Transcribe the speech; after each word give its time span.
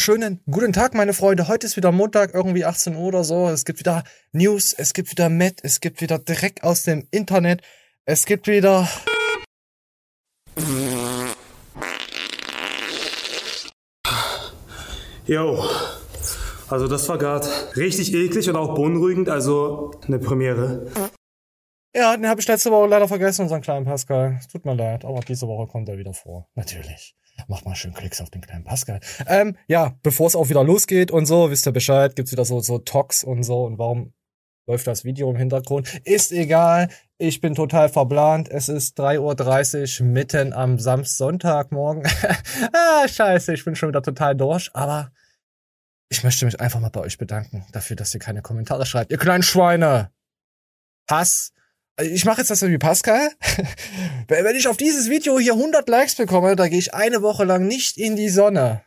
Wunderschönen 0.00 0.40
guten 0.50 0.72
Tag, 0.72 0.94
meine 0.94 1.12
Freunde. 1.12 1.46
Heute 1.46 1.66
ist 1.66 1.76
wieder 1.76 1.92
Montag, 1.92 2.32
irgendwie 2.32 2.64
18 2.64 2.96
Uhr 2.96 3.08
oder 3.08 3.22
so. 3.22 3.50
Es 3.50 3.66
gibt 3.66 3.80
wieder 3.80 4.02
News, 4.32 4.72
es 4.72 4.94
gibt 4.94 5.10
wieder 5.10 5.28
Met, 5.28 5.60
es 5.62 5.78
gibt 5.80 6.00
wieder 6.00 6.18
Dreck 6.18 6.64
aus 6.64 6.84
dem 6.84 7.06
Internet, 7.10 7.60
es 8.06 8.24
gibt 8.24 8.46
wieder. 8.46 8.88
Jo, 15.26 15.68
also 16.70 16.88
das 16.88 17.06
war 17.10 17.18
gerade 17.18 17.46
richtig 17.76 18.14
eklig 18.14 18.48
und 18.48 18.56
auch 18.56 18.74
beunruhigend, 18.74 19.28
also 19.28 19.90
eine 20.06 20.18
Premiere. 20.18 20.90
Ja, 21.94 22.16
den 22.16 22.26
habe 22.26 22.40
ich 22.40 22.48
letzte 22.48 22.70
Woche 22.70 22.88
leider 22.88 23.06
vergessen, 23.06 23.42
unseren 23.42 23.60
kleinen 23.60 23.84
Pascal. 23.84 24.38
Es 24.40 24.48
tut 24.48 24.64
mir 24.64 24.74
leid, 24.74 25.04
aber 25.04 25.20
diese 25.20 25.46
Woche 25.46 25.70
kommt 25.70 25.90
er 25.90 25.98
wieder 25.98 26.14
vor. 26.14 26.48
Natürlich. 26.54 27.14
Mach 27.48 27.64
mal 27.64 27.74
schön 27.74 27.94
Klicks 27.94 28.20
auf 28.20 28.30
den 28.30 28.40
kleinen 28.40 28.64
Pascal. 28.64 29.00
Ähm, 29.26 29.56
ja, 29.66 29.96
bevor 30.02 30.26
es 30.26 30.36
auch 30.36 30.48
wieder 30.48 30.64
losgeht 30.64 31.10
und 31.10 31.26
so, 31.26 31.50
wisst 31.50 31.66
ihr 31.66 31.72
Bescheid, 31.72 32.16
gibt's 32.16 32.32
wieder 32.32 32.44
so, 32.44 32.60
so 32.60 32.78
Talks 32.78 33.24
und 33.24 33.42
so 33.42 33.64
und 33.64 33.78
warum 33.78 34.12
läuft 34.66 34.86
das 34.86 35.04
Video 35.04 35.30
im 35.30 35.36
Hintergrund? 35.36 36.00
Ist 36.04 36.32
egal. 36.32 36.88
Ich 37.18 37.40
bin 37.40 37.54
total 37.54 37.88
verblant. 37.88 38.48
Es 38.48 38.68
ist 38.68 38.98
3.30 38.98 40.00
Uhr 40.00 40.06
mitten 40.06 40.52
am 40.52 40.78
Samstagmorgen. 40.78 42.04
ah, 42.72 43.08
scheiße, 43.08 43.52
ich 43.52 43.64
bin 43.64 43.74
schon 43.74 43.90
wieder 43.90 44.02
total 44.02 44.36
durch, 44.36 44.70
aber 44.74 45.12
ich 46.08 46.24
möchte 46.24 46.44
mich 46.44 46.60
einfach 46.60 46.80
mal 46.80 46.90
bei 46.90 47.00
euch 47.00 47.18
bedanken 47.18 47.66
dafür, 47.72 47.96
dass 47.96 48.14
ihr 48.14 48.20
keine 48.20 48.42
Kommentare 48.42 48.86
schreibt. 48.86 49.12
Ihr 49.12 49.18
kleinen 49.18 49.42
Schweine! 49.42 50.10
Hass 51.08 51.52
ich 52.02 52.24
mache 52.24 52.40
jetzt 52.40 52.50
das 52.50 52.62
wie 52.62 52.78
Pascal. 52.78 53.30
Wenn 54.28 54.56
ich 54.56 54.68
auf 54.68 54.76
dieses 54.76 55.08
Video 55.10 55.38
hier 55.38 55.54
100 55.54 55.88
Likes 55.88 56.16
bekomme, 56.16 56.56
da 56.56 56.68
gehe 56.68 56.78
ich 56.78 56.94
eine 56.94 57.22
Woche 57.22 57.44
lang 57.44 57.66
nicht 57.66 57.96
in 57.96 58.16
die 58.16 58.28
Sonne. 58.28 58.82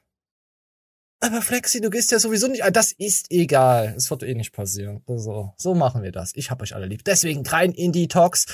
Aber 1.20 1.42
Flexi, 1.42 1.80
du 1.80 1.90
gehst 1.90 2.12
ja 2.12 2.20
sowieso 2.20 2.48
nicht. 2.48 2.64
Das 2.74 2.92
ist 2.92 3.32
egal. 3.32 3.94
Es 3.96 4.12
wird 4.12 4.24
eh 4.24 4.36
nicht 4.36 4.52
passieren. 4.52 5.02
So, 5.08 5.54
so 5.56 5.74
machen 5.74 6.04
wir 6.04 6.12
das. 6.12 6.32
Ich 6.36 6.52
hab 6.52 6.62
euch 6.62 6.76
alle 6.76 6.86
lieb. 6.86 7.06
Deswegen 7.06 7.48
rein 7.48 7.72
in 7.72 7.94
die 7.94 8.10
Talks. 8.10 8.46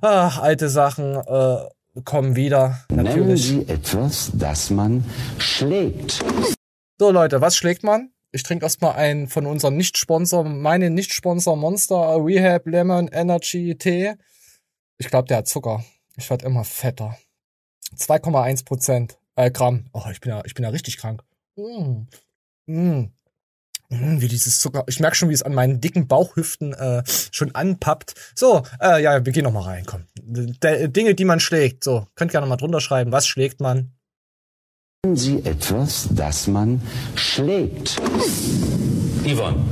Ach, 0.00 0.40
alte 0.40 0.70
Sachen 0.70 1.16
äh, 1.16 2.00
kommen 2.04 2.34
wieder. 2.34 2.80
Natürlich. 2.88 3.16
Nennen 3.16 3.36
Sie 3.36 3.68
etwas, 3.68 4.30
das 4.32 4.70
man 4.70 5.04
schlägt. 5.36 6.24
So 6.98 7.10
Leute, 7.10 7.42
was 7.42 7.56
schlägt 7.56 7.84
man? 7.84 8.13
Ich 8.34 8.42
trinke 8.42 8.66
erstmal 8.66 8.96
einen 8.96 9.28
von 9.28 9.46
unseren 9.46 9.76
Nicht-Sponsor, 9.76 10.42
meine 10.42 10.90
Nicht-Sponsor 10.90 11.56
Monster 11.56 12.16
Rehab 12.16 12.66
Lemon 12.66 13.06
Energy 13.06 13.76
Tee. 13.78 14.14
Ich 14.98 15.06
glaube, 15.06 15.28
der 15.28 15.36
hat 15.36 15.46
Zucker. 15.46 15.84
Ich 16.16 16.28
werde 16.30 16.44
immer 16.44 16.64
fetter. 16.64 17.16
2,1 17.96 18.64
Prozent 18.64 19.18
äh, 19.36 19.52
Gramm. 19.52 19.84
Oh, 19.92 20.02
ich 20.10 20.20
bin 20.20 20.30
ja, 20.30 20.42
ich 20.44 20.54
bin 20.54 20.64
ja 20.64 20.70
richtig 20.70 20.96
krank. 20.96 21.22
Mm. 21.54 22.08
Mm. 22.66 23.12
Mm, 23.90 24.20
wie 24.20 24.26
dieses 24.26 24.58
Zucker. 24.58 24.82
Ich 24.88 24.98
merke 24.98 25.14
schon, 25.14 25.28
wie 25.28 25.34
es 25.34 25.44
an 25.44 25.54
meinen 25.54 25.80
dicken 25.80 26.08
Bauchhüften 26.08 26.72
äh, 26.72 27.04
schon 27.30 27.54
anpappt. 27.54 28.14
So, 28.34 28.64
äh, 28.80 29.00
ja, 29.00 29.24
wir 29.24 29.32
gehen 29.32 29.44
noch 29.44 29.52
mal 29.52 29.62
rein. 29.62 29.84
Komm. 29.86 30.06
D 30.16 30.88
Dinge, 30.88 31.14
die 31.14 31.24
man 31.24 31.38
schlägt. 31.38 31.84
So, 31.84 32.08
könnt 32.16 32.32
gerne 32.32 32.48
mal 32.48 32.56
drunter 32.56 32.80
schreiben. 32.80 33.12
Was 33.12 33.28
schlägt 33.28 33.60
man? 33.60 33.92
Sie 35.12 35.44
etwas, 35.44 36.08
das 36.12 36.46
man 36.46 36.80
schlägt. 37.14 38.00
Yvonne. 39.22 39.62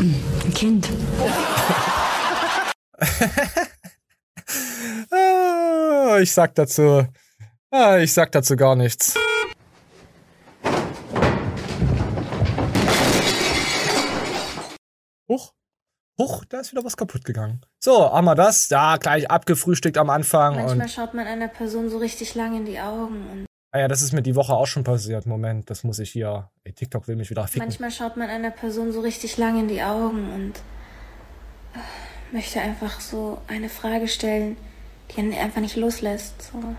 Ein 0.00 0.54
Kind. 0.54 0.88
Ah, 5.12 6.18
ich 6.20 6.32
sag 6.32 6.56
dazu. 6.56 7.06
Ah, 7.70 7.98
ich 7.98 8.12
sag 8.12 8.32
dazu 8.32 8.56
gar 8.56 8.74
nichts. 8.74 9.14
Huch. 15.28 15.52
Huch, 16.18 16.44
da 16.48 16.60
ist 16.60 16.72
wieder 16.72 16.84
was 16.84 16.96
kaputt 16.96 17.24
gegangen. 17.24 17.60
So, 17.78 18.10
haben 18.10 18.24
wir 18.24 18.34
das? 18.34 18.68
Ja, 18.68 18.96
gleich 18.96 19.30
abgefrühstückt 19.30 19.96
am 19.96 20.10
Anfang. 20.10 20.56
Manchmal 20.56 20.80
und 20.80 20.90
schaut 20.90 21.14
man 21.14 21.26
einer 21.26 21.48
Person 21.48 21.88
so 21.88 21.98
richtig 21.98 22.34
lang 22.34 22.56
in 22.56 22.64
die 22.64 22.80
Augen 22.80 23.26
und 23.30 23.45
Ah 23.76 23.80
ja, 23.80 23.88
das 23.88 24.00
ist 24.00 24.12
mir 24.12 24.22
die 24.22 24.34
Woche 24.34 24.54
auch 24.54 24.66
schon 24.66 24.84
passiert. 24.84 25.26
Moment, 25.26 25.68
das 25.68 25.84
muss 25.84 25.98
ich 25.98 26.10
hier. 26.10 26.50
Ey, 26.64 26.72
TikTok 26.72 27.08
will 27.08 27.16
mich 27.16 27.28
wieder 27.28 27.46
ficken. 27.46 27.68
manchmal 27.68 27.90
schaut 27.90 28.16
man 28.16 28.30
einer 28.30 28.50
Person 28.50 28.90
so 28.90 29.00
richtig 29.00 29.36
lang 29.36 29.60
in 29.60 29.68
die 29.68 29.82
Augen 29.82 30.32
und 30.32 30.52
äh, 31.74 32.32
möchte 32.32 32.58
einfach 32.58 33.00
so 33.00 33.36
eine 33.48 33.68
Frage 33.68 34.08
stellen, 34.08 34.56
die 35.10 35.20
einen 35.20 35.34
einfach 35.34 35.60
nicht 35.60 35.76
loslässt. 35.76 36.40
So. 36.40 36.74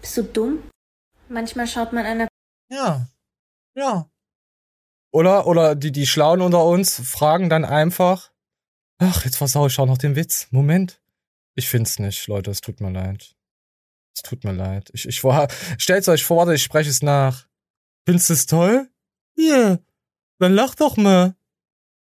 Bist 0.00 0.16
du 0.16 0.24
dumm? 0.24 0.64
Manchmal 1.28 1.68
schaut 1.68 1.92
man 1.92 2.04
einer 2.04 2.26
Ja. 2.68 3.06
Ja. 3.76 4.10
Oder, 5.12 5.46
oder 5.46 5.76
die, 5.76 5.92
die 5.92 6.08
Schlauen 6.08 6.42
unter 6.42 6.64
uns 6.64 6.98
fragen 7.08 7.48
dann 7.48 7.64
einfach, 7.64 8.32
ach, 8.98 9.24
jetzt 9.24 9.36
versau 9.36 9.68
ich 9.68 9.78
auch 9.78 9.86
noch 9.86 9.98
den 9.98 10.16
Witz. 10.16 10.48
Moment. 10.50 11.00
Ich 11.54 11.68
find's 11.68 12.00
nicht, 12.00 12.26
Leute, 12.26 12.50
es 12.50 12.60
tut 12.60 12.80
mir 12.80 12.90
leid. 12.90 13.37
Es 14.18 14.22
tut 14.22 14.42
mir 14.42 14.52
leid. 14.52 14.90
Ich, 14.94 15.06
ich 15.06 15.22
war, 15.22 15.46
stellt's 15.78 16.08
euch 16.08 16.24
vor, 16.24 16.48
ich 16.50 16.62
spreche 16.62 16.90
es 16.90 17.02
nach. 17.02 17.46
Findest 18.04 18.30
du 18.30 18.34
es 18.34 18.46
toll? 18.46 18.88
Ja. 19.36 19.44
Yeah. 19.44 19.78
Dann 20.40 20.54
lach 20.54 20.74
doch 20.74 20.96
mal. 20.96 21.36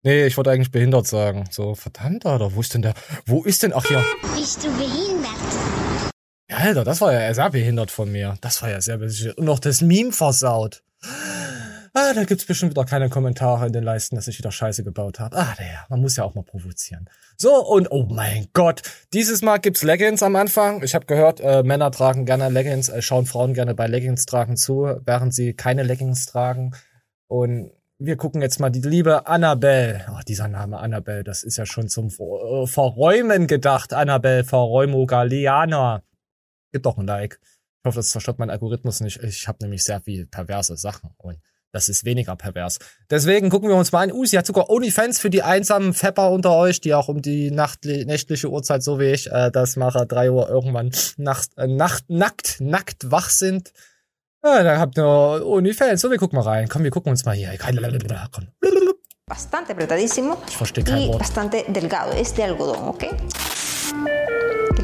Nee, 0.04 0.26
ich 0.26 0.36
wollte 0.36 0.52
eigentlich 0.52 0.70
behindert 0.70 1.08
sagen. 1.08 1.46
So, 1.50 1.74
verdammt, 1.74 2.24
Alter, 2.24 2.54
wo 2.54 2.60
ist 2.60 2.72
denn 2.72 2.82
der, 2.82 2.94
wo 3.26 3.42
ist 3.42 3.64
denn, 3.64 3.72
ach 3.72 3.88
ja. 3.90 4.04
Bist 4.36 4.62
du 4.62 4.70
behindert? 4.76 5.32
Ja, 6.48 6.58
Alter, 6.58 6.84
das 6.84 7.00
war 7.00 7.12
ja 7.12 7.34
sehr 7.34 7.50
behindert 7.50 7.90
von 7.90 8.12
mir. 8.12 8.36
Das 8.40 8.62
war 8.62 8.70
ja 8.70 8.80
sehr 8.80 8.98
behindert. 8.98 9.36
Und 9.36 9.46
noch 9.46 9.58
das 9.58 9.80
Meme 9.80 10.12
versaut. 10.12 10.84
Ah, 11.96 12.12
da 12.12 12.24
gibt's 12.24 12.44
bestimmt 12.44 12.72
wieder 12.72 12.84
keine 12.84 13.08
Kommentare 13.08 13.68
in 13.68 13.72
den 13.72 13.84
Leisten, 13.84 14.16
dass 14.16 14.26
ich 14.26 14.36
wieder 14.36 14.50
Scheiße 14.50 14.82
gebaut 14.82 15.20
habe. 15.20 15.36
Ah, 15.36 15.54
der, 15.56 15.86
man 15.88 16.00
muss 16.00 16.16
ja 16.16 16.24
auch 16.24 16.34
mal 16.34 16.42
provozieren. 16.42 17.08
So, 17.36 17.64
und 17.64 17.92
oh 17.92 18.04
mein 18.10 18.48
Gott, 18.52 18.82
dieses 19.12 19.42
Mal 19.42 19.58
gibt's 19.58 19.84
Leggings 19.84 20.20
am 20.24 20.34
Anfang. 20.34 20.82
Ich 20.82 20.96
habe 20.96 21.06
gehört, 21.06 21.38
äh, 21.38 21.62
Männer 21.62 21.92
tragen 21.92 22.26
gerne 22.26 22.48
Leggings, 22.48 22.88
äh, 22.88 23.00
schauen 23.00 23.26
Frauen 23.26 23.54
gerne 23.54 23.76
bei 23.76 23.86
Leggings 23.86 24.26
tragen 24.26 24.56
zu, 24.56 25.00
während 25.04 25.36
sie 25.36 25.54
keine 25.54 25.84
Leggings 25.84 26.26
tragen. 26.26 26.74
Und 27.28 27.70
wir 27.98 28.16
gucken 28.16 28.42
jetzt 28.42 28.58
mal 28.58 28.70
die 28.70 28.80
liebe 28.80 29.28
Annabelle. 29.28 30.04
Ach, 30.08 30.24
dieser 30.24 30.48
Name 30.48 30.78
Annabelle, 30.78 31.22
das 31.22 31.44
ist 31.44 31.58
ja 31.58 31.64
schon 31.64 31.88
zum 31.88 32.10
Ver 32.10 32.64
äh, 32.64 32.66
Verräumen 32.66 33.46
gedacht. 33.46 33.92
Annabelle 33.92 34.42
Verräumo 34.42 35.06
Galeana. 35.06 36.02
Gib 36.72 36.82
doch 36.82 36.98
ein 36.98 37.06
Like. 37.06 37.38
Ich 37.44 37.86
hoffe, 37.86 38.00
das 38.00 38.10
zerstört 38.10 38.40
mein 38.40 38.50
Algorithmus 38.50 39.00
nicht. 39.00 39.22
Ich 39.22 39.46
habe 39.46 39.58
nämlich 39.62 39.84
sehr 39.84 40.00
viel 40.00 40.26
perverse 40.26 40.76
Sachen 40.76 41.10
und 41.18 41.38
das 41.74 41.88
ist 41.88 42.04
weniger 42.04 42.36
pervers. 42.36 42.78
Deswegen 43.10 43.50
gucken 43.50 43.68
wir 43.68 43.76
uns 43.76 43.92
mal 43.92 44.02
an. 44.04 44.12
Uh, 44.12 44.24
sie 44.24 44.38
hat 44.38 44.46
sogar 44.46 44.70
OnlyFans 44.70 45.18
für 45.18 45.28
die 45.28 45.42
einsamen 45.42 45.92
Fepper 45.92 46.30
unter 46.30 46.52
euch, 46.54 46.80
die 46.80 46.94
auch 46.94 47.08
um 47.08 47.20
die 47.20 47.50
nachtli- 47.50 48.06
nächtliche 48.06 48.48
Uhrzeit, 48.48 48.82
so 48.82 48.98
wie 49.00 49.10
ich, 49.10 49.30
äh, 49.30 49.50
das 49.50 49.76
mache, 49.76 50.06
drei 50.06 50.30
Uhr 50.30 50.48
irgendwann 50.48 50.90
nacht, 51.16 51.50
äh, 51.56 51.66
nacht, 51.66 52.04
nackt, 52.08 52.60
nackt 52.60 53.10
wach 53.10 53.28
sind. 53.28 53.72
Ja, 54.44 54.62
dann 54.62 54.78
habt 54.78 54.96
ihr 54.98 55.04
OnlyFans. 55.44 56.00
So, 56.00 56.10
wir 56.10 56.18
gucken 56.18 56.38
mal 56.38 56.44
rein. 56.44 56.68
Komm, 56.68 56.84
wir 56.84 56.90
gucken 56.90 57.10
uns 57.10 57.24
mal 57.24 57.34
hier. 57.34 57.50
Komm. 57.58 58.48
bastante 59.26 59.72
apretadísimo 59.72 60.36
Ich 60.46 60.56
verstehe 60.56 60.84
kein 60.84 61.08
Wort. 61.08 61.18
bastante 61.18 61.64
delgado. 61.68 62.12
Es 62.12 62.34
de 62.34 62.44
algodón, 62.44 62.88
¿ok? 62.88 63.06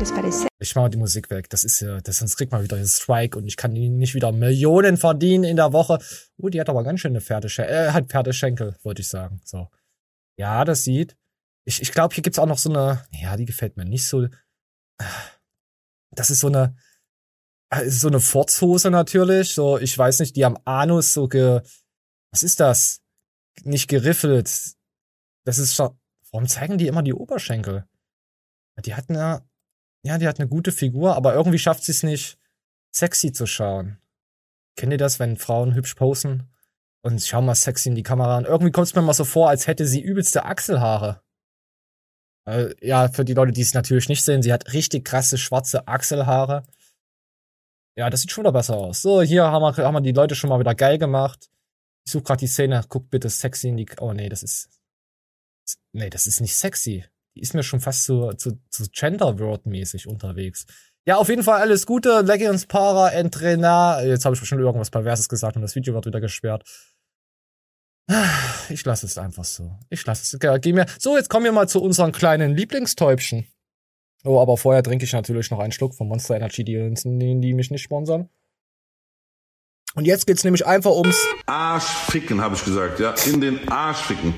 ¿Qué 0.01 0.05
les 0.05 0.13
parece? 0.13 0.49
Ich 0.59 0.75
mach 0.75 0.85
mal 0.85 0.89
die 0.89 0.97
Musik 0.97 1.29
weg. 1.29 1.51
Das 1.51 1.63
ist 1.63 1.81
ja, 1.81 2.01
das 2.01 2.21
sonst 2.21 2.37
kriegt 2.37 2.53
man 2.53 2.63
wieder 2.63 2.77
einen 2.77 2.87
Strike 2.87 3.37
und 3.37 3.47
ich 3.47 3.59
kann 3.59 3.75
nicht 3.75 4.15
wieder 4.15 4.33
Millionen 4.33 4.97
verdienen 4.97 5.45
in 5.45 5.57
der 5.57 5.75
Woche. 5.75 5.99
Uh, 6.39 6.49
die 6.49 6.59
hat 6.59 6.71
aber 6.71 6.83
ganz 6.85 7.01
schöne 7.01 7.21
Pferdeschenkel, 7.21 7.75
äh, 7.75 7.91
hat 7.91 8.09
Pferdeschenkel, 8.09 8.79
wollte 8.83 9.03
ich 9.03 9.09
sagen. 9.11 9.43
So. 9.45 9.69
Ja, 10.39 10.65
das 10.65 10.85
sieht. 10.85 11.19
Ich, 11.67 11.83
ich 11.83 11.93
glaube, 11.93 12.15
hier 12.15 12.23
gibt's 12.23 12.39
auch 12.39 12.47
noch 12.47 12.57
so 12.57 12.71
eine, 12.71 13.05
ja, 13.11 13.37
die 13.37 13.45
gefällt 13.45 13.77
mir 13.77 13.85
nicht 13.85 14.09
so. 14.09 14.27
Das 16.13 16.31
ist 16.31 16.41
so 16.41 16.47
eine, 16.47 16.77
äh, 17.71 17.85
ist 17.85 18.01
so 18.01 18.09
eine 18.09 18.21
Forzhose 18.21 18.91
natürlich. 18.91 19.53
So, 19.53 19.77
ich 19.77 19.99
weiß 19.99 20.21
nicht, 20.21 20.35
die 20.35 20.47
am 20.47 20.57
Anus 20.65 21.13
so 21.13 21.29
ge, 21.29 21.61
was 22.33 22.43
ist 22.43 22.59
das? 22.59 23.03
Nicht 23.65 23.87
geriffelt. 23.87 24.77
Das 25.45 25.59
ist 25.59 25.75
schon, 25.75 25.91
warum 26.31 26.49
zeigen 26.49 26.79
die 26.79 26.87
immer 26.87 27.03
die 27.03 27.13
Oberschenkel? 27.13 27.85
Die 28.83 28.95
hat 28.95 29.11
eine, 29.11 29.45
ja, 30.05 30.19
die 30.19 30.27
hat 30.27 30.39
eine 30.39 30.49
gute 30.49 30.73
Figur, 30.73 31.17
aber 31.17 31.35
irgendwie 31.35 31.59
schafft 31.59 31.85
sie 31.85 31.93
es 31.93 32.03
nicht, 32.03 32.39
sexy 32.95 33.33
zu 33.33 33.47
schauen. 33.47 33.99
Kennt 34.77 34.93
ihr 34.93 34.99
das, 34.99 35.19
wenn 35.19 35.37
Frauen 35.37 35.75
hübsch 35.75 35.95
posen 35.95 36.49
und 37.03 37.23
schauen 37.23 37.47
mal 37.47 37.55
sexy 37.55 37.89
in 37.91 37.95
die 37.95 38.03
Kamera 38.03 38.37
an? 38.37 38.45
Irgendwie 38.45 38.73
kommt 38.73 38.87
es 38.87 38.95
mir 38.95 39.03
mal 39.03 39.15
so 39.15 39.25
vor, 39.25 39.49
als 39.49 39.67
hätte 39.67 39.87
sie 39.87 40.01
übelste 40.01 40.45
Achselhaare. 40.45 41.23
Äh, 42.47 42.75
ja, 42.81 43.09
für 43.09 43.25
die 43.25 43.35
Leute, 43.35 43.53
die 43.53 43.61
es 43.61 43.75
natürlich 43.75 44.09
nicht 44.09 44.25
sehen, 44.25 44.43
sie 44.43 44.53
hat 44.53 44.73
richtig 44.73 45.05
krasse 45.05 45.39
schwarze 45.39 45.87
Achselhaare. 45.87 46.65
Ja, 47.97 48.09
das 48.09 48.23
sieht 48.23 48.31
schon 48.31 48.45
wieder 48.45 48.53
besser 48.53 48.77
aus. 48.77 49.03
So, 49.03 49.21
hier 49.21 49.45
haben 49.45 49.63
wir, 49.63 49.85
haben 49.85 49.95
wir 49.95 50.01
die 50.01 50.13
Leute 50.13 50.35
schon 50.35 50.49
mal 50.49 50.61
wieder 50.61 50.75
geil 50.75 50.97
gemacht. 50.97 51.51
Ich 52.07 52.13
suche 52.13 52.25
gerade 52.25 52.41
die 52.41 52.47
Szene, 52.47 52.83
guck 52.89 53.11
bitte 53.11 53.29
sexy 53.29 53.69
in 53.69 53.77
die. 53.77 53.87
Oh 54.01 54.13
nee, 54.13 54.29
das 54.29 54.43
ist. 54.43 54.71
Nee, 55.93 56.09
das 56.09 56.27
ist 56.27 56.41
nicht 56.41 56.57
sexy. 56.57 57.05
Die 57.35 57.41
ist 57.41 57.55
mir 57.55 57.63
schon 57.63 57.81
fast 57.81 58.05
zu, 58.05 58.33
zu, 58.33 58.59
zu 58.71 58.85
Gender-Word-mäßig 58.91 60.07
unterwegs. 60.07 60.67
Ja, 61.07 61.17
auf 61.17 61.29
jeden 61.29 61.43
Fall 61.43 61.61
alles 61.61 61.87
Gute. 61.87 62.21
Legions 62.21 62.67
Para 62.67 63.11
Entrenar. 63.11 64.05
Jetzt 64.05 64.25
habe 64.25 64.35
ich 64.35 64.41
bestimmt 64.41 64.61
irgendwas 64.61 64.91
Perverses 64.91 65.29
gesagt 65.29 65.57
und 65.57 65.63
das 65.63 65.75
Video 65.75 65.95
wird 65.95 66.07
wieder 66.07 66.21
gesperrt. 66.21 66.65
Ich 68.69 68.85
lasse 68.85 69.07
es 69.07 69.19
einfach 69.19 69.45
so. 69.45 69.79
Ich 69.89 70.05
lasse 70.05 70.37
es. 70.37 70.43
Ja, 70.43 70.59
Geh 70.59 70.73
mir. 70.73 70.87
So, 70.99 71.17
jetzt 71.17 71.29
kommen 71.29 71.45
wir 71.45 71.53
mal 71.53 71.69
zu 71.69 71.83
unseren 71.83 72.13
kleinen 72.13 72.55
Lieblingstäubchen. 72.55 73.47
Oh, 74.25 74.41
aber 74.41 74.57
vorher 74.57 74.83
trinke 74.83 75.05
ich 75.05 75.13
natürlich 75.13 75.51
noch 75.51 75.61
einen 75.61 75.73
Schluck 75.73 75.95
von 75.95 76.09
Monster 76.09 76.37
Energy, 76.37 76.65
die, 76.65 76.95
die, 76.95 77.55
mich 77.55 77.71
nicht 77.71 77.83
sponsern. 77.83 78.29
Und 79.95 80.05
jetzt 80.05 80.27
geht's 80.27 80.45
nämlich 80.45 80.67
einfach 80.67 80.93
ums. 80.93 81.19
Arsch 81.47 81.85
ficken, 81.85 82.41
habe 82.41 82.55
ich 82.55 82.65
gesagt, 82.65 83.01
ja. 83.01 83.15
In 83.27 83.41
den 83.41 83.69
Arsch 83.69 84.03
ficken. 84.03 84.35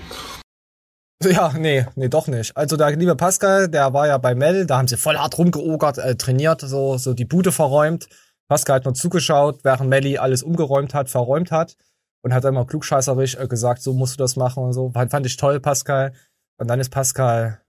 Ja, 1.24 1.52
nee, 1.56 1.86
nee, 1.94 2.08
doch 2.08 2.26
nicht. 2.26 2.56
Also 2.56 2.76
der 2.76 2.90
liebe 2.96 3.16
Pascal, 3.16 3.69
der 3.69 3.92
war 3.92 4.06
ja 4.06 4.19
bei 4.19 4.34
Mel, 4.34 4.66
da 4.66 4.78
haben 4.78 4.88
sie 4.88 4.96
voll 4.96 5.16
hart 5.16 5.38
rumgeogert, 5.38 5.98
äh, 5.98 6.16
trainiert, 6.16 6.60
so, 6.60 6.96
so 6.98 7.14
die 7.14 7.24
Bude 7.24 7.52
verräumt. 7.52 8.08
Pascal 8.48 8.76
hat 8.76 8.84
nur 8.84 8.94
zugeschaut, 8.94 9.64
während 9.64 9.88
Melly 9.88 10.19
alles 10.19 10.42
umgeräumt 10.42 10.94
hat, 10.94 11.08
verräumt 11.08 11.50
hat. 11.50 11.76
Und 12.24 12.32
hat 12.32 12.44
immer 12.44 12.66
klugscheißerisch 12.66 13.34
äh, 13.36 13.48
gesagt, 13.48 13.82
so 13.82 13.94
musst 13.94 14.14
du 14.14 14.19
das 14.22 14.36
machen 14.36 14.62
und 14.62 14.72
so. 14.72 14.90
Fand, 14.90 15.10
fand 15.10 15.26
ich 15.26 15.36
toll, 15.36 15.58
Pascal. 15.58 16.12
Und 16.56 16.69
dann 16.69 16.78
ist 16.78 16.90
Pascal, 16.90 17.60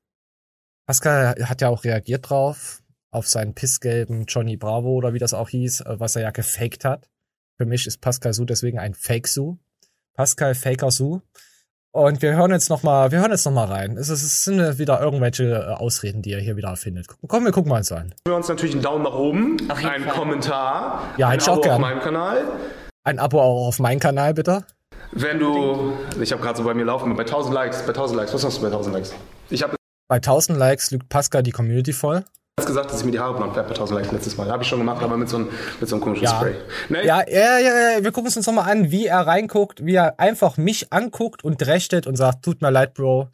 Pascal 0.85 1.35
hat 1.45 1.61
ja 1.61 1.69
auch 1.69 1.83
reagiert 1.83 2.29
drauf, 2.29 2.83
auf 3.11 3.27
seinen 3.27 3.55
pissgelben 3.55 4.25
Johnny 4.25 4.57
Bravo 4.57 4.89
oder 4.89 5.13
wie 5.13 5.19
das 5.19 5.33
auch 5.33 5.49
hieß, 5.49 5.81
äh, 5.81 5.99
was 5.99 6.15
er 6.15 6.23
ja 6.23 6.31
gefaked 6.31 6.85
hat. 6.85 7.09
Für 7.57 7.65
mich 7.65 7.87
ist 7.87 8.01
Pascal 8.01 8.33
Su 8.33 8.45
deswegen 8.45 8.79
ein 8.79 8.93
Fake-Su. 8.93 9.57
Pascal 10.15 10.53
Faker 10.53 10.91
Su. 10.91 11.21
Und 11.95 12.23
wir 12.23 12.35
hören 12.35 12.49
jetzt 12.49 12.71
noch 12.71 12.81
mal, 12.81 13.11
wir 13.11 13.19
hören 13.19 13.29
jetzt 13.29 13.45
noch 13.45 13.51
mal 13.51 13.67
rein. 13.67 13.97
Es, 13.97 14.09
ist, 14.09 14.23
es 14.23 14.43
sind 14.45 14.79
wieder 14.79 14.99
irgendwelche 14.99 15.43
äh, 15.43 15.73
Ausreden, 15.75 16.23
die 16.23 16.33
er 16.33 16.39
hier 16.39 16.57
wieder 16.57 16.69
erfindet. 16.69 17.05
Komm, 17.27 17.45
wir 17.45 17.51
gucken 17.51 17.69
mal 17.69 17.77
uns 17.77 17.91
an. 17.91 18.15
wir 18.25 18.35
uns 18.35 18.47
natürlich 18.47 18.73
einen 18.73 18.81
Daumen 18.81 19.03
nach 19.03 19.13
oben, 19.13 19.57
jeden 19.59 19.71
einen 19.71 20.03
Fall. 20.05 20.13
Kommentar, 20.15 21.01
Ja, 21.17 21.27
ein 21.27 21.39
Abo 21.39 21.61
auf 21.61 21.77
meinem 21.77 21.99
Kanal. 21.99 22.45
Ein 23.03 23.19
Abo 23.19 23.39
auch 23.39 23.67
auf 23.67 23.77
meinen 23.77 23.99
Kanal, 23.99 24.33
bitte. 24.33 24.63
Wenn 25.11 25.37
du, 25.37 25.93
ich 26.19 26.31
habe 26.31 26.41
gerade 26.41 26.57
so 26.57 26.63
bei 26.63 26.73
mir 26.73 26.83
laufen, 26.83 27.15
bei 27.15 27.21
1000 27.25 27.53
Likes, 27.53 27.83
bei 27.83 27.89
1000 27.89 28.17
Likes, 28.17 28.33
was 28.33 28.41
machst 28.43 28.57
du 28.57 28.61
bei 28.63 28.67
1000 28.69 28.95
Likes? 28.95 29.13
Ich 29.51 29.61
habe 29.61 29.75
Bei 30.07 30.15
1000 30.15 30.57
Likes 30.57 30.89
lügt 30.89 31.09
Pascal 31.09 31.43
die 31.43 31.51
Community 31.51 31.93
voll. 31.93 32.25
Jetzt 32.59 32.67
gesagt, 32.67 32.91
dass 32.91 32.99
ich 32.99 33.05
mir 33.05 33.11
die 33.11 33.19
Haare 33.19 33.35
blond 33.35 33.53
färbe 33.53 33.69
bei 33.69 33.75
1000 33.75 33.99
Likes 33.99 34.11
letztes 34.11 34.37
Mal. 34.37 34.49
Habe 34.49 34.63
ich 34.63 34.69
schon 34.69 34.79
gemacht, 34.79 35.01
aber 35.01 35.17
mit 35.17 35.29
so 35.29 35.37
einem, 35.37 35.49
mit 35.79 35.89
so 35.89 35.95
einem 35.95 36.03
komischen 36.03 36.25
Ja. 36.25 36.35
Spray. 36.35 36.55
Ne? 36.89 37.05
Ja, 37.05 37.27
ja, 37.27 37.57
ja, 37.59 37.91
ja, 37.91 38.03
wir 38.03 38.11
gucken 38.11 38.25
uns 38.25 38.35
jetzt 38.35 38.45
noch 38.45 38.53
mal 38.53 38.69
an, 38.69 38.91
wie 38.91 39.07
er 39.07 39.21
reinguckt, 39.21 39.85
wie 39.85 39.95
er 39.95 40.19
einfach 40.19 40.57
mich 40.57 40.93
anguckt 40.93 41.43
und 41.43 41.65
rechtet 41.65 42.05
und 42.05 42.15
sagt, 42.15 42.43
tut 42.45 42.61
mir 42.61 42.69
leid, 42.71 42.93
Bro. 42.93 43.29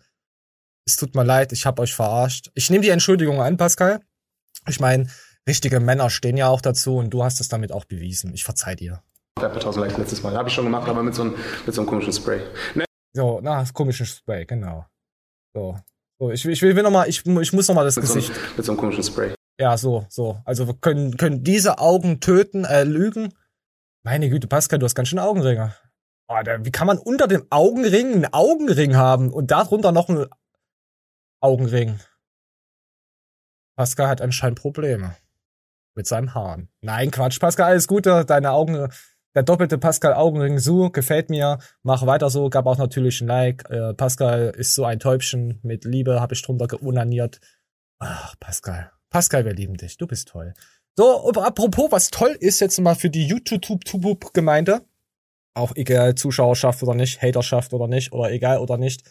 Es 0.86 0.96
tut 0.96 1.16
mir 1.16 1.24
leid, 1.24 1.52
ich 1.52 1.66
hab 1.66 1.80
euch 1.80 1.94
verarscht. 1.94 2.50
Ich 2.56 2.70
nehme 2.70 2.82
die 2.82 2.90
Entschuldigung 2.90 3.42
an, 3.42 3.58
Pascal. 3.58 4.00
Ich 4.68 4.80
meine, 4.80 5.08
richtige 5.48 5.80
Männer 5.80 6.10
stehen 6.10 6.38
ja 6.38 6.48
auch 6.48 6.62
dazu 6.62 6.98
und 6.98 7.10
du 7.12 7.24
hast 7.24 7.42
es 7.42 7.50
damit 7.50 7.72
auch 7.72 7.86
bewiesen. 7.86 8.34
Ich 8.34 8.44
verzeih 8.44 8.76
dir. 8.76 9.04
färbe 9.38 9.56
bei 9.56 9.60
1000 9.62 9.86
Likes 9.86 9.98
letztes 9.98 10.24
Mal. 10.24 10.36
Habe 10.36 10.48
ich 10.48 10.56
schon 10.56 10.66
gemacht, 10.66 10.88
aber 10.88 11.04
mit 11.04 11.14
so 11.14 11.24
einem, 11.24 11.36
mit 11.66 11.76
so 11.76 11.82
einem 11.82 11.90
komischen 11.90 12.14
Spray. 12.14 12.42
Ne? 12.74 12.86
So, 13.14 13.40
na, 13.44 13.60
das 13.60 13.74
komische 13.74 14.06
Spray, 14.06 14.46
genau. 14.46 14.86
So. 15.54 15.78
So, 16.20 16.32
ich, 16.32 16.46
ich 16.46 16.62
will, 16.62 16.76
will 16.76 16.84
noch 16.84 16.92
mal, 16.92 17.08
ich, 17.08 17.26
ich 17.26 17.54
muss 17.54 17.68
noch 17.68 17.76
mal 17.76 17.86
das 17.86 17.96
Mit 17.96 18.06
so, 18.06 18.14
Gesicht. 18.16 18.34
mit 18.58 18.66
so 18.66 18.74
einem 18.74 18.80
komischen 18.80 19.04
Spray. 19.04 19.34
Ja, 19.60 19.78
so, 19.78 20.06
so. 20.10 20.42
Also 20.46 20.68
wir 20.68 20.74
können, 20.76 21.18
können 21.18 21.44
diese 21.44 21.80
Augen 21.80 22.20
töten, 22.20 22.66
äh, 22.66 22.84
lügen. 22.84 23.34
Meine 24.04 24.30
Güte, 24.30 24.48
Pascal, 24.48 24.80
du 24.80 24.86
hast 24.86 24.96
ganz 24.96 25.08
schön 25.08 25.20
Augenringe. 25.20 25.76
Oh, 26.28 26.38
da, 26.44 26.64
wie 26.64 26.72
kann 26.72 26.88
man 26.88 26.98
unter 26.98 27.28
dem 27.28 27.46
Augenring 27.50 28.14
einen 28.14 28.34
Augenring 28.34 28.96
haben 28.96 29.32
und 29.32 29.52
darunter 29.52 29.92
noch 29.92 30.10
einen 30.10 30.28
Augenring? 31.42 32.00
Pascal 33.78 34.08
hat 34.08 34.22
anscheinend 34.22 34.60
Probleme 34.60 35.16
mit 35.96 36.06
seinem 36.06 36.34
Haaren. 36.34 36.70
Nein, 36.82 37.12
Quatsch, 37.12 37.40
Pascal, 37.40 37.72
alles 37.72 37.88
Gute. 37.88 38.26
Deine 38.26 38.52
Augen, 38.52 38.90
der 39.36 39.44
doppelte 39.44 39.78
Pascal 39.78 40.14
Augenring 40.14 40.60
so 40.60 40.90
gefällt 40.90 41.30
mir. 41.30 41.60
Mach 41.84 42.06
weiter 42.06 42.30
so. 42.30 42.50
Gab 42.50 42.66
auch 42.66 42.78
natürlich 42.78 43.22
ein 43.22 43.28
Like. 43.28 43.70
Äh, 43.70 43.94
Pascal 43.94 44.54
ist 44.58 44.74
so 44.76 44.86
ein 44.86 45.00
Täubchen 45.00 45.60
mit 45.62 45.86
Liebe, 45.86 46.20
habe 46.20 46.34
ich 46.34 46.42
drunter 46.42 46.68
geunaniert. 46.68 47.40
Ach, 48.00 48.36
Pascal. 48.40 48.92
Pascal, 49.10 49.46
wir 49.46 49.54
lieben 49.54 49.76
dich. 49.76 49.98
Du 49.98 50.08
bist 50.08 50.30
toll. 50.30 50.54
So, 50.96 51.30
apropos, 51.32 51.92
was 51.92 52.10
toll 52.10 52.36
ist 52.40 52.60
jetzt 52.60 52.80
mal 52.80 52.96
für 52.96 53.10
die 53.10 53.26
YouTube-Gemeinde, 53.26 54.82
auch 55.54 55.76
egal 55.76 56.16
Zuschauerschaft 56.16 56.84
oder 56.84 56.94
nicht, 56.94 57.22
Haterschaft 57.22 57.74
oder 57.74 57.88
nicht, 57.88 58.12
oder 58.12 58.32
egal 58.32 58.58
oder 58.58 58.78
nicht, 58.78 59.04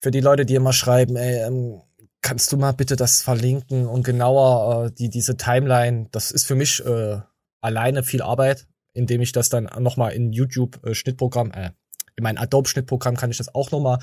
für 0.00 0.10
die 0.10 0.20
Leute, 0.20 0.46
die 0.46 0.54
immer 0.54 0.72
schreiben, 0.72 1.16
ey, 1.16 1.46
ähm, 1.46 1.82
kannst 2.22 2.52
du 2.52 2.56
mal 2.56 2.72
bitte 2.72 2.96
das 2.96 3.22
verlinken 3.22 3.86
und 3.86 4.04
genauer 4.04 4.86
äh, 4.86 4.90
die 4.92 5.10
diese 5.10 5.36
Timeline, 5.36 6.08
das 6.12 6.30
ist 6.30 6.46
für 6.46 6.54
mich 6.54 6.84
äh, 6.86 7.20
alleine 7.60 8.02
viel 8.02 8.22
Arbeit, 8.22 8.66
indem 8.98 9.20
ich 9.20 9.32
das 9.32 9.48
dann 9.48 9.70
nochmal 9.78 10.12
in 10.12 10.32
YouTube 10.32 10.80
äh, 10.84 10.90
äh, 10.90 11.70
in 12.16 12.24
mein 12.24 12.36
Adobe 12.36 12.68
Schnittprogramm 12.68 13.16
kann 13.16 13.30
ich 13.30 13.38
das 13.38 13.54
auch 13.54 13.70
nochmal 13.70 14.00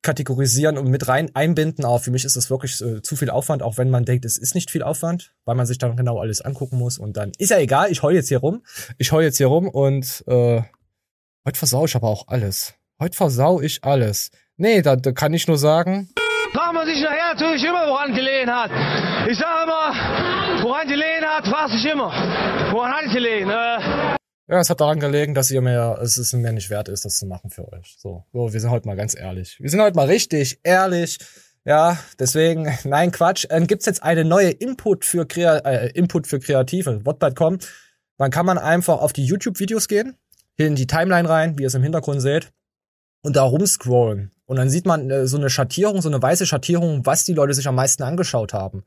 kategorisieren 0.00 0.78
und 0.78 0.88
mit 0.88 1.06
rein 1.06 1.30
einbinden, 1.34 1.84
aber 1.84 1.98
für 1.98 2.10
mich 2.10 2.24
ist 2.24 2.34
das 2.36 2.48
wirklich 2.48 2.80
äh, 2.80 3.02
zu 3.02 3.14
viel 3.14 3.28
Aufwand, 3.28 3.62
auch 3.62 3.76
wenn 3.76 3.90
man 3.90 4.04
denkt, 4.04 4.24
es 4.24 4.38
ist 4.38 4.54
nicht 4.54 4.70
viel 4.70 4.82
Aufwand, 4.82 5.34
weil 5.44 5.54
man 5.54 5.66
sich 5.66 5.76
dann 5.76 5.96
genau 5.96 6.18
alles 6.18 6.40
angucken 6.40 6.78
muss 6.78 6.98
und 6.98 7.16
dann 7.16 7.32
ist 7.36 7.50
ja 7.50 7.58
egal, 7.58 7.90
ich 7.92 8.02
heul 8.02 8.14
jetzt 8.14 8.28
hier 8.28 8.38
rum, 8.38 8.64
ich 8.96 9.12
heul 9.12 9.22
jetzt 9.22 9.36
hier 9.36 9.48
rum 9.48 9.68
und 9.68 10.24
äh, 10.26 10.62
heute 11.44 11.58
versau 11.58 11.84
ich 11.84 11.94
aber 11.94 12.08
auch 12.08 12.28
alles. 12.28 12.74
Heute 13.00 13.16
versau 13.16 13.60
ich 13.60 13.84
alles. 13.84 14.30
Nee, 14.56 14.80
da, 14.82 14.96
da 14.96 15.12
kann 15.12 15.34
ich 15.34 15.46
nur 15.46 15.58
sagen, 15.58 16.08
fragt 16.52 16.74
man 16.74 16.86
sich 16.86 17.00
nachher 17.02 17.34
natürlich 17.34 17.64
immer, 17.64 17.86
woran 17.88 18.14
gelegen 18.14 18.50
hat. 18.50 18.70
Ich 19.28 19.38
sage 19.38 19.64
immer, 19.64 20.62
woran 20.62 20.88
gelegen 20.88 21.26
hat, 21.26 21.46
fragt 21.46 21.72
sich 21.72 21.84
immer. 21.84 22.10
Woran 22.72 22.92
hat 22.92 23.04
es 23.06 23.12
gelegen? 23.12 23.50
Äh, 23.50 24.17
Ja, 24.50 24.60
es 24.60 24.70
hat 24.70 24.80
daran 24.80 24.98
gelegen, 24.98 25.34
dass 25.34 25.50
ihr 25.50 25.60
mir, 25.60 25.98
es 26.00 26.16
ist 26.16 26.32
mir 26.32 26.52
nicht 26.52 26.70
wert 26.70 26.88
ist, 26.88 27.04
das 27.04 27.18
zu 27.18 27.26
machen 27.26 27.50
für 27.50 27.70
euch. 27.70 27.96
So, 27.98 28.24
so 28.32 28.50
wir 28.50 28.60
sind 28.60 28.70
heute 28.70 28.88
mal 28.88 28.96
ganz 28.96 29.14
ehrlich. 29.14 29.58
Wir 29.60 29.68
sind 29.68 29.80
heute 29.82 29.94
mal 29.94 30.06
richtig 30.06 30.60
ehrlich. 30.62 31.18
Ja, 31.66 31.98
deswegen, 32.18 32.66
nein, 32.84 33.12
Quatsch. 33.12 33.46
Ähm, 33.50 33.66
gibt's 33.66 33.84
jetzt 33.84 34.02
eine 34.02 34.24
neue 34.24 34.48
Input 34.48 35.04
für, 35.04 35.26
Krea 35.26 35.58
äh, 35.58 35.90
Input 35.90 36.26
für 36.26 36.40
Kreative, 36.40 37.02
kommen. 37.34 37.58
Dann 38.16 38.30
kann 38.30 38.46
man 38.46 38.56
einfach 38.56 39.00
auf 39.00 39.12
die 39.12 39.26
YouTube-Videos 39.26 39.86
gehen, 39.86 40.16
hier 40.56 40.66
in 40.66 40.76
die 40.76 40.86
Timeline 40.86 41.28
rein, 41.28 41.58
wie 41.58 41.62
ihr 41.62 41.68
es 41.68 41.74
im 41.74 41.82
Hintergrund 41.82 42.22
seht, 42.22 42.50
und 43.22 43.36
da 43.36 43.42
rumscrollen. 43.42 44.32
Und 44.46 44.56
dann 44.56 44.70
sieht 44.70 44.86
man 44.86 45.10
äh, 45.10 45.26
so 45.26 45.36
eine 45.36 45.50
Schattierung, 45.50 46.00
so 46.00 46.08
eine 46.08 46.22
weiße 46.22 46.46
Schattierung, 46.46 47.04
was 47.04 47.24
die 47.24 47.34
Leute 47.34 47.52
sich 47.52 47.68
am 47.68 47.74
meisten 47.74 48.02
angeschaut 48.02 48.54
haben. 48.54 48.84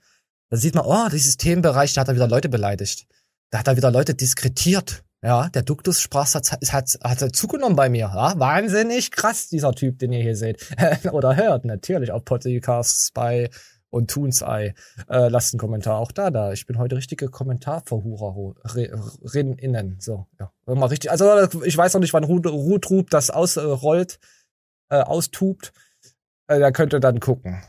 Da 0.50 0.58
sieht 0.58 0.74
man, 0.74 0.86
oh, 0.86 1.08
dieses 1.12 1.38
Themenbereich, 1.38 1.94
da 1.94 2.02
hat 2.02 2.08
er 2.08 2.16
wieder 2.16 2.28
Leute 2.28 2.50
beleidigt. 2.50 3.06
Da 3.52 3.60
hat 3.60 3.68
er 3.68 3.78
wieder 3.78 3.92
Leute 3.92 4.16
diskretiert. 4.16 5.04
Ja, 5.24 5.50
der 5.50 5.62
Duktus-Sprach 5.62 6.34
hat, 6.34 6.52
hat, 6.52 6.98
hat 7.04 7.36
zugenommen 7.36 7.76
bei 7.76 7.90
mir. 7.90 8.12
Ja, 8.14 8.34
wahnsinnig 8.40 9.12
krass, 9.12 9.50
dieser 9.50 9.72
Typ, 9.74 10.00
den 10.00 10.12
ihr 10.14 10.22
hier 10.22 10.36
seht. 10.36 10.68
Oder 11.12 11.36
hört, 11.36 11.64
natürlich, 11.64 12.12
auf 12.12 12.26
Podcasts 12.26 13.12
bei 13.12 13.50
und 13.92 14.10
Toons 14.10 14.42
Eye. 14.42 14.74
Äh, 15.08 15.28
lasst 15.28 15.54
einen 15.54 15.60
Kommentar 15.60 15.98
auch 15.98 16.12
da, 16.12 16.32
da. 16.32 16.54
Ich 16.54 16.66
bin 16.66 16.80
heute 16.80 16.96
richtige 16.96 17.28
Kommentarverhurer 17.28 18.34
innen. 19.34 19.98
So, 20.00 20.26
ja. 20.40 20.52
Mal 20.66 20.88
richtig. 20.88 21.12
Also, 21.12 21.62
ich 21.64 21.78
weiß 21.78 21.94
noch 21.94 22.02
nicht, 22.02 22.14
wann 22.14 22.24
Rutrub 22.24 23.10
das 23.12 23.30
ausrollt, 23.30 24.18
äh, 24.90 25.02
austubt. 25.02 25.72
Äh, 26.48 26.60
da 26.60 26.72
könnt 26.72 26.94
ihr 26.94 27.00
dann 27.00 27.20
gucken. 27.20 27.62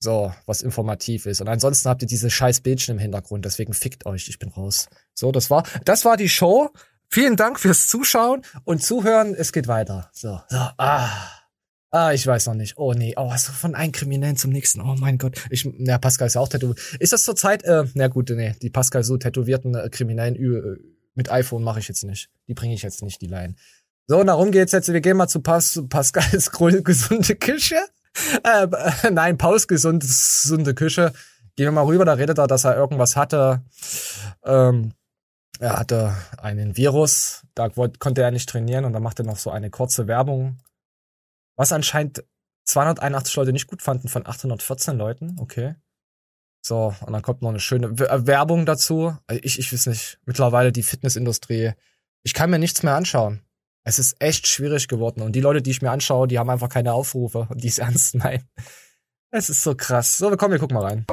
So, 0.00 0.32
was 0.46 0.62
informativ 0.62 1.26
ist. 1.26 1.40
Und 1.40 1.48
ansonsten 1.48 1.88
habt 1.88 2.02
ihr 2.02 2.08
diese 2.08 2.30
scheiß 2.30 2.60
Bildchen 2.60 2.96
im 2.96 2.98
Hintergrund, 3.00 3.44
deswegen 3.44 3.72
fickt 3.72 4.06
euch, 4.06 4.28
ich 4.28 4.38
bin 4.38 4.50
raus. 4.50 4.88
So, 5.12 5.32
das 5.32 5.50
war, 5.50 5.64
das 5.84 6.04
war 6.04 6.16
die 6.16 6.28
Show. 6.28 6.70
Vielen 7.10 7.36
Dank 7.36 7.58
fürs 7.58 7.86
Zuschauen 7.86 8.42
und 8.64 8.82
Zuhören. 8.82 9.34
Es 9.34 9.52
geht 9.52 9.66
weiter. 9.66 10.10
So, 10.12 10.40
so, 10.48 10.56
ah. 10.76 11.08
Ah, 11.90 12.12
ich 12.12 12.26
weiß 12.26 12.46
noch 12.48 12.54
nicht. 12.54 12.76
Oh 12.76 12.92
nee, 12.92 13.14
oh, 13.16 13.30
was 13.30 13.46
von 13.46 13.74
einem 13.74 13.92
Kriminellen 13.92 14.36
zum 14.36 14.50
nächsten. 14.50 14.82
Oh 14.82 14.94
mein 14.98 15.16
Gott. 15.16 15.40
Ich, 15.48 15.66
na, 15.78 15.96
Pascal 15.96 16.26
ist 16.26 16.34
ja 16.34 16.42
auch 16.42 16.48
tätowiert. 16.48 16.78
Ist 16.98 17.14
das 17.14 17.22
zurzeit, 17.22 17.64
äh, 17.64 17.84
na 17.94 18.08
gut, 18.08 18.28
nee, 18.28 18.54
die 18.60 18.68
Pascal 18.68 19.04
so 19.04 19.16
tätowierten 19.16 19.74
äh, 19.74 19.88
Kriminellen 19.88 20.36
äh, 20.36 20.76
mit 21.14 21.30
iPhone 21.30 21.64
mache 21.64 21.80
ich 21.80 21.88
jetzt 21.88 22.04
nicht. 22.04 22.28
Die 22.46 22.52
bringe 22.52 22.74
ich 22.74 22.82
jetzt 22.82 23.02
nicht, 23.02 23.22
die 23.22 23.26
Line. 23.26 23.54
So, 24.06 24.20
und 24.20 24.26
darum 24.26 24.50
geht's 24.52 24.72
jetzt. 24.72 24.92
Wir 24.92 25.00
gehen 25.00 25.16
mal 25.16 25.28
zu 25.28 25.40
Pas 25.40 25.82
Pascals 25.88 26.50
gesunde 26.84 27.36
Küche. 27.36 27.78
Äh, 28.44 28.64
äh, 28.64 29.10
nein, 29.10 29.38
Pauls 29.38 29.66
gesunde, 29.66 30.06
gesunde 30.06 30.74
Küche. 30.74 31.12
Gehen 31.56 31.66
wir 31.66 31.72
mal 31.72 31.86
rüber, 31.86 32.04
da 32.04 32.12
redet 32.12 32.38
er, 32.38 32.46
dass 32.46 32.64
er 32.64 32.76
irgendwas 32.76 33.16
hatte. 33.16 33.62
Ähm, 34.44 34.92
er 35.58 35.78
hatte 35.78 36.16
einen 36.38 36.76
Virus, 36.76 37.46
da 37.54 37.68
konnte 37.68 38.22
er 38.22 38.30
nicht 38.30 38.48
trainieren 38.48 38.84
und 38.84 38.92
dann 38.92 39.02
macht 39.02 39.18
er 39.18 39.24
noch 39.24 39.36
so 39.36 39.50
eine 39.50 39.70
kurze 39.70 40.06
Werbung. 40.06 40.58
Was 41.56 41.72
anscheinend 41.72 42.24
281 42.64 43.34
Leute 43.36 43.52
nicht 43.52 43.66
gut 43.66 43.82
fanden 43.82 44.08
von 44.08 44.26
814 44.26 44.96
Leuten, 44.96 45.36
okay. 45.40 45.74
So, 46.62 46.94
und 47.00 47.12
dann 47.12 47.22
kommt 47.22 47.42
noch 47.42 47.48
eine 47.48 47.60
schöne 47.60 47.86
äh, 47.86 48.26
Werbung 48.26 48.66
dazu. 48.66 49.16
Ich, 49.30 49.58
ich 49.58 49.72
weiß 49.72 49.86
nicht, 49.86 50.20
mittlerweile 50.24 50.70
die 50.70 50.82
Fitnessindustrie, 50.82 51.72
ich 52.22 52.34
kann 52.34 52.50
mir 52.50 52.58
nichts 52.58 52.82
mehr 52.82 52.94
anschauen. 52.94 53.42
Es 53.84 53.98
ist 53.98 54.16
echt 54.20 54.46
schwierig 54.46 54.86
geworden. 54.86 55.22
Und 55.22 55.32
die 55.32 55.40
Leute, 55.40 55.62
die 55.62 55.70
ich 55.70 55.82
mir 55.82 55.90
anschaue, 55.90 56.28
die 56.28 56.38
haben 56.38 56.50
einfach 56.50 56.68
keine 56.68 56.92
Aufrufe, 56.92 57.48
die 57.54 57.68
es 57.68 57.78
ernst 57.78 58.16
meinen. 58.16 58.44
Es 59.30 59.48
ist 59.48 59.62
so 59.62 59.74
krass. 59.74 60.18
So, 60.18 60.30
komm, 60.36 60.52
wir 60.52 60.58
gucken 60.58 60.74
mal 60.74 60.84
rein. 60.84 61.06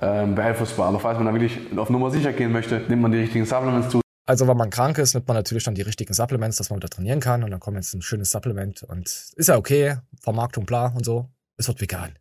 Ähm, 0.00 0.34
beeinflussbar. 0.34 0.88
Aber 0.88 1.00
falls 1.00 1.18
man 1.18 1.26
da 1.26 1.32
wirklich 1.32 1.58
auf 1.76 1.90
Nummer 1.90 2.10
sicher 2.10 2.32
gehen 2.32 2.52
möchte, 2.52 2.80
nimmt 2.88 3.02
man 3.02 3.12
die 3.12 3.18
richtigen 3.18 3.44
Supplements 3.44 3.90
zu. 3.90 4.00
Also, 4.26 4.46
wenn 4.46 4.56
man 4.56 4.70
krank 4.70 4.98
ist, 4.98 5.14
nimmt 5.14 5.26
man 5.26 5.36
natürlich 5.36 5.64
dann 5.64 5.74
die 5.74 5.82
richtigen 5.82 6.12
Supplements, 6.12 6.58
dass 6.58 6.70
man 6.70 6.78
wieder 6.78 6.90
trainieren 6.90 7.20
kann. 7.20 7.42
Und 7.42 7.50
dann 7.50 7.60
kommt 7.60 7.76
jetzt 7.76 7.94
ein 7.94 8.02
schönes 8.02 8.30
Supplement. 8.30 8.82
Und 8.82 9.06
ist 9.06 9.48
ja 9.48 9.56
okay. 9.56 9.96
Vermarktung, 10.20 10.66
bla 10.66 10.88
und 10.88 11.04
so. 11.04 11.28
Es 11.56 11.66
wird 11.68 11.80
vegan. 11.80 12.18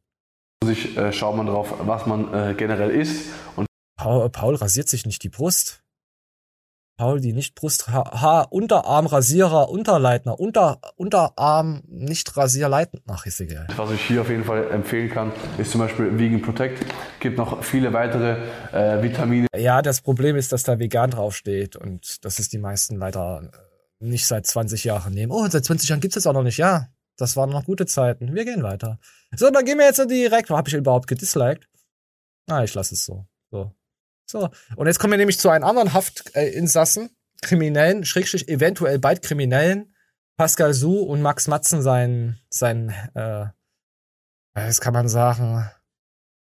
Sich 0.64 0.98
äh, 0.98 1.12
schaut 1.12 1.36
man 1.36 1.46
drauf, 1.46 1.74
was 1.82 2.06
man 2.06 2.34
äh, 2.34 2.54
generell 2.56 2.92
isst. 2.92 3.28
Und 3.56 3.68
Paul, 3.98 4.30
Paul 4.30 4.56
rasiert 4.56 4.88
sich 4.88 5.06
nicht 5.06 5.24
die 5.24 5.30
Brust. 5.30 5.84
Paul, 6.98 7.22
die 7.22 7.32
nicht 7.32 7.54
Brust, 7.54 7.88
Haar, 7.90 8.22
Haar 8.22 8.52
Unterarm, 8.52 9.06
Rasierer, 9.06 9.70
Unterleitner, 9.70 10.40
Unter, 10.40 10.80
Unterarm, 10.96 11.84
nicht 11.88 12.36
Rasierleitend. 12.36 13.04
Ach, 13.08 13.24
ist 13.28 13.40
egal. 13.40 13.68
was 13.78 13.92
ich 13.92 14.02
hier 14.02 14.22
auf 14.22 14.30
jeden 14.30 14.44
Fall 14.44 14.72
empfehlen 14.72 15.10
kann, 15.10 15.32
ist 15.60 15.72
zum 15.72 15.82
Beispiel 15.82 16.18
Vegan 16.18 16.42
Protect. 16.42 16.84
Gibt 17.20 17.38
noch 17.38 17.64
viele 17.64 17.94
weitere 17.94 18.38
äh, 18.74 19.04
Vitamine. 19.04 19.46
Ja, 19.56 19.84
das 19.84 20.02
Problem 20.02 20.36
ist, 20.36 20.52
dass 20.52 20.64
da 20.64 20.80
vegan 20.80 21.12
draufsteht 21.12 21.76
und 21.76 22.26
das 22.26 22.40
ist 22.40 22.52
die 22.52 22.58
meisten 22.58 22.98
leider 22.98 23.52
nicht 24.00 24.26
seit 24.26 24.48
20 24.48 24.84
Jahren 24.84 25.14
nehmen. 25.14 25.32
Oh, 25.32 25.48
seit 25.48 25.66
20 25.66 25.90
Jahren 25.90 26.00
gibt's 26.00 26.16
das 26.16 26.26
auch 26.26 26.34
noch 26.34 26.44
nicht. 26.44 26.58
Ja, 26.58 26.88
das 27.16 27.36
waren 27.38 27.52
noch 27.52 27.66
gute 27.66 27.86
Zeiten. 27.86 28.34
Wir 28.34 28.44
gehen 28.44 28.64
weiter. 28.64 29.00
So, 29.36 29.52
dann 29.52 29.66
gehen 29.66 29.78
wir 29.78 29.86
jetzt 29.86 30.04
direkt. 30.10 30.50
Habe 30.50 30.68
ich 30.68 30.74
überhaupt 30.74 31.08
gedisliked? 31.08 31.68
Ah, 32.50 32.64
ich 32.64 32.74
lasse 32.74 32.96
es 32.96 33.06
so. 33.06 33.28
So. 33.52 33.72
So. 34.30 34.50
Und 34.76 34.88
jetzt 34.88 35.00
kommen 35.00 35.12
wir 35.12 35.18
nämlich 35.18 35.40
zu 35.40 35.50
einem 35.50 35.64
anderen 35.64 35.94
Haftinsassen, 35.94 37.10
Kriminellen, 37.42 38.06
Schrägstrich, 38.06 38.48
eventuell 38.50 39.00
bald 39.00 39.22
Kriminellen. 39.22 39.94
Pascal 40.38 40.74
Su 40.74 41.00
und 41.00 41.24
Max 41.24 41.48
Matzen 41.48 41.82
sein, 41.82 42.38
sein, 42.50 42.90
äh, 43.16 43.48
das 44.54 44.82
kann 44.82 44.94
man 44.94 45.08
sagen, 45.08 45.68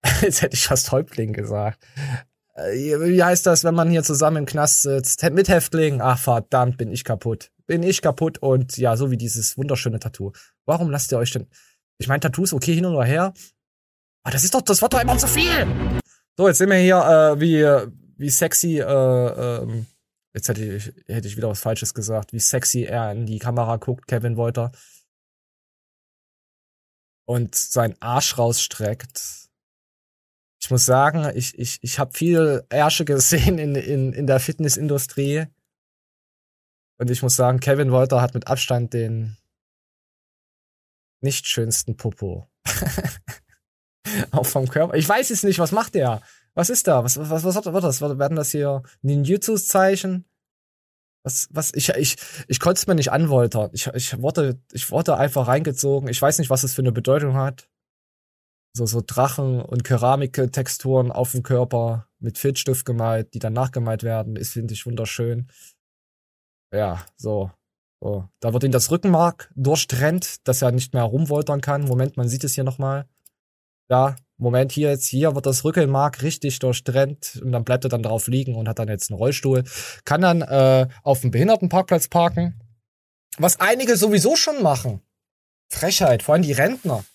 jetzt 0.22 0.42
hätte 0.42 0.56
ich 0.56 0.68
fast 0.68 0.92
Häuptling 0.92 1.32
gesagt. 1.32 1.86
Äh, 2.56 2.74
Wie 2.74 3.24
heißt 3.24 3.46
das, 3.46 3.63
wenn 3.63 3.74
man 3.74 3.89
hier 3.89 4.04
zusammen 4.04 4.38
im 4.38 4.46
Knast 4.46 4.82
sitzt? 4.82 5.24
Mit 5.32 5.48
Häftlingen? 5.48 6.01
Ach, 6.01 6.20
verdammt, 6.20 6.77
bin 6.77 6.92
ich 6.92 7.06
kaputt. 7.06 7.51
Bin 7.68 7.84
ich 7.84 8.01
kaputt 8.01 8.38
und 8.39 8.77
ja, 8.77 8.98
so 8.98 9.12
wie 9.12 9.18
dieses 9.18 9.58
wunderschöne 9.58 10.00
Tattoo. 10.00 10.34
Warum 10.65 10.89
lasst 10.89 11.13
ihr 11.13 11.18
euch 11.18 11.32
denn, 11.32 11.48
ich 11.98 12.10
meine, 12.10 12.20
Tattoos 12.20 12.51
okay 12.51 12.75
hin 12.75 12.86
und 12.86 13.01
her, 13.06 13.34
aber 14.24 14.32
das 14.32 14.44
ist 14.44 14.56
doch, 14.56 14.62
das 14.62 14.82
wird 14.82 14.94
doch 14.94 15.01
immer 15.01 15.18
zu 15.18 15.27
viel. 15.27 15.68
So, 16.38 16.50
jetzt 16.50 16.58
sehen 16.58 16.70
wir 16.70 16.77
hier, 16.77 16.98
äh, 16.98 17.39
wie, 17.39 17.63
wie 18.18 18.30
sexy, 18.30 18.80
äh, 18.80 18.84
ähm, 18.84 19.86
jetzt 20.34 20.50
hätte 20.50 20.65
ich, 20.65 20.94
hätte 21.08 21.30
ich 21.30 21.38
wieder 21.38 21.48
was 21.48 21.62
Falsches 21.62 21.94
gesagt, 21.94 22.34
wie 22.34 22.39
sexy 22.39 22.84
er 22.84 23.12
in 23.13 23.25
die 23.25 23.39
Kamera 23.39 23.77
guckt, 23.77 24.08
Kevin 24.08 24.36
Wolter. 24.36 24.74
Und 27.25 27.56
seinen 27.56 27.96
Arsch 28.01 28.38
rausstreckt. 28.38 29.50
Ich 30.62 30.70
muss 30.70 30.86
sagen, 30.86 31.32
ich, 31.36 31.58
ich, 31.58 31.80
ich 31.82 32.00
habe 32.00 32.13
viel 32.13 32.65
Ärsche 32.70 33.06
gesehen 33.06 33.58
in, 33.58 33.75
in, 33.75 34.12
in 34.12 34.27
der 34.27 34.42
Fitnessindustrie. 34.42 35.46
Und 36.98 37.10
ich 37.10 37.22
muss 37.24 37.36
sagen, 37.38 37.62
Kevin 37.62 37.92
Wolter 37.92 38.22
hat 38.22 38.34
mit 38.34 38.48
Abstand 38.48 38.94
den 38.94 39.38
nicht 41.22 41.48
schönsten 41.48 41.96
Popo. 41.96 42.46
Auch 44.32 44.46
vom 44.46 44.68
Körper. 44.68 44.96
Ich 44.96 45.08
weiß 45.08 45.30
es 45.32 45.44
nicht, 45.44 45.60
was 45.60 45.72
macht 45.72 45.96
der? 45.96 46.22
Was 46.54 46.70
ist 46.70 46.88
da? 46.88 47.04
Was, 47.04 47.18
was, 47.18 47.44
was 47.44 47.66
wird 47.66 47.84
das? 47.84 48.02
Werden 48.02 48.38
das 48.38 48.52
hier 48.52 48.84
Ninjutsus-Zeichen? 49.02 50.26
Was, 51.24 51.50
was, 51.52 51.74
ich, 51.74 51.90
ich, 51.90 52.18
ich 52.48 52.60
konnte 52.60 52.80
es 52.80 52.88
mir 52.88 52.96
nicht 52.96 53.12
anwoltern. 53.12 53.72
Ich, 53.74 53.88
ich 53.88 54.22
wurde, 54.22 54.62
ich 54.72 54.92
wurde 54.92 55.18
einfach 55.18 55.48
reingezogen. 55.48 56.08
Ich 56.08 56.22
weiß 56.22 56.40
nicht, 56.40 56.50
was 56.50 56.64
es 56.64 56.74
für 56.74 56.82
eine 56.82 56.92
Bedeutung 56.92 57.36
hat. 57.36 57.68
So, 58.74 58.86
so 58.86 59.02
Drachen 59.06 59.62
und 59.62 59.84
Keramiktexturen 59.84 61.12
auf 61.12 61.32
dem 61.32 61.44
Körper 61.44 62.08
mit 62.20 62.38
Filzstift 62.38 62.86
gemalt, 62.86 63.34
die 63.34 63.40
dann 63.40 63.54
nachgemalt 63.54 64.04
werden, 64.04 64.36
ist, 64.36 64.54
finde 64.54 64.74
ich, 64.74 64.86
wunderschön. 64.86 65.50
Ja, 66.72 67.06
so. 67.16 67.52
so. 68.02 68.28
Da 68.40 68.54
wird 68.54 68.64
ihm 68.64 68.72
das 68.72 68.92
Rückenmark 68.92 69.52
durchtrennt, 69.56 70.48
dass 70.48 70.62
er 70.62 70.72
nicht 70.72 70.94
mehr 70.94 71.04
rumwoltern 71.04 71.62
kann. 71.62 71.86
Moment, 71.86 72.18
man 72.18 72.28
sieht 72.28 72.44
es 72.44 72.54
hier 72.54 72.64
nochmal. 72.64 73.08
Ja, 73.89 74.15
Moment, 74.38 74.74
hier 74.74 74.89
jetzt, 74.89 75.08
hier 75.08 75.34
wird 75.34 75.46
das 75.46 75.63
Rückenmark 75.63 76.22
richtig 76.22 76.60
durchtrennt 76.60 77.39
und 77.42 77.54
dann 77.54 77.63
bleibt 77.63 77.86
er 77.86 77.89
dann 77.89 78.04
drauf 78.04 78.27
liegen 78.27 78.56
und 78.56 78.68
hat 78.68 78.80
dann 78.80 78.89
jetzt 78.89 79.10
einen 79.10 79.18
Rollstuhl. 79.18 79.63
Kann 80.04 80.22
dann 80.22 80.42
äh, 80.42 80.88
auf 81.04 81.22
dem 81.22 81.32
Behindertenparkplatz 81.32 82.10
parken. 82.10 82.60
Was 83.38 83.60
einige 83.60 83.96
sowieso 83.96 84.36
schon 84.36 84.62
machen. 84.62 85.01
Frechheit, 85.70 86.24
vor 86.24 86.34
allem 86.34 86.44
die 86.44 86.51
Rentner. 86.51 87.06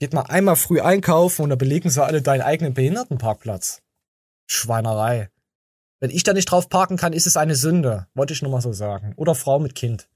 Geht 0.00 0.12
mal 0.12 0.22
einmal 0.22 0.56
früh 0.56 0.80
einkaufen 0.80 1.42
und 1.42 1.50
dann 1.50 1.58
belegen 1.58 1.88
sie 1.88 2.04
alle 2.04 2.20
deinen 2.20 2.42
eigenen 2.42 2.74
Behindertenparkplatz. 2.74 3.82
Schweinerei. 4.46 5.30
Wenn 6.00 6.10
ich 6.10 6.24
da 6.24 6.32
nicht 6.32 6.50
drauf 6.50 6.68
parken 6.68 6.96
kann, 6.96 7.12
ist 7.12 7.26
es 7.26 7.36
eine 7.36 7.54
Sünde. 7.54 8.06
Wollte 8.14 8.34
ich 8.34 8.42
nur 8.42 8.50
mal 8.50 8.60
so 8.60 8.72
sagen. 8.72 9.14
Oder 9.16 9.34
Frau 9.34 9.58
mit 9.58 9.74
Kind. 9.74 10.08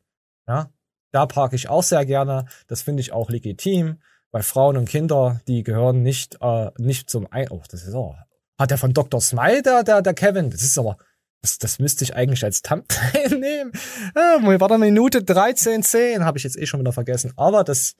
Ja, 0.46 0.70
da 1.12 1.26
parke 1.26 1.56
ich 1.56 1.68
auch 1.68 1.82
sehr 1.82 2.04
gerne. 2.04 2.46
Das 2.66 2.82
finde 2.82 3.00
ich 3.00 3.12
auch 3.12 3.30
legitim 3.30 3.98
bei 4.30 4.42
Frauen 4.42 4.76
und 4.76 4.88
Kinder, 4.88 5.40
die 5.48 5.62
gehören 5.62 6.02
nicht, 6.02 6.38
äh, 6.40 6.70
nicht 6.78 7.10
zum 7.10 7.26
Ein. 7.30 7.48
Oh, 7.50 7.62
das 7.68 7.84
ist 7.84 7.94
auch. 7.94 8.16
Hat 8.58 8.70
der 8.70 8.78
von 8.78 8.92
Dr. 8.92 9.20
Smile, 9.20 9.62
der, 9.62 9.82
der, 9.82 10.02
der 10.02 10.14
Kevin? 10.14 10.50
Das 10.50 10.62
ist 10.62 10.78
aber. 10.78 10.98
Das, 11.42 11.58
das 11.58 11.78
müsste 11.78 12.04
ich 12.04 12.14
eigentlich 12.14 12.44
als 12.44 12.60
Thumbnail 12.60 13.28
nehmen. 13.38 13.72
Ah, 14.14 14.38
war 14.42 14.68
da 14.68 14.76
Minute 14.76 15.22
13, 15.22 15.82
10, 15.82 16.24
habe 16.24 16.36
ich 16.36 16.44
jetzt 16.44 16.58
eh 16.58 16.66
schon 16.66 16.80
wieder 16.80 16.92
vergessen. 16.92 17.32
Aber 17.36 17.64
das. 17.64 17.96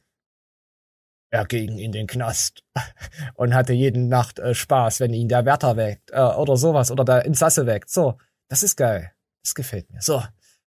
Er 1.32 1.46
ging 1.46 1.78
in 1.78 1.92
den 1.92 2.08
Knast 2.08 2.64
und 3.34 3.54
hatte 3.54 3.72
jeden 3.72 4.08
Nacht 4.08 4.40
äh, 4.40 4.52
Spaß, 4.54 4.98
wenn 5.00 5.14
ihn 5.14 5.28
der 5.28 5.44
Wärter 5.44 5.76
weckt 5.76 6.10
äh, 6.10 6.20
oder 6.20 6.56
sowas 6.56 6.90
oder 6.90 7.04
der 7.04 7.24
Insasse 7.24 7.66
weckt. 7.66 7.88
So, 7.88 8.18
das 8.48 8.62
ist 8.62 8.76
geil. 8.76 9.12
Das 9.42 9.54
gefällt 9.54 9.90
mir. 9.90 10.02
So, 10.02 10.22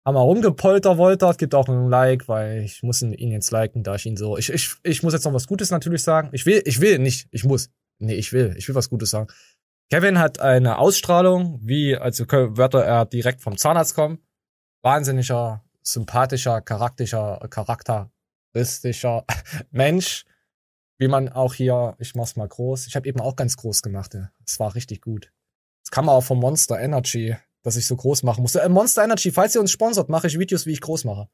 haben 0.04 0.14
wir 0.14 0.20
rumgepolterwoltert, 0.20 1.38
gibt 1.38 1.54
auch 1.54 1.68
ein 1.68 1.88
Like, 1.88 2.26
weil 2.28 2.62
ich 2.62 2.82
muss 2.82 3.02
ihn 3.02 3.12
jetzt 3.12 3.50
liken, 3.50 3.82
da 3.82 3.94
ich 3.94 4.06
ihn 4.06 4.16
so. 4.16 4.38
Ich, 4.38 4.50
ich, 4.50 4.74
ich 4.82 5.02
muss 5.02 5.12
jetzt 5.12 5.24
noch 5.24 5.34
was 5.34 5.46
Gutes 5.46 5.70
natürlich 5.70 6.02
sagen. 6.02 6.30
Ich 6.32 6.46
will, 6.46 6.62
ich 6.64 6.80
will 6.80 6.98
nicht, 6.98 7.28
ich 7.30 7.44
muss. 7.44 7.70
Nee, 7.98 8.14
ich 8.14 8.32
will, 8.32 8.54
ich 8.56 8.66
will 8.66 8.74
was 8.74 8.88
Gutes 8.88 9.10
sagen. 9.10 9.28
Kevin 9.90 10.18
hat 10.18 10.40
eine 10.40 10.78
Ausstrahlung, 10.78 11.58
wie, 11.62 11.96
also 11.96 12.24
würde 12.30 12.82
er 12.82 13.04
direkt 13.04 13.42
vom 13.42 13.58
Zahnarzt 13.58 13.94
kommen. 13.94 14.18
Wahnsinniger, 14.82 15.64
sympathischer, 15.82 16.62
charakterischer, 16.62 17.46
charakteristischer 17.50 19.24
Mensch. 19.70 20.24
Wie 20.98 21.08
man 21.08 21.28
auch 21.28 21.54
hier, 21.54 21.96
ich 21.98 22.14
mach's 22.14 22.36
mal 22.36 22.48
groß. 22.48 22.86
Ich 22.86 22.94
habe 22.94 23.08
eben 23.08 23.20
auch 23.20 23.34
ganz 23.34 23.56
groß 23.56 23.82
gemacht. 23.82 24.16
Es 24.46 24.60
war 24.60 24.74
richtig 24.74 25.02
gut. 25.02 25.32
Das 25.82 25.90
kann 25.90 26.04
man 26.04 26.14
auch 26.14 26.24
vom 26.24 26.38
Monster 26.38 26.78
Energy 26.78 27.36
dass 27.62 27.76
ich 27.76 27.86
so 27.86 27.96
groß 27.96 28.22
machen 28.22 28.42
musste. 28.42 28.60
Äh, 28.60 28.68
Monster 28.68 29.04
Energy, 29.04 29.30
falls 29.30 29.54
ihr 29.54 29.60
uns 29.60 29.70
sponsort, 29.70 30.08
mache 30.08 30.26
ich 30.26 30.38
Videos, 30.38 30.66
wie 30.66 30.72
ich 30.72 30.80
groß 30.80 31.04
mache. 31.04 31.28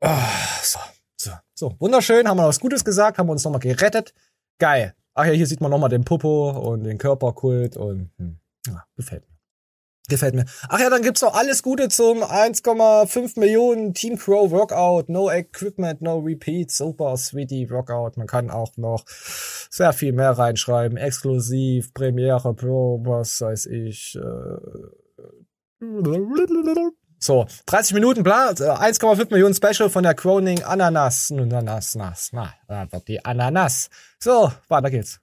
Ah, 0.00 0.28
so, 0.62 0.78
so, 1.20 1.30
so. 1.54 1.74
Wunderschön, 1.78 2.28
haben 2.28 2.36
wir 2.36 2.46
was 2.46 2.60
Gutes 2.60 2.84
gesagt, 2.84 3.18
haben 3.18 3.28
wir 3.28 3.32
uns 3.32 3.44
nochmal 3.44 3.60
gerettet. 3.60 4.12
Geil. 4.58 4.94
Ach 5.14 5.24
ja, 5.24 5.32
hier 5.32 5.46
sieht 5.46 5.60
man 5.60 5.70
nochmal 5.70 5.88
den 5.88 6.04
Popo 6.04 6.50
und 6.50 6.84
den 6.84 6.98
Körperkult 6.98 7.76
und 7.76 8.10
hm, 8.18 8.38
ja, 8.66 8.84
gefällt 8.94 9.26
mir. 9.28 9.35
Gefällt 10.08 10.34
mir. 10.34 10.44
Ach 10.68 10.78
ja, 10.78 10.88
dann 10.88 11.02
gibt's 11.02 11.22
noch 11.22 11.34
alles 11.34 11.62
Gute 11.62 11.88
zum 11.88 12.22
1,5 12.22 13.40
Millionen 13.40 13.92
Team 13.92 14.16
Crow 14.16 14.50
Workout. 14.50 15.08
No 15.08 15.30
Equipment, 15.30 16.00
no 16.00 16.18
Repeats. 16.18 16.76
Super 16.76 17.16
sweetie 17.16 17.68
Workout. 17.70 18.16
Man 18.16 18.28
kann 18.28 18.50
auch 18.50 18.76
noch 18.76 19.04
sehr 19.06 19.92
viel 19.92 20.12
mehr 20.12 20.30
reinschreiben. 20.30 20.96
Exklusiv, 20.96 21.92
Premiere 21.92 22.54
Pro, 22.54 23.00
was 23.04 23.40
weiß 23.40 23.66
ich. 23.66 24.16
Äh, 24.16 24.56
so, 27.18 27.46
30 27.66 27.94
Minuten, 27.94 28.22
bla, 28.22 28.50
1,5 28.50 29.30
Millionen 29.30 29.54
Special 29.54 29.90
von 29.90 30.02
der 30.04 30.14
Croning 30.14 30.62
Ananas. 30.62 31.32
Ananas, 31.32 31.94
nas, 31.94 32.30
na, 32.32 32.54
die 33.08 33.24
Ananas. 33.24 33.90
So, 34.20 34.52
weiter 34.68 34.90
geht's. 34.90 35.20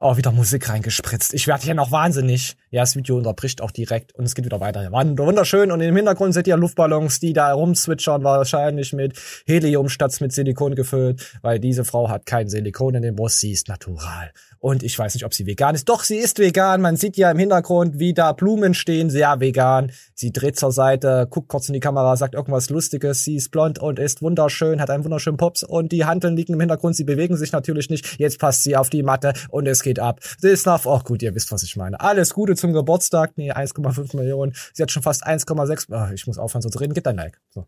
Oh, 0.00 0.16
wieder 0.16 0.30
Musik 0.30 0.68
reingespritzt. 0.68 1.34
Ich 1.34 1.48
werde 1.48 1.64
hier 1.64 1.74
noch 1.74 1.90
wahnsinnig. 1.90 2.56
Ja, 2.70 2.82
das 2.82 2.96
Video 2.96 3.16
unterbricht 3.16 3.62
auch 3.62 3.70
direkt 3.70 4.14
und 4.14 4.24
es 4.24 4.34
geht 4.34 4.44
wieder 4.44 4.60
weiter. 4.60 4.90
Wunderschön. 4.92 5.72
Und 5.72 5.80
im 5.80 5.96
Hintergrund 5.96 6.34
seht 6.34 6.46
ihr 6.46 6.56
Luftballons, 6.56 7.18
die 7.20 7.32
da 7.32 7.52
rumzwitschern, 7.52 8.22
wahrscheinlich 8.24 8.92
mit 8.92 9.18
Helium 9.46 9.88
statt 9.88 10.08
mit 10.20 10.32
Silikon 10.32 10.74
gefüllt, 10.74 11.38
weil 11.42 11.58
diese 11.58 11.84
Frau 11.84 12.08
hat 12.08 12.26
kein 12.26 12.48
Silikon 12.48 12.94
in 12.94 13.02
dem 13.02 13.16
Brust, 13.16 13.40
sie 13.40 13.52
ist 13.52 13.68
natural. 13.68 14.32
Und 14.60 14.82
ich 14.82 14.98
weiß 14.98 15.14
nicht, 15.14 15.24
ob 15.24 15.34
sie 15.34 15.46
vegan 15.46 15.76
ist. 15.76 15.88
Doch, 15.88 16.02
sie 16.02 16.16
ist 16.16 16.40
vegan. 16.40 16.80
Man 16.80 16.96
sieht 16.96 17.16
ja 17.16 17.30
im 17.30 17.38
Hintergrund, 17.38 18.00
wie 18.00 18.12
da 18.12 18.32
Blumen 18.32 18.74
stehen, 18.74 19.08
sehr 19.08 19.38
vegan. 19.38 19.92
Sie 20.14 20.32
dreht 20.32 20.58
zur 20.58 20.72
Seite, 20.72 21.28
guckt 21.30 21.48
kurz 21.48 21.68
in 21.68 21.74
die 21.74 21.80
Kamera, 21.80 22.16
sagt 22.16 22.34
irgendwas 22.34 22.68
Lustiges. 22.68 23.22
Sie 23.22 23.36
ist 23.36 23.50
blond 23.52 23.78
und 23.78 24.00
ist 24.00 24.20
wunderschön, 24.20 24.80
hat 24.80 24.90
einen 24.90 25.04
wunderschönen 25.04 25.36
Pops 25.36 25.62
und 25.62 25.92
die 25.92 26.06
Handeln 26.06 26.36
liegen 26.36 26.54
im 26.54 26.60
Hintergrund. 26.60 26.96
Sie 26.96 27.04
bewegen 27.04 27.36
sich 27.36 27.52
natürlich 27.52 27.88
nicht. 27.88 28.18
Jetzt 28.18 28.40
passt 28.40 28.64
sie 28.64 28.76
auf 28.76 28.90
die 28.90 29.04
Matte 29.04 29.32
und 29.48 29.68
es 29.68 29.82
geht 29.82 30.00
ab. 30.00 30.20
Sie 30.38 30.48
ist 30.48 30.66
nach, 30.66 30.84
oh 30.86 31.00
gut, 31.04 31.22
ihr 31.22 31.36
wisst, 31.36 31.52
was 31.52 31.62
ich 31.62 31.76
meine. 31.76 32.00
Alles 32.00 32.34
Gute 32.34 32.56
zum 32.58 32.72
Geburtstag. 32.72 33.32
Nee, 33.36 33.52
1,5 33.52 34.16
Millionen. 34.16 34.54
Sie 34.74 34.82
hat 34.82 34.90
schon 34.90 35.02
fast 35.02 35.26
1,6. 35.26 35.86
Oh, 35.90 36.12
ich 36.12 36.26
muss 36.26 36.38
aufhören 36.38 36.62
so 36.62 36.68
zu 36.68 36.78
reden. 36.78 36.94
Gib 36.94 37.04
dein 37.04 37.16
Like. 37.16 37.40
So. 37.50 37.66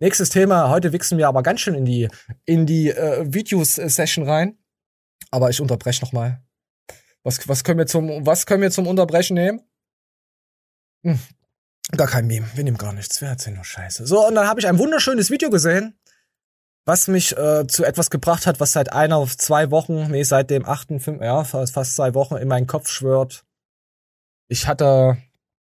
Nächstes 0.00 0.28
Thema. 0.28 0.70
Heute 0.70 0.92
wichsen 0.92 1.18
wir 1.18 1.28
aber 1.28 1.42
ganz 1.42 1.60
schön 1.60 1.74
in 1.74 1.84
die, 1.84 2.08
in 2.44 2.66
die 2.66 2.90
äh, 2.90 3.24
Videos-Session 3.32 4.28
rein. 4.28 4.58
Aber 5.30 5.50
ich 5.50 5.60
unterbreche 5.60 6.04
noch 6.04 6.12
mal. 6.12 6.42
Was, 7.22 7.48
was 7.48 7.64
können 7.64 7.78
wir 7.78 7.86
zum, 7.86 8.26
was 8.26 8.46
können 8.46 8.62
wir 8.62 8.70
zum 8.70 8.86
Unterbrechen 8.86 9.34
nehmen? 9.34 9.62
Hm, 11.04 11.18
gar 11.96 12.06
kein 12.06 12.26
Meme. 12.26 12.46
Wir 12.54 12.64
nehmen 12.64 12.76
gar 12.76 12.92
nichts. 12.92 13.20
Wir 13.20 13.28
erzählen 13.28 13.56
nur 13.56 13.64
Scheiße. 13.64 14.06
So, 14.06 14.26
und 14.26 14.34
dann 14.34 14.46
habe 14.46 14.60
ich 14.60 14.66
ein 14.66 14.78
wunderschönes 14.78 15.30
Video 15.30 15.50
gesehen, 15.50 15.98
was 16.84 17.08
mich 17.08 17.36
äh, 17.36 17.66
zu 17.66 17.84
etwas 17.84 18.10
gebracht 18.10 18.46
hat, 18.46 18.60
was 18.60 18.72
seit 18.72 18.92
einer, 18.92 19.26
zwei 19.26 19.70
Wochen, 19.70 20.10
nee, 20.10 20.22
seit 20.22 20.50
dem 20.50 20.66
achten, 20.66 21.00
fünf, 21.00 21.22
ja, 21.22 21.44
fast 21.44 21.96
zwei 21.96 22.14
Wochen 22.14 22.36
in 22.36 22.48
meinen 22.48 22.66
Kopf 22.66 22.88
schwört. 22.88 23.44
Ich 24.54 24.68
hatte, 24.68 25.18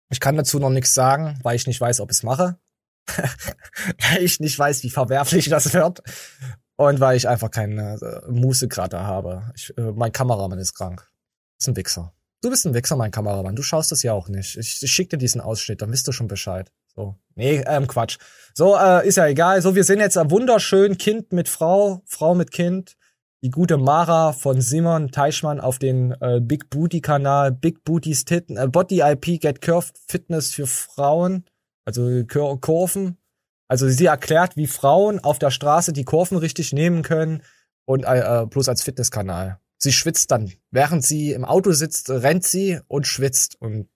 ich 0.10 0.20
kann 0.20 0.36
dazu 0.36 0.60
noch 0.60 0.70
nichts 0.70 0.94
sagen, 0.94 1.40
weil 1.44 1.56
ich 1.56 1.66
nicht 1.66 1.80
weiß, 1.80 2.02
ob 2.02 2.12
ich 2.12 2.18
es 2.18 2.24
mache. 2.24 2.60
weil 3.08 4.22
ich 4.22 4.42
nicht 4.42 4.60
weiß, 4.60 4.84
wie 4.84 4.90
verwerflich 4.90 5.48
das 5.48 5.74
wird. 5.74 6.04
Und 6.76 7.00
weil 7.00 7.16
ich 7.16 7.30
einfach 7.30 7.52
keine 7.52 7.94
äh, 8.02 8.30
Muße 8.30 8.68
gerade 8.68 9.00
habe. 9.00 9.50
Ich, 9.56 9.74
äh, 9.78 9.94
mein 9.94 10.12
Kameramann 10.12 10.60
ist 10.60 10.74
krank. 10.74 11.10
Ist 11.58 11.70
ein 11.70 11.78
Wichser. 11.78 12.14
Du 12.42 12.50
bist 12.50 12.66
ein 12.66 12.74
Wichser, 12.74 12.98
mein 12.98 13.12
Kameramann. 13.12 13.56
Du 13.56 13.64
schaust 13.64 13.94
das 13.94 14.04
ja 14.04 14.12
auch 14.12 14.28
nicht. 14.28 14.58
Ich, 14.58 14.84
ich 14.84 14.92
schick 14.92 15.10
dir 15.10 15.18
diesen 15.18 15.40
Ausschnitt, 15.40 15.82
dann 15.82 15.94
wisst 15.94 16.06
du 16.10 16.12
schon 16.12 16.28
Bescheid. 16.28 16.70
So. 16.98 17.16
Nee, 17.36 17.64
ähm, 17.66 17.88
Quatsch. 17.88 18.18
So, 18.54 18.76
äh, 18.76 19.08
ist 19.08 19.16
ja 19.16 19.26
egal. 19.28 19.62
So, 19.62 19.74
wir 19.74 19.86
sehen 19.86 20.02
jetzt 20.02 20.18
wunderschön 20.18 20.98
Kind 20.98 21.32
mit 21.32 21.48
Frau, 21.48 22.02
Frau 22.08 22.36
mit 22.36 22.52
Kind. 22.52 22.98
Die 23.46 23.52
gute 23.52 23.78
Mara 23.78 24.34
von 24.34 24.60
Simon 24.60 25.12
Teichmann 25.12 25.60
auf 25.60 25.78
den 25.78 26.14
äh, 26.20 26.40
Big 26.42 26.72
Booty 26.72 27.00
Kanal, 27.00 27.52
Big 27.52 27.84
Booties 27.84 28.26
Titten, 28.26 28.58
äh, 28.58 28.68
Body 28.68 29.02
IP 29.02 29.40
Get 29.40 29.62
Curved 29.62 30.00
Fitness 30.08 30.52
für 30.52 30.66
Frauen, 30.66 31.46
also 31.86 32.24
Kur 32.26 32.60
Kurven. 32.60 33.20
Also 33.68 33.88
sie 33.88 34.08
erklärt, 34.08 34.58
wie 34.58 34.66
Frauen 34.66 35.20
auf 35.20 35.38
der 35.38 35.52
Straße 35.52 35.94
die 35.94 36.06
Kurven 36.06 36.40
richtig 36.40 36.74
nehmen 36.74 37.04
können 37.04 37.44
und 37.88 38.04
äh, 38.06 38.42
äh 38.42 38.48
bloß 38.48 38.68
als 38.68 38.82
Fitnesskanal. 38.82 39.60
Sie 39.78 39.92
schwitzt 39.94 40.32
dann, 40.32 40.52
während 40.72 41.06
sie 41.06 41.32
im 41.32 41.46
Auto 41.46 41.72
sitzt, 41.72 42.10
rennt 42.10 42.46
sie 42.46 42.80
und 42.88 43.06
schwitzt 43.06 43.62
und 43.62 43.90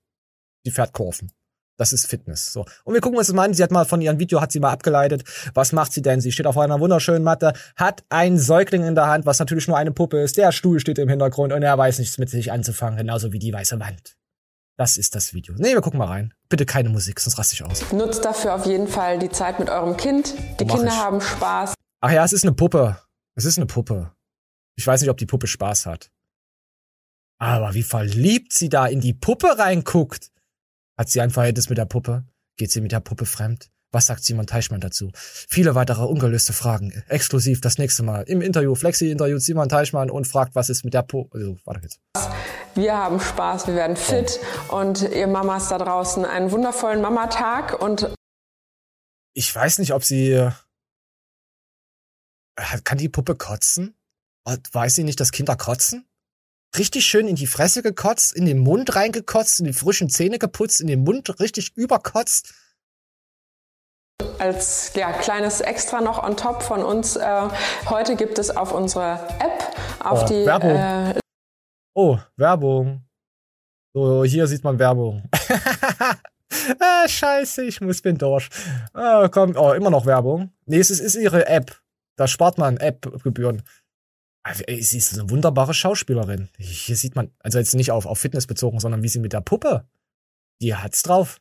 sie 0.63 0.69
fährt 0.69 0.93
Kurven. 0.93 1.31
Das 1.79 1.93
ist 1.93 2.07
Fitness. 2.07 2.51
So. 2.51 2.65
Und 2.83 2.93
wir 2.93 2.99
gucken 2.99 3.17
uns 3.17 3.27
das 3.27 3.35
mal 3.35 3.45
an. 3.45 3.53
Sie 3.53 3.63
hat 3.63 3.71
mal 3.71 3.85
von 3.85 4.01
ihrem 4.01 4.19
Video, 4.19 4.41
hat 4.41 4.51
sie 4.51 4.59
mal 4.59 4.69
abgeleitet. 4.69 5.23
Was 5.53 5.71
macht 5.71 5.93
sie 5.93 6.01
denn? 6.01 6.19
Sie 6.19 6.33
steht 6.33 6.45
auf 6.45 6.57
einer 6.57 6.81
wunderschönen 6.81 7.23
Matte, 7.23 7.53
hat 7.77 8.03
ein 8.09 8.37
Säugling 8.37 8.83
in 8.83 8.95
der 8.95 9.07
Hand, 9.07 9.25
was 9.25 9.39
natürlich 9.39 9.69
nur 9.69 9.77
eine 9.77 9.91
Puppe 9.91 10.19
ist. 10.19 10.35
Der 10.35 10.51
Stuhl 10.51 10.81
steht 10.81 10.99
im 10.99 11.07
Hintergrund 11.07 11.53
und 11.53 11.63
er 11.63 11.77
weiß 11.77 11.99
nichts 11.99 12.17
mit 12.17 12.29
sich 12.29 12.51
anzufangen, 12.51 12.97
genauso 12.97 13.31
wie 13.31 13.39
die 13.39 13.53
weiße 13.53 13.79
Wand. 13.79 14.17
Das 14.77 14.97
ist 14.97 15.15
das 15.15 15.33
Video. 15.33 15.55
Nee, 15.57 15.73
wir 15.73 15.79
gucken 15.79 15.99
mal 15.99 16.07
rein. 16.07 16.33
Bitte 16.49 16.65
keine 16.65 16.89
Musik, 16.89 17.21
sonst 17.21 17.39
raste 17.39 17.53
ich 17.53 17.63
aus. 17.63 17.93
Nutzt 17.93 18.25
dafür 18.25 18.55
auf 18.55 18.65
jeden 18.65 18.89
Fall 18.89 19.17
die 19.17 19.29
Zeit 19.29 19.57
mit 19.59 19.69
eurem 19.69 19.95
Kind. 19.95 20.33
Die 20.59 20.65
Kinder 20.65 20.85
ich. 20.85 20.97
haben 20.97 21.21
Spaß. 21.21 21.75
Ach 22.01 22.11
ja, 22.11 22.25
es 22.25 22.33
ist 22.33 22.43
eine 22.43 22.53
Puppe. 22.53 22.97
Es 23.35 23.45
ist 23.45 23.57
eine 23.57 23.67
Puppe. 23.67 24.11
Ich 24.75 24.85
weiß 24.85 24.99
nicht, 24.99 25.09
ob 25.09 25.17
die 25.17 25.25
Puppe 25.25 25.47
Spaß 25.47 25.85
hat. 25.85 26.11
Aber 27.37 27.73
wie 27.73 27.83
verliebt 27.83 28.51
sie 28.51 28.67
da 28.67 28.85
in 28.85 28.99
die 28.99 29.13
Puppe 29.13 29.57
reinguckt. 29.57 30.29
Hat 30.99 31.07
sie 31.07 31.21
ein 31.21 31.29
Verhältnis 31.29 31.69
mit 31.69 31.77
der 31.77 31.85
Puppe? 31.85 32.25
Geht 32.57 32.71
sie 32.71 32.81
mit 32.81 32.91
der 32.91 32.99
Puppe 32.99 33.25
fremd? 33.25 33.71
Was 33.93 34.07
sagt 34.07 34.21
Simon 34.21 34.47
Teichmann 34.47 34.81
dazu? 34.81 35.11
Viele 35.13 35.73
weitere 35.73 36.03
ungelöste 36.03 36.51
Fragen. 36.51 36.91
Exklusiv 37.07 37.61
das 37.61 37.77
nächste 37.77 38.03
Mal 38.03 38.23
im 38.23 38.41
Interview. 38.41 38.75
Flexi 38.75 39.09
interviewt 39.09 39.41
Simon 39.41 39.69
Teichmann 39.69 40.11
und 40.11 40.27
fragt, 40.27 40.55
was 40.55 40.67
ist 40.67 40.83
mit 40.83 40.93
der 40.93 41.03
Puppe. 41.03 41.37
Also, 41.37 41.57
warte 41.63 41.83
jetzt. 41.83 42.01
Wir 42.75 42.97
haben 42.97 43.21
Spaß, 43.21 43.67
wir 43.67 43.75
werden 43.75 43.95
fit 43.95 44.41
oh. 44.67 44.79
und 44.79 45.03
ihr 45.03 45.27
Mamas 45.27 45.69
da 45.69 45.77
draußen 45.77 46.25
einen 46.25 46.51
wundervollen 46.51 46.99
Mamatag 46.99 47.81
und 47.81 48.13
ich 49.33 49.55
weiß 49.55 49.79
nicht, 49.79 49.93
ob 49.93 50.03
sie 50.03 50.31
äh, 50.33 50.51
kann 52.83 52.97
die 52.97 53.07
Puppe 53.07 53.35
kotzen? 53.35 53.95
Weiß 54.73 54.95
sie 54.95 55.05
nicht, 55.05 55.21
dass 55.21 55.31
Kinder 55.31 55.55
kotzen? 55.55 56.05
Richtig 56.77 57.05
schön 57.05 57.27
in 57.27 57.35
die 57.35 57.47
Fresse 57.47 57.81
gekotzt, 57.81 58.33
in 58.33 58.45
den 58.45 58.59
Mund 58.59 58.95
reingekotzt, 58.95 59.59
in 59.59 59.65
die 59.65 59.73
frischen 59.73 60.09
Zähne 60.09 60.39
geputzt, 60.39 60.81
in 60.81 60.87
den 60.87 61.03
Mund 61.03 61.39
richtig 61.39 61.75
überkotzt. 61.75 62.53
Als 64.37 64.91
ja, 64.95 65.11
kleines 65.13 65.61
Extra 65.61 66.01
noch 66.01 66.23
on 66.23 66.35
top 66.37 66.61
von 66.61 66.83
uns. 66.83 67.15
Äh, 67.15 67.47
heute 67.89 68.15
gibt 68.15 68.37
es 68.37 68.55
auf 68.55 68.73
unserer 68.73 69.27
App, 69.39 69.75
auf 70.03 70.23
oh, 70.23 70.25
die. 70.27 70.45
Werbung. 70.45 70.75
Äh, 70.75 71.19
oh, 71.93 72.17
Werbung. 72.35 73.05
So, 73.93 74.23
hier 74.23 74.47
sieht 74.47 74.63
man 74.63 74.77
Werbung. 74.77 75.23
ah, 76.79 77.07
scheiße, 77.07 77.63
ich 77.63 77.81
muss 77.81 78.01
bin 78.01 78.17
durch. 78.17 78.49
Ah, 78.93 79.27
komm, 79.29 79.55
oh, 79.55 79.71
immer 79.71 79.89
noch 79.89 80.05
Werbung. 80.05 80.51
Nee, 80.65 80.79
es 80.79 80.89
ist, 80.89 80.99
ist 80.99 81.15
ihre 81.15 81.47
App. 81.47 81.81
Da 82.15 82.27
spart 82.27 82.57
man 82.57 82.77
App-Gebühren. 82.77 83.63
Also, 84.43 84.63
sie 84.67 84.97
ist 84.97 85.13
eine 85.13 85.29
wunderbare 85.29 85.73
Schauspielerin. 85.73 86.49
Hier 86.57 86.95
sieht 86.95 87.15
man, 87.15 87.31
also 87.39 87.59
jetzt 87.59 87.75
nicht 87.75 87.91
auf, 87.91 88.05
auf 88.05 88.19
Fitness 88.19 88.47
bezogen, 88.47 88.79
sondern 88.79 89.03
wie 89.03 89.09
sie 89.09 89.19
mit 89.19 89.33
der 89.33 89.41
Puppe, 89.41 89.87
die 90.61 90.75
hat's 90.75 91.03
drauf. 91.03 91.39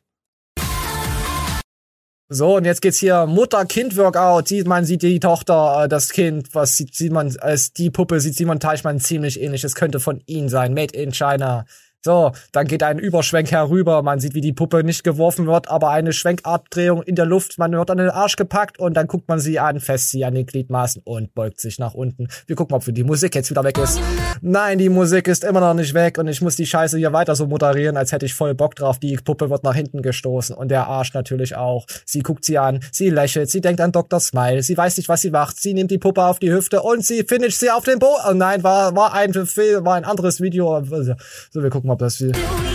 So, 2.31 2.57
und 2.57 2.65
jetzt 2.65 2.83
geht's 2.83 2.99
hier 2.99 3.25
Mutter-Kind-Workout. 3.25 4.47
Sieht 4.47 4.67
man, 4.67 4.85
sieht 4.85 5.01
die 5.01 5.19
Tochter, 5.19 5.85
äh, 5.85 5.89
das 5.89 6.09
Kind, 6.09 6.53
was 6.53 6.77
sieht, 6.77 6.93
sieht 6.93 7.11
man, 7.11 7.35
als 7.37 7.73
die 7.73 7.89
Puppe 7.89 8.19
sieht 8.19 8.35
Simon 8.35 8.59
Teichmann 8.59 8.99
ziemlich 8.99 9.41
ähnlich. 9.41 9.63
Es 9.63 9.73
könnte 9.73 9.99
von 9.99 10.21
ihm 10.27 10.47
sein. 10.47 10.75
Made 10.75 10.95
in 10.95 11.11
China. 11.11 11.65
So, 12.01 12.31
dann 12.53 12.65
geht 12.65 12.81
ein 12.81 12.97
Überschwenk 12.97 13.51
herüber. 13.51 14.01
Man 14.03 14.21
sieht, 14.21 14.33
wie 14.33 14.39
die 14.39 14.53
Puppe 14.53 14.85
nicht 14.85 15.03
geworfen 15.03 15.47
wird, 15.47 15.69
aber 15.69 15.89
eine 15.89 16.13
Schwenkartdrehung 16.13 17.03
in 17.03 17.15
der 17.15 17.25
Luft. 17.25 17.59
Man 17.59 17.73
wird 17.73 17.91
an 17.91 17.97
den 17.97 18.09
Arsch 18.09 18.37
gepackt 18.37 18.79
und 18.79 18.93
dann 18.93 19.07
guckt 19.07 19.27
man 19.27 19.39
sie 19.39 19.59
an, 19.59 19.81
fest 19.81 20.11
sie 20.11 20.23
an 20.23 20.33
den 20.33 20.45
Gliedmaßen 20.45 21.01
und 21.03 21.35
beugt 21.35 21.59
sich 21.59 21.77
nach 21.77 21.93
unten. 21.93 22.29
Wir 22.47 22.55
gucken, 22.55 22.73
ob 22.73 22.85
die 22.85 23.03
Musik 23.03 23.35
jetzt 23.35 23.49
wieder 23.49 23.65
weg 23.65 23.77
ist. 23.77 23.99
Nein, 24.41 24.77
die 24.77 24.87
Musik 24.87 25.27
ist 25.27 25.43
immer 25.43 25.59
noch 25.59 25.73
nicht 25.73 25.93
weg 25.93 26.17
und 26.17 26.29
ich 26.29 26.41
muss 26.41 26.55
die 26.55 26.65
Scheiße 26.65 26.97
hier 26.97 27.11
weiter 27.11 27.35
so 27.35 27.47
moderieren, 27.47 27.97
als 27.97 28.13
hätte 28.13 28.25
ich 28.25 28.33
voll 28.33 28.55
Bock 28.55 28.75
drauf. 28.75 28.97
Die 28.99 29.17
Puppe 29.17 29.49
wird 29.49 29.65
nach 29.65 29.75
hinten 29.75 30.01
gestoßen 30.01 30.55
und 30.55 30.69
der 30.69 30.87
Arsch 30.87 31.13
natürlich 31.13 31.57
auch. 31.57 31.85
Sie 32.05 32.21
guckt 32.21 32.45
sie 32.45 32.57
an, 32.57 32.79
sie 32.93 33.09
lächelt, 33.09 33.49
sie 33.49 33.59
denkt 33.59 33.81
an 33.81 33.91
Dr. 33.91 34.21
Smile, 34.21 34.63
sie 34.63 34.77
weiß 34.77 34.95
nicht, 34.95 35.09
was 35.09 35.19
sie 35.19 35.31
macht. 35.31 35.59
Sie 35.59 35.73
nimmt 35.73 35.91
die 35.91 35.97
Puppe 35.97 36.23
auf 36.23 36.39
die 36.39 36.53
Hüfte 36.53 36.81
und 36.81 37.03
sie 37.03 37.25
finisht 37.27 37.59
sie 37.59 37.69
auf 37.69 37.83
den 37.83 37.99
Boden. 37.99 38.21
Oh 38.29 38.33
nein, 38.33 38.63
war, 38.63 38.95
war 38.95 39.13
ein, 39.13 39.35
war 39.35 39.95
ein 39.95 40.05
anderes 40.05 40.39
Video. 40.39 40.81
So, 40.81 41.61
wir 41.61 41.69
gucken 41.69 41.88
gucken, 41.89 41.91
ob 41.91 41.99
das 41.99 42.21
wie. 42.21 42.31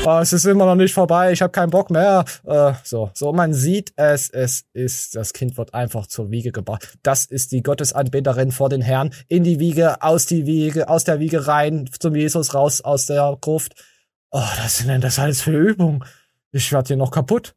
Oh, 0.06 0.18
es 0.20 0.32
ist 0.32 0.44
immer 0.44 0.66
noch 0.66 0.74
nicht 0.74 0.92
vorbei, 0.92 1.32
ich 1.32 1.40
habe 1.40 1.50
keinen 1.50 1.70
Bock 1.70 1.90
mehr. 1.90 2.24
Äh, 2.44 2.74
so, 2.82 3.10
so, 3.14 3.32
man 3.32 3.54
sieht 3.54 3.92
es, 3.96 4.28
es 4.28 4.66
ist, 4.74 5.16
das 5.16 5.32
Kind 5.32 5.56
wird 5.56 5.72
einfach 5.72 6.06
zur 6.06 6.30
Wiege 6.30 6.52
gebracht. 6.52 6.98
Das 7.02 7.24
ist 7.24 7.52
die 7.52 7.62
Gottesanbeterin 7.62 8.52
vor 8.52 8.68
den 8.68 8.82
Herrn. 8.82 9.14
In 9.28 9.44
die 9.44 9.60
Wiege, 9.60 10.02
aus 10.02 10.26
die 10.26 10.46
Wiege, 10.46 10.88
aus 10.88 11.04
der 11.04 11.20
Wiege 11.20 11.46
rein, 11.46 11.88
zum 11.98 12.14
Jesus 12.14 12.54
raus 12.54 12.82
aus 12.82 13.06
der 13.06 13.36
Gruft. 13.40 13.82
Oh, 14.30 14.42
was 14.62 14.78
sind 14.78 14.88
denn 14.88 15.00
das 15.00 15.18
alles 15.18 15.40
für 15.40 15.56
Übungen? 15.56 16.04
Ich 16.52 16.70
werd 16.72 16.88
hier 16.88 16.96
noch 16.96 17.10
kaputt. 17.10 17.54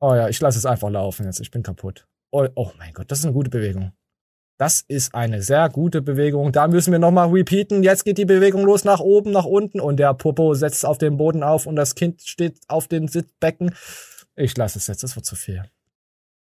Oh 0.00 0.14
ja, 0.14 0.28
ich 0.28 0.40
lasse 0.40 0.58
es 0.58 0.66
einfach 0.66 0.90
laufen 0.90 1.26
jetzt. 1.26 1.40
Ich 1.40 1.50
bin 1.50 1.62
kaputt. 1.62 2.06
Oh, 2.32 2.46
oh 2.54 2.72
mein 2.78 2.92
Gott, 2.92 3.10
das 3.10 3.20
ist 3.20 3.26
eine 3.26 3.34
gute 3.34 3.50
Bewegung. 3.50 3.92
Das 4.60 4.82
ist 4.86 5.14
eine 5.14 5.42
sehr 5.42 5.70
gute 5.70 6.02
Bewegung. 6.02 6.52
Da 6.52 6.68
müssen 6.68 6.92
wir 6.92 6.98
nochmal 6.98 7.30
repeaten. 7.30 7.82
Jetzt 7.82 8.04
geht 8.04 8.18
die 8.18 8.26
Bewegung 8.26 8.62
los 8.62 8.84
nach 8.84 9.00
oben, 9.00 9.30
nach 9.30 9.46
unten 9.46 9.80
und 9.80 9.96
der 9.96 10.12
Popo 10.12 10.52
setzt 10.52 10.84
auf 10.84 10.98
den 10.98 11.16
Boden 11.16 11.42
auf 11.42 11.64
und 11.64 11.76
das 11.76 11.94
Kind 11.94 12.20
steht 12.20 12.60
auf 12.68 12.86
den 12.86 13.08
Sitzbecken. 13.08 13.74
Ich 14.36 14.54
lasse 14.58 14.78
es 14.78 14.86
jetzt, 14.86 15.02
das 15.02 15.16
wird 15.16 15.24
zu 15.24 15.34
viel. 15.34 15.64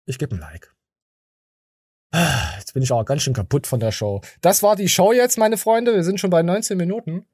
Ich 0.04 0.18
gebe 0.18 0.36
ein 0.36 0.40
Like. 0.40 0.74
Jetzt 2.58 2.74
bin 2.74 2.82
ich 2.82 2.92
auch 2.92 3.02
ganz 3.06 3.22
schön 3.22 3.32
kaputt 3.32 3.66
von 3.66 3.80
der 3.80 3.92
Show. 3.92 4.20
Das 4.42 4.62
war 4.62 4.76
die 4.76 4.90
Show 4.90 5.14
jetzt, 5.14 5.38
meine 5.38 5.56
Freunde. 5.56 5.94
Wir 5.94 6.04
sind 6.04 6.20
schon 6.20 6.28
bei 6.28 6.42
19 6.42 6.76
Minuten. 6.76 7.24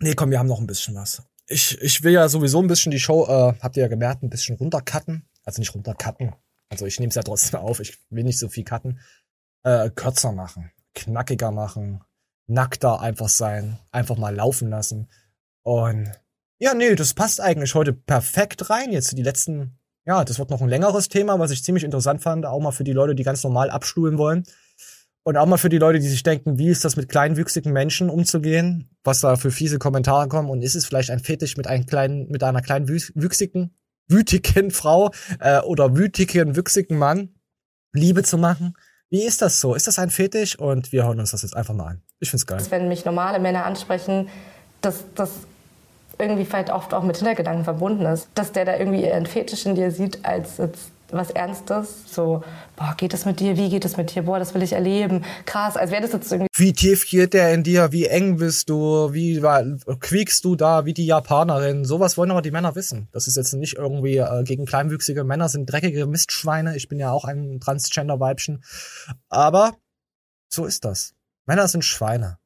Nee, 0.00 0.14
komm, 0.14 0.32
wir 0.32 0.40
haben 0.40 0.48
noch 0.48 0.58
ein 0.58 0.66
bisschen 0.66 0.96
was. 0.96 1.22
Ich, 1.46 1.80
ich 1.80 2.02
will 2.02 2.12
ja 2.12 2.28
sowieso 2.28 2.60
ein 2.60 2.66
bisschen 2.66 2.90
die 2.90 2.98
Show, 2.98 3.24
äh, 3.26 3.54
habt 3.60 3.76
ihr 3.76 3.84
ja 3.84 3.88
gemerkt, 3.88 4.24
ein 4.24 4.30
bisschen 4.30 4.56
runtercutten. 4.56 5.28
Also 5.44 5.60
nicht 5.60 5.76
runtercutten, 5.76 6.34
also 6.68 6.86
ich 6.86 6.98
nehme 6.98 7.10
es 7.10 7.14
ja 7.14 7.22
trotzdem 7.22 7.60
auf, 7.60 7.80
ich 7.80 7.98
will 8.10 8.24
nicht 8.24 8.38
so 8.38 8.48
viel 8.48 8.64
cutten, 8.64 9.00
äh, 9.62 9.90
kürzer 9.90 10.32
machen, 10.32 10.70
knackiger 10.94 11.50
machen, 11.50 12.02
nackter 12.46 13.00
einfach 13.00 13.28
sein, 13.28 13.78
einfach 13.92 14.16
mal 14.16 14.34
laufen 14.34 14.70
lassen. 14.70 15.08
Und 15.62 16.12
ja, 16.58 16.74
nee, 16.74 16.94
das 16.94 17.14
passt 17.14 17.40
eigentlich 17.40 17.74
heute 17.74 17.92
perfekt 17.92 18.70
rein. 18.70 18.92
Jetzt 18.92 19.16
die 19.16 19.22
letzten, 19.22 19.78
ja, 20.06 20.24
das 20.24 20.38
wird 20.38 20.50
noch 20.50 20.62
ein 20.62 20.68
längeres 20.68 21.08
Thema, 21.08 21.38
was 21.38 21.50
ich 21.50 21.62
ziemlich 21.62 21.84
interessant 21.84 22.22
fand, 22.22 22.46
auch 22.46 22.60
mal 22.60 22.70
für 22.70 22.84
die 22.84 22.92
Leute, 22.92 23.14
die 23.14 23.24
ganz 23.24 23.42
normal 23.42 23.70
abstuhlen 23.70 24.18
wollen. 24.18 24.44
Und 25.24 25.36
auch 25.36 25.46
mal 25.46 25.56
für 25.56 25.68
die 25.68 25.78
Leute, 25.78 25.98
die 25.98 26.08
sich 26.08 26.22
denken, 26.22 26.56
wie 26.56 26.68
ist 26.68 26.84
das 26.84 26.94
mit 26.94 27.08
kleinwüchsigen 27.08 27.72
Menschen 27.72 28.10
umzugehen, 28.10 28.90
was 29.02 29.20
da 29.20 29.34
für 29.34 29.50
fiese 29.50 29.80
Kommentare 29.80 30.28
kommen 30.28 30.48
und 30.48 30.62
ist 30.62 30.76
es 30.76 30.86
vielleicht 30.86 31.10
ein 31.10 31.18
Fetisch 31.18 31.56
mit 31.56 31.66
einem 31.66 31.84
kleinen, 31.84 32.28
mit 32.28 32.44
einer 32.44 32.62
kleinen 32.62 32.88
wüchsigen 32.88 33.76
wütigen 34.08 34.70
Frau 34.70 35.10
äh, 35.40 35.60
oder 35.60 35.96
wütigen, 35.96 36.56
wüchsigen 36.56 36.98
Mann 36.98 37.34
Liebe 37.92 38.22
zu 38.22 38.38
machen. 38.38 38.74
Wie 39.08 39.24
ist 39.24 39.40
das 39.42 39.60
so? 39.60 39.74
Ist 39.74 39.86
das 39.86 39.98
ein 39.98 40.10
Fetisch? 40.10 40.58
Und 40.58 40.92
wir 40.92 41.04
hören 41.04 41.20
uns 41.20 41.30
das 41.30 41.42
jetzt 41.42 41.56
einfach 41.56 41.74
mal 41.74 41.86
an. 41.86 42.02
Ich 42.18 42.30
find's 42.30 42.46
geil. 42.46 42.60
Wenn 42.70 42.88
mich 42.88 43.04
normale 43.04 43.38
Männer 43.38 43.64
ansprechen, 43.64 44.28
dass 44.80 45.04
das 45.14 45.30
irgendwie 46.18 46.44
vielleicht 46.44 46.70
oft 46.70 46.94
auch 46.94 47.02
mit 47.02 47.16
Hintergedanken 47.16 47.64
verbunden 47.64 48.04
ist. 48.06 48.28
Dass 48.34 48.52
der 48.52 48.64
da 48.64 48.76
irgendwie 48.76 49.10
einen 49.10 49.26
Fetisch 49.26 49.66
in 49.66 49.74
dir 49.74 49.90
sieht, 49.90 50.24
als 50.24 50.58
jetzt 50.58 50.90
was 51.10 51.30
Ernstes. 51.30 52.04
So, 52.06 52.42
boah, 52.76 52.94
geht 52.96 53.12
das 53.12 53.24
mit 53.24 53.40
dir? 53.40 53.56
Wie 53.56 53.68
geht 53.68 53.84
das 53.84 53.96
mit 53.96 54.14
dir? 54.14 54.22
Boah, 54.22 54.38
das 54.38 54.54
will 54.54 54.62
ich 54.62 54.72
erleben. 54.72 55.24
Krass, 55.44 55.76
als 55.76 55.90
wäre 55.90 56.02
das 56.02 56.12
jetzt 56.12 56.30
irgendwie. 56.30 56.48
Wie 56.54 56.72
tief 56.72 57.08
geht 57.08 57.34
der 57.34 57.52
in 57.54 57.62
dir? 57.62 57.92
Wie 57.92 58.06
eng 58.06 58.36
bist 58.36 58.68
du? 58.68 59.12
Wie 59.12 59.40
quiekst 60.00 60.44
du 60.44 60.56
da? 60.56 60.84
Wie 60.84 60.94
die 60.94 61.06
Japanerin? 61.06 61.84
Sowas 61.84 62.16
wollen 62.16 62.30
aber 62.30 62.42
die 62.42 62.50
Männer 62.50 62.74
wissen. 62.74 63.08
Das 63.12 63.26
ist 63.26 63.36
jetzt 63.36 63.52
nicht 63.54 63.76
irgendwie 63.76 64.16
äh, 64.16 64.42
gegen 64.44 64.66
kleinwüchsige 64.66 65.24
Männer 65.24 65.48
sind 65.48 65.66
dreckige 65.66 66.06
Mistschweine. 66.06 66.76
Ich 66.76 66.88
bin 66.88 66.98
ja 66.98 67.12
auch 67.12 67.24
ein 67.24 67.60
Transgender-Weibchen. 67.60 68.64
Aber 69.28 69.74
so 70.48 70.64
ist 70.64 70.84
das. 70.84 71.14
Männer 71.46 71.68
sind 71.68 71.84
Schweine. 71.84 72.38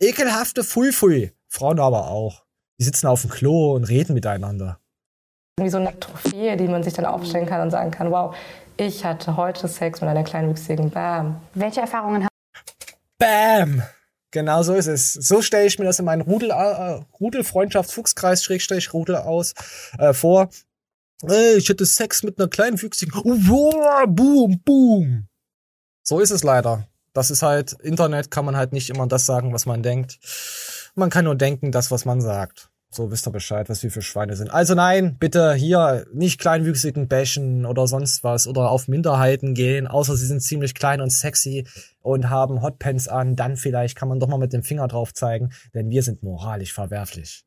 Ekelhafte 0.00 0.64
Fui-Fui. 0.64 1.32
Frauen 1.48 1.80
aber 1.80 2.08
auch. 2.08 2.44
Die 2.78 2.84
sitzen 2.84 3.06
auf 3.06 3.22
dem 3.22 3.30
Klo 3.30 3.74
und 3.74 3.84
reden 3.84 4.14
miteinander. 4.14 4.78
Irgendwie 5.58 5.70
so 5.70 5.78
eine 5.78 5.98
Trophäe, 5.98 6.56
die 6.56 6.68
man 6.68 6.84
sich 6.84 6.92
dann 6.94 7.04
aufstellen 7.04 7.46
kann 7.46 7.60
und 7.60 7.72
sagen 7.72 7.90
kann, 7.90 8.12
wow, 8.12 8.32
ich 8.76 9.04
hatte 9.04 9.36
heute 9.36 9.66
Sex 9.66 10.00
mit 10.00 10.08
einer 10.08 10.22
kleinwüchsigen 10.22 10.90
Bam. 10.90 11.40
Welche 11.54 11.80
Erfahrungen 11.80 12.22
haben 12.22 12.28
Bam! 13.18 13.82
Genau 14.30 14.62
so 14.62 14.74
ist 14.74 14.86
es. 14.86 15.14
So 15.14 15.42
stelle 15.42 15.66
ich 15.66 15.76
mir 15.80 15.86
das 15.86 15.98
in 15.98 16.04
meinen 16.04 16.20
Rudel, 16.20 16.50
äh, 16.50 17.00
Rudelfreundschafts-Fuchskreis, 17.18 18.44
Schrägstrich, 18.44 18.92
Rudel 18.92 19.16
aus, 19.16 19.54
äh, 19.98 20.12
vor. 20.12 20.48
Ey, 21.22 21.56
ich 21.56 21.68
hätte 21.68 21.84
Sex 21.86 22.22
mit 22.22 22.38
einer 22.38 22.46
kleinwüchsigen. 22.46 23.12
Wow, 23.14 24.04
boom, 24.06 24.60
boom. 24.64 25.26
So 26.04 26.20
ist 26.20 26.30
es 26.30 26.44
leider. 26.44 26.86
Das 27.14 27.32
ist 27.32 27.42
halt, 27.42 27.72
Internet 27.72 28.30
kann 28.30 28.44
man 28.44 28.56
halt 28.56 28.72
nicht 28.72 28.90
immer 28.90 29.08
das 29.08 29.26
sagen, 29.26 29.52
was 29.52 29.66
man 29.66 29.82
denkt. 29.82 30.20
Man 30.94 31.10
kann 31.10 31.24
nur 31.24 31.34
denken, 31.34 31.72
das, 31.72 31.90
was 31.90 32.04
man 32.04 32.20
sagt. 32.20 32.70
So 32.90 33.10
wisst 33.10 33.28
ihr 33.28 33.30
Bescheid, 33.30 33.68
was 33.68 33.82
wir 33.82 33.90
für 33.90 34.00
Schweine 34.00 34.34
sind. 34.34 34.50
Also 34.50 34.74
nein, 34.74 35.18
bitte 35.18 35.52
hier 35.54 36.06
nicht 36.12 36.40
kleinwüchsigen 36.40 37.06
bashen 37.06 37.66
oder 37.66 37.86
sonst 37.86 38.24
was 38.24 38.46
oder 38.46 38.70
auf 38.70 38.88
Minderheiten 38.88 39.54
gehen, 39.54 39.86
außer 39.86 40.16
sie 40.16 40.26
sind 40.26 40.40
ziemlich 40.40 40.74
klein 40.74 41.02
und 41.02 41.10
sexy 41.10 41.66
und 42.00 42.30
haben 42.30 42.62
Hotpants 42.62 43.06
an, 43.06 43.36
dann 43.36 43.56
vielleicht 43.56 43.94
kann 43.94 44.08
man 44.08 44.20
doch 44.20 44.28
mal 44.28 44.38
mit 44.38 44.54
dem 44.54 44.62
Finger 44.62 44.88
drauf 44.88 45.12
zeigen, 45.12 45.50
denn 45.74 45.90
wir 45.90 46.02
sind 46.02 46.22
moralisch 46.22 46.72
verwerflich. 46.72 47.44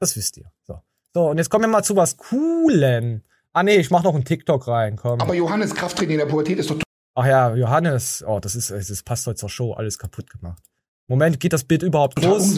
Das 0.00 0.16
wisst 0.16 0.36
ihr. 0.36 0.50
So. 0.64 0.80
So, 1.14 1.30
und 1.30 1.38
jetzt 1.38 1.48
kommen 1.48 1.64
wir 1.64 1.68
mal 1.68 1.84
zu 1.84 1.94
was 1.94 2.16
Coolen. 2.16 3.24
Ah 3.52 3.62
nee, 3.62 3.76
ich 3.76 3.90
mach 3.90 4.02
noch 4.02 4.14
einen 4.14 4.24
TikTok 4.24 4.66
rein, 4.66 4.96
komm. 4.96 5.20
Aber 5.20 5.34
Johannes, 5.34 5.74
Krafttraining 5.74 6.14
in 6.14 6.18
der 6.18 6.26
Pubertät 6.26 6.58
ist 6.58 6.70
doch 6.70 6.78
Ach 7.14 7.26
ja, 7.26 7.54
Johannes. 7.54 8.24
Oh, 8.26 8.40
das 8.40 8.54
ist, 8.54 8.70
das 8.70 9.02
passt 9.02 9.26
heute 9.26 9.36
zur 9.36 9.48
Show, 9.48 9.72
alles 9.72 9.98
kaputt 9.98 10.30
gemacht. 10.30 10.62
Moment, 11.08 11.40
geht 11.40 11.52
das 11.52 11.64
Bild 11.64 11.82
überhaupt 11.82 12.16
groß? 12.16 12.56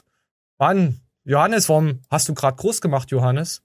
Wann? 0.58 1.00
Johannes, 1.24 1.68
warum 1.68 2.00
hast 2.10 2.28
du 2.28 2.34
gerade 2.34 2.56
groß 2.56 2.80
gemacht, 2.80 3.10
Johannes? 3.12 3.62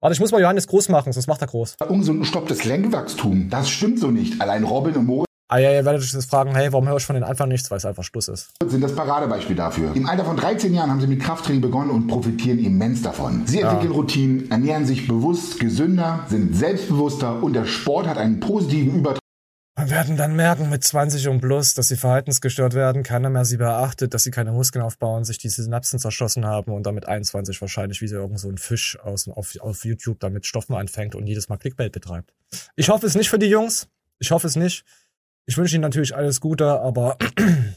Warte, 0.00 0.14
ich 0.14 0.20
muss 0.20 0.32
mal 0.32 0.40
Johannes 0.40 0.66
groß 0.66 0.88
machen, 0.88 1.12
sonst 1.12 1.26
macht 1.26 1.40
er 1.42 1.46
groß. 1.48 1.76
ungesund 1.88 2.20
und 2.20 2.24
stoppt 2.24 2.50
das 2.50 2.64
Lenkwachstum. 2.64 3.48
Das 3.50 3.68
stimmt 3.68 3.98
so 3.98 4.10
nicht. 4.10 4.40
Allein 4.40 4.64
Robin 4.64 4.94
und 4.96 5.06
Moritz 5.06 5.24
Ah 5.48 5.58
ja, 5.58 5.72
ihr 5.72 5.84
werdet 5.84 6.00
euch 6.00 6.12
jetzt 6.12 6.30
fragen, 6.30 6.54
hey, 6.54 6.72
warum 6.72 6.88
höre 6.88 6.96
ich 6.96 7.04
von 7.04 7.14
den 7.14 7.22
Anfang 7.22 7.48
nichts, 7.50 7.70
weil 7.70 7.76
es 7.76 7.84
einfach 7.84 8.02
Schluss 8.02 8.28
ist. 8.28 8.48
sind 8.66 8.80
das 8.80 8.94
Paradebeispiel 8.96 9.54
dafür. 9.54 9.94
Im 9.94 10.08
Alter 10.08 10.24
von 10.24 10.36
13 10.38 10.72
Jahren 10.72 10.90
haben 10.90 11.00
sie 11.02 11.06
mit 11.06 11.20
Krafttraining 11.20 11.60
begonnen 11.60 11.90
und 11.90 12.06
profitieren 12.06 12.58
immens 12.58 13.02
davon. 13.02 13.42
Sie 13.46 13.60
Ja. 13.60 13.68
entwickeln 13.70 13.92
Routinen, 13.92 14.50
ernähren 14.50 14.86
sich 14.86 15.06
bewusst, 15.06 15.60
gesünder, 15.60 16.20
sind 16.28 16.56
selbstbewusster 16.56 17.42
und 17.42 17.52
der 17.52 17.66
Sport 17.66 18.06
hat 18.08 18.16
einen 18.16 18.40
positiven 18.40 18.98
Übertrag 19.00 19.20
Und 19.76 19.90
werden 19.90 20.16
dann 20.16 20.36
merken 20.36 20.70
mit 20.70 20.84
20 20.84 21.26
und 21.26 21.40
plus, 21.40 21.74
dass 21.74 21.88
sie 21.88 21.96
verhaltensgestört 21.96 22.74
werden, 22.74 23.02
keiner 23.02 23.28
mehr 23.28 23.44
sie 23.44 23.56
beachtet, 23.56 24.14
dass 24.14 24.22
sie 24.22 24.30
keine 24.30 24.52
Muskeln 24.52 24.84
aufbauen, 24.84 25.24
sich 25.24 25.38
die 25.38 25.48
Synapsen 25.48 25.98
zerschossen 25.98 26.46
haben 26.46 26.72
und 26.72 26.86
damit 26.86 27.08
21 27.08 27.60
wahrscheinlich 27.60 28.00
wie 28.00 28.06
so 28.06 28.16
irgend 28.16 28.38
so 28.38 28.48
ein 28.48 28.56
Fisch 28.56 28.96
aus, 29.00 29.28
auf, 29.28 29.56
auf 29.58 29.84
YouTube 29.84 30.20
damit 30.20 30.46
Stoffen 30.46 30.76
anfängt 30.76 31.16
und 31.16 31.26
jedes 31.26 31.48
Mal 31.48 31.56
Clickbait 31.56 31.90
betreibt. 31.90 32.32
Ich 32.76 32.88
hoffe 32.88 33.06
es 33.06 33.16
nicht 33.16 33.28
für 33.28 33.38
die 33.40 33.48
Jungs. 33.48 33.88
Ich 34.20 34.30
hoffe 34.30 34.46
es 34.46 34.54
nicht. 34.54 34.84
Ich 35.44 35.58
wünsche 35.58 35.74
ihnen 35.74 35.82
natürlich 35.82 36.14
alles 36.14 36.40
Gute, 36.40 36.80
aber 36.80 37.18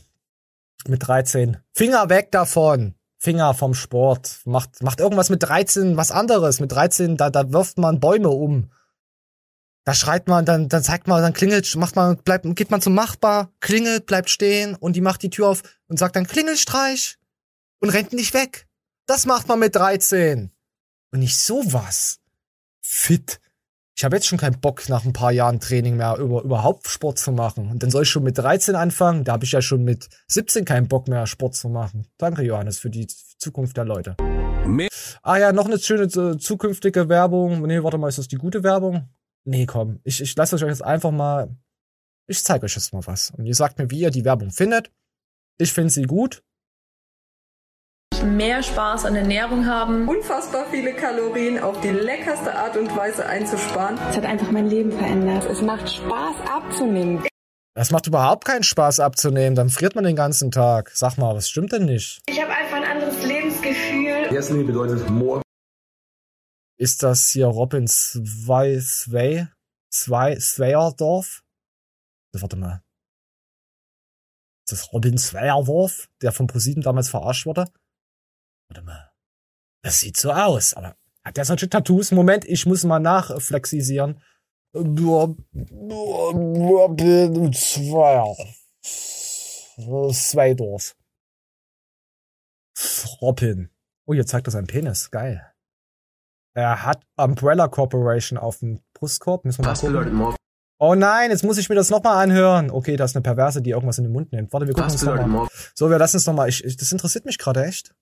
mit 0.87 1.07
13. 1.07 1.57
Finger 1.73 2.09
weg 2.09 2.31
davon. 2.31 2.93
Finger 3.17 3.55
vom 3.55 3.73
Sport. 3.73 4.41
Macht, 4.45 4.83
macht 4.83 4.99
irgendwas 4.99 5.31
mit 5.31 5.41
13, 5.41 5.97
was 5.97 6.11
anderes. 6.11 6.59
Mit 6.59 6.71
13, 6.71 7.17
da, 7.17 7.31
da 7.31 7.51
wirft 7.51 7.79
man 7.79 7.99
Bäume 7.99 8.29
um. 8.29 8.69
Da 9.87 9.93
schreit 9.93 10.27
man, 10.27 10.43
dann, 10.43 10.67
dann 10.67 10.83
zeigt 10.83 11.07
man, 11.07 11.21
dann 11.21 11.31
klingelt, 11.31 11.73
macht 11.77 11.95
man, 11.95 12.17
bleibt, 12.17 12.45
geht 12.57 12.71
man 12.71 12.81
zum 12.81 12.93
Machbar, 12.93 13.53
klingelt, 13.61 14.05
bleibt 14.05 14.29
stehen 14.29 14.75
und 14.75 14.97
die 14.97 15.01
macht 15.01 15.23
die 15.23 15.29
Tür 15.29 15.47
auf 15.47 15.63
und 15.87 15.97
sagt 15.97 16.17
dann 16.17 16.27
Klingelstreich 16.27 17.17
und 17.79 17.91
rennt 17.91 18.11
nicht 18.11 18.33
weg. 18.33 18.67
Das 19.05 19.25
macht 19.25 19.47
man 19.47 19.59
mit 19.59 19.77
13. 19.77 20.51
Und 21.13 21.19
nicht 21.19 21.37
sowas. 21.37 22.19
Fit. 22.81 23.39
Ich 23.95 24.03
habe 24.03 24.17
jetzt 24.17 24.27
schon 24.27 24.37
keinen 24.37 24.59
Bock, 24.59 24.89
nach 24.89 25.05
ein 25.05 25.13
paar 25.13 25.31
Jahren 25.31 25.61
Training 25.61 25.95
mehr 25.95 26.17
über, 26.17 26.41
überhaupt 26.43 26.89
Sport 26.89 27.17
zu 27.17 27.31
machen. 27.31 27.71
Und 27.71 27.81
dann 27.81 27.89
soll 27.89 28.03
ich 28.03 28.09
schon 28.09 28.23
mit 28.23 28.37
13 28.37 28.75
anfangen. 28.75 29.23
Da 29.23 29.31
habe 29.31 29.45
ich 29.45 29.53
ja 29.53 29.61
schon 29.61 29.85
mit 29.85 30.09
17 30.27 30.65
keinen 30.65 30.89
Bock 30.89 31.07
mehr, 31.07 31.27
Sport 31.27 31.55
zu 31.55 31.69
machen. 31.69 32.07
Danke, 32.17 32.41
Johannes, 32.41 32.77
für 32.77 32.89
die 32.89 33.07
Zukunft 33.07 33.77
der 33.77 33.85
Leute. 33.85 34.17
Ah 35.21 35.37
ja, 35.37 35.53
noch 35.53 35.65
eine 35.65 35.79
schöne 35.79 36.03
äh, 36.03 36.37
zukünftige 36.37 37.07
Werbung. 37.07 37.61
Nee, 37.61 37.81
warte 37.83 37.97
mal, 37.97 38.09
ist 38.09 38.17
das 38.17 38.27
die 38.27 38.35
gute 38.35 38.63
Werbung? 38.63 39.07
Nee, 39.47 39.65
komm. 39.65 40.01
Ich, 40.03 40.19
ich 40.21 40.35
lasse 40.35 40.55
euch 40.55 40.61
jetzt 40.61 40.83
einfach 40.83 41.11
mal. 41.11 41.55
Ich 42.27 42.43
zeige 42.43 42.65
euch 42.65 42.75
jetzt 42.75 42.91
mal 42.91 43.07
was. 43.07 43.31
Und 43.31 43.45
ihr 43.45 43.55
sagt 43.55 43.79
mir, 43.79 43.89
wie 43.89 44.01
ihr 44.01 44.11
die 44.11 44.25
Werbung 44.25 44.51
findet. 44.51 44.91
Ich 45.57 45.71
finde 45.71 45.89
sie 45.89 46.03
gut. 46.03 46.43
mehr 48.25 48.61
Spaß 48.61 49.05
an 49.05 49.15
Ernährung 49.15 49.65
haben. 49.65 50.05
Unfassbar 50.09 50.65
viele 50.69 50.93
Kalorien 50.93 51.59
auf 51.59 51.79
die 51.79 51.91
leckerste 51.91 52.53
Art 52.55 52.75
und 52.75 52.93
Weise 52.97 53.25
einzusparen. 53.25 53.97
Es 54.09 54.17
hat 54.17 54.25
einfach 54.25 54.51
mein 54.51 54.67
Leben 54.67 54.91
verändert. 54.91 55.45
Es 55.49 55.61
macht 55.61 55.89
Spaß 55.89 56.35
abzunehmen. 56.49 57.23
Das 57.73 57.91
macht 57.91 58.07
überhaupt 58.07 58.43
keinen 58.43 58.63
Spaß 58.63 58.99
abzunehmen. 58.99 59.55
Dann 59.55 59.69
friert 59.69 59.95
man 59.95 60.03
den 60.03 60.17
ganzen 60.17 60.51
Tag. 60.51 60.91
Sag 60.93 61.17
mal, 61.17 61.35
was 61.35 61.47
stimmt 61.47 61.71
denn 61.71 61.85
nicht? 61.85 62.19
Ich 62.27 62.41
habe 62.41 62.51
einfach 62.53 62.77
ein 62.77 62.83
anderes 62.83 63.23
Lebensgefühl. 63.23 64.27
Destiny 64.29 64.63
bedeutet 64.65 65.09
more. 65.09 65.41
Ist 66.79 67.01
das 67.01 67.29
hier 67.29 67.47
Robin 67.47 67.87
Zwei, 67.87 68.79
Zwei, 68.79 69.51
Zwei, 69.89 70.35
Zweierdorf? 70.35 71.43
Warte 72.33 72.55
mal. 72.55 72.83
Ist 74.65 74.73
das 74.73 74.93
Robin 74.93 75.17
Zweierdorf, 75.17 76.07
der 76.21 76.31
von 76.31 76.45
ProSieben 76.45 76.83
damals 76.83 77.09
verarscht 77.09 77.47
wurde? 77.47 77.65
Warte 78.69 78.83
mal. 78.83 79.11
Das 79.83 80.01
sieht 80.01 80.17
so 80.17 80.31
aus, 80.31 80.73
aber 80.73 80.95
hat 81.23 81.37
der 81.37 81.45
solche 81.45 81.69
Tattoos? 81.69 82.11
Moment, 82.11 82.45
ich 82.45 82.65
muss 82.65 82.83
mal 82.83 82.99
nachflexisieren. 82.99 84.21
Robin 84.75 85.45
Zweier. 87.53 88.35
Robin. 93.21 93.69
Oh, 94.05 94.13
hier 94.13 94.25
zeigt 94.25 94.47
er 94.47 94.51
seinen 94.51 94.67
Penis. 94.67 95.09
Geil. 95.09 95.53
Er 96.57 96.83
hat 96.83 97.03
Umbrella 97.17 97.67
Corporation 97.67 98.39
auf 98.39 98.57
dem 98.57 98.79
Brustkorb. 98.95 99.45
Müssen 99.45 99.63
wir 99.63 99.69
mal 99.69 99.75
gucken. 99.75 100.35
Oh 100.79 100.95
nein, 100.95 101.29
jetzt 101.29 101.43
muss 101.43 101.59
ich 101.59 101.69
mir 101.69 101.75
das 101.75 101.91
nochmal 101.91 102.23
anhören. 102.23 102.71
Okay, 102.71 102.95
da 102.95 103.05
ist 103.05 103.15
eine 103.15 103.21
Perverse, 103.21 103.61
die 103.61 103.69
irgendwas 103.69 103.99
in 103.99 104.05
den 104.05 104.13
Mund 104.13 104.31
nimmt. 104.31 104.51
Warte, 104.51 104.65
wir 104.65 104.73
gucken 104.73 104.91
uns 104.91 105.03
nochmal. 105.03 105.47
So, 105.75 105.91
wir 105.91 105.99
lassen 105.99 106.17
es 106.17 106.25
nochmal. 106.25 106.49
Ich, 106.49 106.63
ich, 106.63 106.75
das 106.75 106.91
interessiert 106.91 107.25
mich 107.25 107.37
gerade 107.37 107.63
echt. 107.63 107.93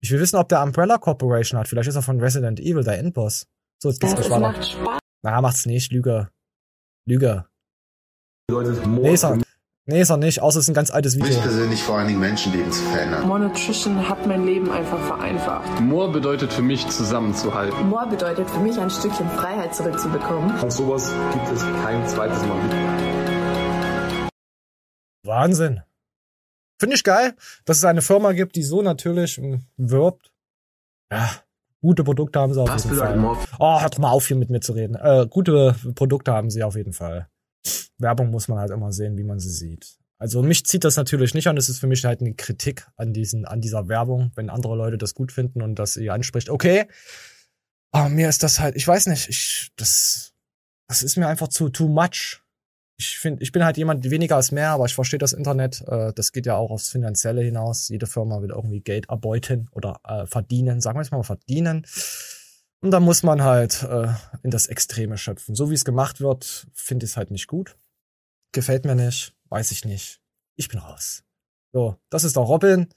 Ich 0.00 0.12
will 0.12 0.20
wissen, 0.20 0.36
ob 0.36 0.48
der 0.48 0.62
Umbrella 0.62 0.98
Corporation 0.98 1.58
hat. 1.58 1.66
Vielleicht 1.66 1.88
ist 1.88 1.96
er 1.96 2.02
von 2.02 2.20
Resident 2.20 2.60
Evil, 2.60 2.84
der 2.84 2.98
Endboss. 2.98 3.48
So, 3.82 3.88
jetzt 3.88 4.00
geht's 4.00 4.12
Es 4.12 4.26
gleich 4.26 4.40
weiter. 4.40 4.98
Na, 5.22 5.40
macht's 5.40 5.66
nicht. 5.66 5.90
Lüge. 5.90 6.28
Lüge. 7.08 7.44
Nee, 8.48 9.14
ist 9.14 9.24
er, 9.24 9.38
nee, 9.86 10.00
ist 10.00 10.10
er 10.10 10.16
nicht. 10.16 10.40
Außer 10.42 10.58
es 10.58 10.64
ist 10.64 10.70
ein 10.70 10.74
ganz 10.74 10.90
altes 10.90 11.16
Mich 11.16 11.28
Video. 11.28 11.40
persönlich 11.42 11.82
vor 11.82 11.98
allen 11.98 12.08
Dingen 12.08 12.20
Menschenleben 12.20 12.70
zu 12.72 12.82
verändern. 12.84 13.26
More 13.26 13.40
Nutrition 13.40 14.08
hat 14.08 14.26
mein 14.26 14.44
Leben 14.46 14.70
einfach 14.70 14.98
vereinfacht. 15.00 15.80
More 15.80 16.10
bedeutet 16.10 16.52
für 16.52 16.62
mich 16.62 16.86
zusammenzuhalten. 16.88 17.88
More 17.88 18.06
bedeutet 18.08 18.48
für 18.50 18.60
mich 18.60 18.78
ein 18.78 18.90
Stückchen 18.90 19.28
Freiheit 19.30 19.74
zurückzubekommen. 19.74 20.60
Und 20.60 20.72
sowas 20.72 21.12
gibt 21.32 21.48
es 21.52 21.62
kein 21.82 22.06
zweites 22.08 22.40
Mal. 22.42 22.58
Wahnsinn. 25.24 25.80
Finde 26.78 26.96
ich 26.96 27.04
geil, 27.04 27.34
dass 27.64 27.78
es 27.78 27.84
eine 27.84 28.02
Firma 28.02 28.32
gibt, 28.32 28.56
die 28.56 28.62
so 28.62 28.82
natürlich 28.82 29.38
mh, 29.38 29.60
wirbt. 29.76 30.32
Ja, 31.10 31.30
gute 31.80 32.04
Produkte 32.04 32.40
haben 32.40 32.52
sie 32.52 32.60
auf 32.60 32.68
Das 32.68 32.84
jeden 32.84 32.96
Fall. 32.96 33.18
Oh, 33.58 33.80
hört 33.80 33.94
doch 33.94 33.98
mal 34.00 34.10
auf, 34.10 34.26
hier 34.26 34.36
mit 34.36 34.50
mir 34.50 34.60
zu 34.60 34.72
reden. 34.72 34.96
Äh, 34.96 35.26
gute 35.30 35.74
Produkte 35.94 36.32
haben 36.32 36.50
sie 36.50 36.62
auf 36.64 36.74
jeden 36.76 36.92
Fall. 36.92 37.28
Werbung 37.98 38.30
muss 38.30 38.48
man 38.48 38.58
halt 38.58 38.70
immer 38.70 38.92
sehen, 38.92 39.16
wie 39.16 39.24
man 39.24 39.38
sie 39.38 39.50
sieht. 39.50 39.98
Also 40.18 40.42
mich 40.42 40.64
zieht 40.64 40.84
das 40.84 40.96
natürlich 40.96 41.34
nicht 41.34 41.48
an. 41.48 41.56
Das 41.56 41.68
ist 41.68 41.80
für 41.80 41.86
mich 41.86 42.04
halt 42.04 42.20
eine 42.20 42.34
Kritik 42.34 42.86
an 42.96 43.12
diesen, 43.12 43.44
an 43.44 43.60
dieser 43.60 43.88
Werbung, 43.88 44.32
wenn 44.36 44.50
andere 44.50 44.76
Leute 44.76 44.96
das 44.96 45.14
gut 45.14 45.32
finden 45.32 45.60
und 45.60 45.78
das 45.78 45.96
ihr 45.96 46.14
anspricht. 46.14 46.50
Okay. 46.50 46.86
Aber 47.90 48.08
mir 48.08 48.28
ist 48.28 48.42
das 48.42 48.58
halt, 48.60 48.76
ich 48.76 48.86
weiß 48.86 49.06
nicht, 49.06 49.28
ich, 49.28 49.70
das, 49.76 50.32
das 50.88 51.02
ist 51.02 51.16
mir 51.16 51.28
einfach 51.28 51.48
zu, 51.48 51.68
too 51.68 51.88
much. 51.88 52.40
Ich 52.96 53.18
finde, 53.18 53.42
ich 53.42 53.50
bin 53.50 53.64
halt 53.64 53.76
jemand, 53.76 54.08
weniger 54.08 54.36
als 54.36 54.52
mehr, 54.52 54.70
aber 54.70 54.86
ich 54.86 54.94
verstehe 54.94 55.18
das 55.18 55.32
Internet. 55.32 55.82
Äh, 55.88 56.12
das 56.14 56.32
geht 56.32 56.46
ja 56.46 56.56
auch 56.56 56.70
aufs 56.70 56.90
Finanzielle 56.90 57.42
hinaus. 57.42 57.88
Jede 57.88 58.06
Firma 58.06 58.40
will 58.40 58.50
irgendwie 58.50 58.80
Geld 58.80 59.08
erbeuten 59.08 59.68
oder 59.72 60.00
äh, 60.04 60.26
verdienen. 60.26 60.80
Sagen 60.80 60.98
wir 60.98 61.02
es 61.02 61.10
mal 61.10 61.22
verdienen. 61.22 61.86
Und 62.84 62.90
da 62.90 63.00
muss 63.00 63.22
man 63.22 63.42
halt 63.42 63.82
äh, 63.84 64.08
in 64.42 64.50
das 64.50 64.66
Extreme 64.66 65.16
schöpfen. 65.16 65.54
So 65.54 65.70
wie 65.70 65.74
es 65.74 65.86
gemacht 65.86 66.20
wird, 66.20 66.66
finde 66.74 67.06
ich 67.06 67.12
es 67.12 67.16
halt 67.16 67.30
nicht 67.30 67.46
gut. 67.46 67.78
Gefällt 68.52 68.84
mir 68.84 68.94
nicht, 68.94 69.34
weiß 69.48 69.70
ich 69.70 69.86
nicht. 69.86 70.20
Ich 70.54 70.68
bin 70.68 70.80
raus. 70.80 71.24
So, 71.72 71.96
das 72.10 72.24
ist 72.24 72.36
der 72.36 72.42
Robin 72.42 72.88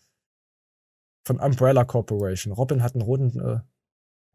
von 1.26 1.40
Umbrella 1.40 1.86
Corporation. 1.86 2.52
Robin 2.52 2.84
hat 2.84 2.96
einen 2.96 3.02
roten, 3.02 3.40
äh, 3.40 3.62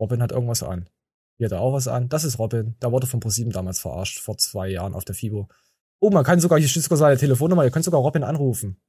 Robin 0.01 0.23
hat 0.23 0.33
irgendwas 0.33 0.63
an. 0.63 0.89
Hier 1.37 1.49
hat 1.49 1.53
er 1.53 1.61
auch 1.61 1.75
was 1.75 1.87
an. 1.87 2.09
Das 2.09 2.25
ist 2.25 2.39
Robin. 2.39 2.75
Der 2.81 2.91
wurde 2.91 3.07
von 3.07 3.21
ProSieben 3.21 3.53
damals 3.53 3.79
verarscht, 3.79 4.21
vor 4.21 4.39
zwei 4.39 4.71
Jahren 4.71 4.95
auf 4.95 5.05
der 5.05 5.15
FIBO. 5.15 5.51
Oh, 6.01 6.09
man 6.09 6.25
kann 6.25 6.41
sogar, 6.41 6.61
hier 6.61 6.69
steht 6.69 6.85
sogar 6.85 6.97
seine 6.97 7.19
Telefonnummer, 7.19 7.65
ihr 7.65 7.71
könnt 7.71 7.85
sogar 7.85 8.01
Robin 8.01 8.25
anrufen. 8.25 8.81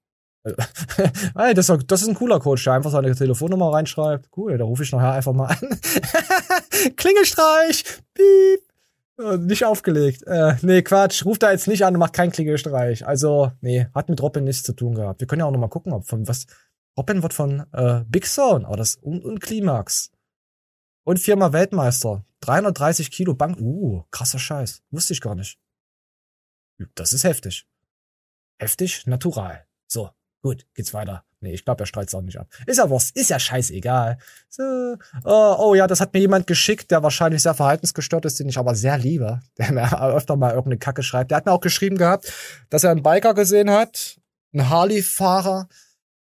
Hey, 1.36 1.54
das, 1.54 1.70
ist, 1.70 1.84
das 1.88 2.02
ist 2.02 2.08
ein 2.10 2.16
cooler 2.16 2.40
Coach, 2.40 2.64
der 2.66 2.74
einfach 2.74 2.92
seine 2.92 3.16
Telefonnummer 3.16 3.74
reinschreibt. 3.74 4.30
Cool, 4.36 4.58
da 4.58 4.66
rufe 4.66 4.84
ich 4.84 4.92
nachher 4.92 5.14
einfach 5.14 5.34
mal 5.34 5.48
an. 5.48 5.80
Klingelstreich! 6.96 7.84
Piep! 8.14 8.62
Äh, 9.20 9.38
nicht 9.38 9.66
aufgelegt. 9.66 10.24
Äh, 10.24 10.56
nee, 10.62 10.82
Quatsch. 10.82 11.26
Ruft 11.26 11.44
da 11.44 11.52
jetzt 11.52 11.68
nicht 11.68 11.86
an 11.86 11.94
und 11.94 12.00
macht 12.00 12.14
keinen 12.14 12.32
Klingelstreich. 12.32 13.06
Also, 13.06 13.52
nee, 13.62 13.88
hat 13.94 14.10
mit 14.10 14.22
Robin 14.22 14.44
nichts 14.44 14.64
zu 14.64 14.74
tun 14.74 14.96
gehabt. 14.96 15.20
Wir 15.20 15.28
können 15.28 15.42
ja 15.42 15.46
auch 15.46 15.52
noch 15.52 15.60
mal 15.60 15.68
gucken, 15.68 15.94
ob 15.94 16.06
von 16.06 16.28
was. 16.28 16.46
Robin 16.98 17.24
wird 17.24 17.34
von 17.34 17.66
äh, 17.72 18.04
Big 18.08 18.28
Zone, 18.28 18.68
aber 18.68 18.78
das 18.78 18.96
und, 18.96 19.24
und 19.24 19.40
Klimax. 19.40 20.12
Und 21.06 21.20
viermal 21.20 21.54
Weltmeister. 21.54 22.26
330 22.42 23.12
Kilo 23.12 23.34
Bank. 23.34 23.60
Uh, 23.60 24.04
krasser 24.12 24.40
Scheiß. 24.40 24.84
Wusste 24.92 25.14
ich 25.14 25.22
gar 25.22 25.36
nicht. 25.36 25.58
Das 26.96 27.14
ist 27.14 27.24
heftig. 27.24 27.68
Heftig, 28.60 29.06
natural. 29.08 29.66
So, 29.88 30.10
gut, 30.44 30.68
geht's 30.76 30.94
weiter. 30.94 31.24
Nee, 31.40 31.54
ich 31.54 31.66
glaube, 31.66 31.84
er 31.84 31.88
streit's 31.88 32.14
auch 32.14 32.22
nicht 32.22 32.40
ab. 32.40 32.48
Ist 32.68 32.78
ja 32.78 32.90
was, 32.90 33.10
ist 33.12 33.30
ja 33.30 33.40
scheißegal. 33.40 34.18
So, 34.50 34.96
oh, 35.26 35.56
oh 35.58 35.76
ja, 35.76 35.88
das 35.88 36.00
hat 36.00 36.14
mir 36.14 36.20
jemand 36.20 36.48
geschickt, 36.48 36.92
der 36.92 37.02
wahrscheinlich 37.02 37.42
sehr 37.42 37.54
verhaltensgestört 37.54 38.26
ist, 38.26 38.40
den 38.40 38.48
ich 38.48 38.58
aber 38.58 38.76
sehr 38.76 38.98
liebe, 38.98 39.42
der 39.58 39.72
mir 39.72 40.02
öfter 40.14 40.36
mal 40.36 40.52
irgendeine 40.52 40.78
Kacke 40.78 41.02
schreibt. 41.02 41.32
Der 41.32 41.38
hat 41.38 41.46
mir 41.46 41.52
auch 41.52 41.62
geschrieben 41.62 41.98
gehabt, 41.98 42.32
dass 42.70 42.84
er 42.84 42.92
einen 42.92 43.04
Biker 43.04 43.34
gesehen 43.34 43.72
hat, 43.72 44.20
einen 44.54 44.70
Harley-Fahrer, 44.70 45.68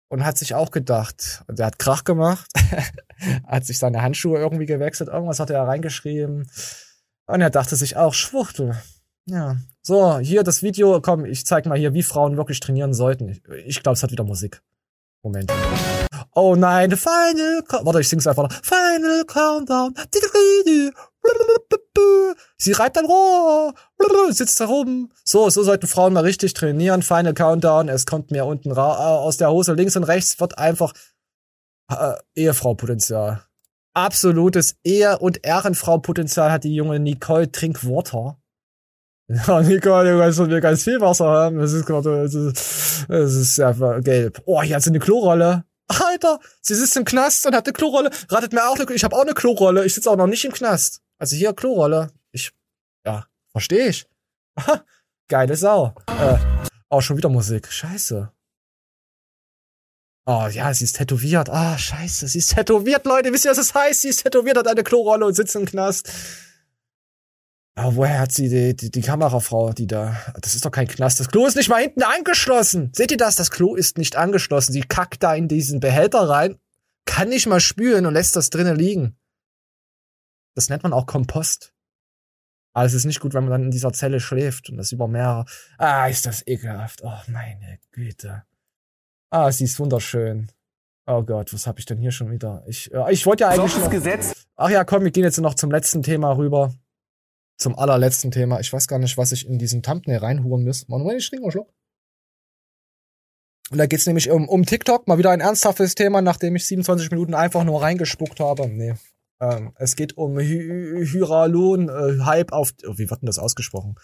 und 0.08 0.24
hat 0.24 0.36
sich 0.36 0.54
auch 0.54 0.72
gedacht, 0.72 1.44
der 1.48 1.66
hat 1.66 1.78
Krach 1.78 2.02
gemacht, 2.02 2.50
hat 3.46 3.64
sich 3.64 3.78
seine 3.78 4.02
Handschuhe 4.02 4.38
irgendwie 4.38 4.66
gewechselt, 4.66 5.08
irgendwas 5.08 5.38
hat 5.38 5.50
er 5.50 5.62
reingeschrieben. 5.62 6.50
Und 7.26 7.40
er 7.40 7.50
dachte 7.50 7.76
sich 7.76 7.96
auch, 7.96 8.12
Schwuchtel. 8.12 8.76
Ja. 9.26 9.56
So, 9.82 10.18
hier 10.18 10.42
das 10.42 10.62
Video, 10.62 11.00
komm, 11.00 11.24
ich 11.24 11.46
zeig 11.46 11.66
mal 11.66 11.78
hier, 11.78 11.94
wie 11.94 12.02
Frauen 12.02 12.36
wirklich 12.36 12.60
trainieren 12.60 12.94
sollten. 12.94 13.28
Ich, 13.28 13.42
ich 13.66 13.82
glaube, 13.82 13.94
es 13.94 14.02
hat 14.02 14.12
wieder 14.12 14.24
Musik. 14.24 14.62
Moment. 15.22 15.52
Oh 16.34 16.54
nein, 16.54 16.90
the 16.90 16.96
final, 16.96 17.62
warte, 17.82 18.00
ich 18.00 18.08
sing's 18.08 18.26
einfach 18.26 18.44
noch. 18.44 18.52
Final 18.62 19.24
Countdown. 19.26 19.94
Sie 22.56 22.72
reibt 22.72 22.96
ein 22.96 23.04
Rohr, 23.04 23.74
sitzt 24.30 24.60
da 24.60 24.66
rum. 24.66 25.12
So, 25.24 25.50
so 25.50 25.62
sollten 25.62 25.86
Frauen 25.86 26.12
mal 26.12 26.24
richtig 26.24 26.54
trainieren. 26.54 27.02
Final 27.02 27.34
Countdown, 27.34 27.88
es 27.88 28.06
kommt 28.06 28.30
mir 28.30 28.44
unten 28.44 28.72
aus 28.72 29.36
der 29.36 29.50
Hose 29.50 29.74
links 29.74 29.96
und 29.96 30.04
rechts, 30.04 30.40
wird 30.40 30.56
einfach 30.58 30.92
äh, 31.90 32.14
Ehefrau-Potenzial. 32.34 33.42
Absolutes 33.92 34.76
Ehe- 34.84 35.18
und 35.18 35.44
Ehrenfrau-Potenzial 35.44 36.52
hat 36.52 36.64
die 36.64 36.74
junge 36.74 37.00
Nicole 37.00 37.50
Trinkwater. 37.50 38.39
Ja, 39.32 39.60
Nicole, 39.62 40.12
du 40.12 40.18
kannst 40.18 40.38
von 40.38 40.48
mir 40.48 40.60
ganz 40.60 40.82
viel 40.82 41.00
Wasser 41.00 41.26
haben. 41.26 41.58
Das 41.58 41.72
ist 41.72 41.86
gerade, 41.86 42.22
es 42.24 42.34
ist, 42.34 43.08
es 43.08 43.34
ist 43.36 43.60
einfach 43.60 44.02
gelb. 44.02 44.42
Oh, 44.44 44.60
hier 44.60 44.74
hat 44.74 44.82
sie 44.82 44.90
eine 44.90 44.98
Klorolle. 44.98 45.64
Alter, 45.86 46.40
sie 46.60 46.74
sitzt 46.74 46.96
im 46.96 47.04
Knast 47.04 47.46
und 47.46 47.54
hat 47.54 47.64
eine 47.64 47.72
Klorolle. 47.72 48.10
Ratet 48.28 48.52
mir 48.52 48.68
auch 48.68 48.76
eine, 48.76 48.92
ich 48.92 49.04
habe 49.04 49.14
auch 49.14 49.22
eine 49.22 49.34
Klorolle. 49.34 49.84
Ich 49.84 49.94
sitze 49.94 50.10
auch 50.10 50.16
noch 50.16 50.26
nicht 50.26 50.44
im 50.44 50.52
Knast. 50.52 51.00
Also 51.18 51.36
hier 51.36 51.52
Klorolle. 51.52 52.10
Ich, 52.32 52.50
ja, 53.06 53.24
verstehe 53.52 53.86
ich. 53.88 54.08
Geile 55.28 55.54
Sau. 55.54 55.94
Äh, 56.08 56.36
oh, 56.88 57.00
schon 57.00 57.16
wieder 57.16 57.28
Musik. 57.28 57.70
Scheiße. 57.70 58.32
Oh, 60.26 60.46
ja, 60.50 60.74
sie 60.74 60.84
ist 60.84 60.96
tätowiert. 60.96 61.48
Ah, 61.50 61.74
oh, 61.74 61.78
scheiße, 61.78 62.26
sie 62.26 62.38
ist 62.38 62.54
tätowiert, 62.54 63.04
Leute. 63.04 63.32
Wisst 63.32 63.44
ihr, 63.44 63.52
was 63.52 63.58
das 63.58 63.74
heißt? 63.74 64.02
Sie 64.02 64.08
ist 64.08 64.24
tätowiert, 64.24 64.56
hat 64.56 64.66
eine 64.66 64.82
Klorolle 64.82 65.24
und 65.24 65.34
sitzt 65.34 65.54
im 65.54 65.66
Knast. 65.66 66.10
Aber 67.76 67.96
woher 67.96 68.20
hat 68.20 68.32
sie 68.32 68.48
die, 68.48 68.74
die, 68.74 68.90
die 68.90 69.00
Kamerafrau, 69.00 69.72
die 69.72 69.86
da. 69.86 70.16
Das 70.40 70.54
ist 70.54 70.64
doch 70.64 70.70
kein 70.70 70.88
Knast. 70.88 71.20
Das 71.20 71.28
Klo 71.28 71.46
ist 71.46 71.56
nicht 71.56 71.68
mal 71.68 71.80
hinten 71.80 72.02
angeschlossen. 72.02 72.90
Seht 72.94 73.10
ihr 73.10 73.16
das? 73.16 73.36
Das 73.36 73.50
Klo 73.50 73.74
ist 73.74 73.96
nicht 73.96 74.16
angeschlossen. 74.16 74.72
Sie 74.72 74.80
kackt 74.82 75.22
da 75.22 75.34
in 75.34 75.48
diesen 75.48 75.80
Behälter 75.80 76.28
rein, 76.28 76.58
kann 77.06 77.28
nicht 77.28 77.46
mal 77.46 77.60
spülen 77.60 78.06
und 78.06 78.14
lässt 78.14 78.36
das 78.36 78.50
drinnen 78.50 78.76
liegen. 78.76 79.16
Das 80.54 80.68
nennt 80.68 80.82
man 80.82 80.92
auch 80.92 81.06
Kompost. 81.06 81.72
Aber 82.72 82.86
es 82.86 82.94
ist 82.94 83.04
nicht 83.04 83.20
gut, 83.20 83.34
wenn 83.34 83.44
man 83.44 83.50
dann 83.50 83.64
in 83.64 83.70
dieser 83.70 83.92
Zelle 83.92 84.20
schläft 84.20 84.70
und 84.70 84.76
das 84.76 84.92
über 84.92 85.08
mehrere. 85.08 85.44
Ah, 85.78 86.06
ist 86.06 86.26
das 86.26 86.46
ekelhaft. 86.46 87.00
Oh, 87.02 87.18
meine 87.28 87.78
Güte. 87.92 88.44
Ah, 89.30 89.50
sie 89.50 89.64
ist 89.64 89.78
wunderschön. 89.78 90.50
Oh 91.06 91.22
Gott, 91.22 91.52
was 91.52 91.66
habe 91.66 91.78
ich 91.80 91.86
denn 91.86 91.98
hier 91.98 92.12
schon 92.12 92.30
wieder? 92.30 92.62
Ich, 92.66 92.92
äh, 92.92 93.12
ich 93.12 93.26
wollte 93.26 93.44
ja 93.44 93.50
eigentlich. 93.50 93.76
Noch, 93.76 93.90
Gesetz. 93.90 94.46
Ach 94.56 94.70
ja, 94.70 94.84
komm, 94.84 95.02
wir 95.02 95.10
gehen 95.10 95.24
jetzt 95.24 95.40
noch 95.40 95.54
zum 95.54 95.70
letzten 95.70 96.02
Thema 96.02 96.36
rüber 96.36 96.72
zum 97.60 97.78
allerletzten 97.78 98.30
Thema. 98.30 98.60
Ich 98.60 98.72
weiß 98.72 98.88
gar 98.88 98.98
nicht, 98.98 99.18
was 99.18 99.32
ich 99.32 99.46
in 99.46 99.58
diesen 99.58 99.82
Thumbnail 99.82 100.18
reinhuren 100.18 100.64
muss. 100.64 100.88
Manuel, 100.88 101.18
ich 101.18 101.28
trinke 101.28 101.44
mal 101.44 101.52
Schluck. 101.52 101.72
Und 103.70 103.78
da 103.78 103.86
geht's 103.86 104.06
nämlich 104.06 104.30
um, 104.30 104.48
um 104.48 104.66
TikTok, 104.66 105.06
mal 105.06 105.18
wieder 105.18 105.30
ein 105.30 105.40
ernsthaftes 105.40 105.94
Thema, 105.94 106.22
nachdem 106.22 106.56
ich 106.56 106.66
27 106.66 107.10
Minuten 107.10 107.34
einfach 107.34 107.62
nur 107.62 107.82
reingespuckt 107.82 108.40
habe. 108.40 108.66
Nee. 108.68 108.94
Ähm, 109.40 109.72
es 109.76 109.94
geht 109.94 110.16
um 110.16 110.38
Hy 110.38 111.06
Hyralon, 111.06 111.88
äh, 111.88 112.44
auf. 112.50 112.72
Oh, 112.86 112.98
wie 112.98 113.08
wird 113.08 113.22
denn 113.22 113.26
das 113.26 113.38
ausgesprochen? 113.38 113.94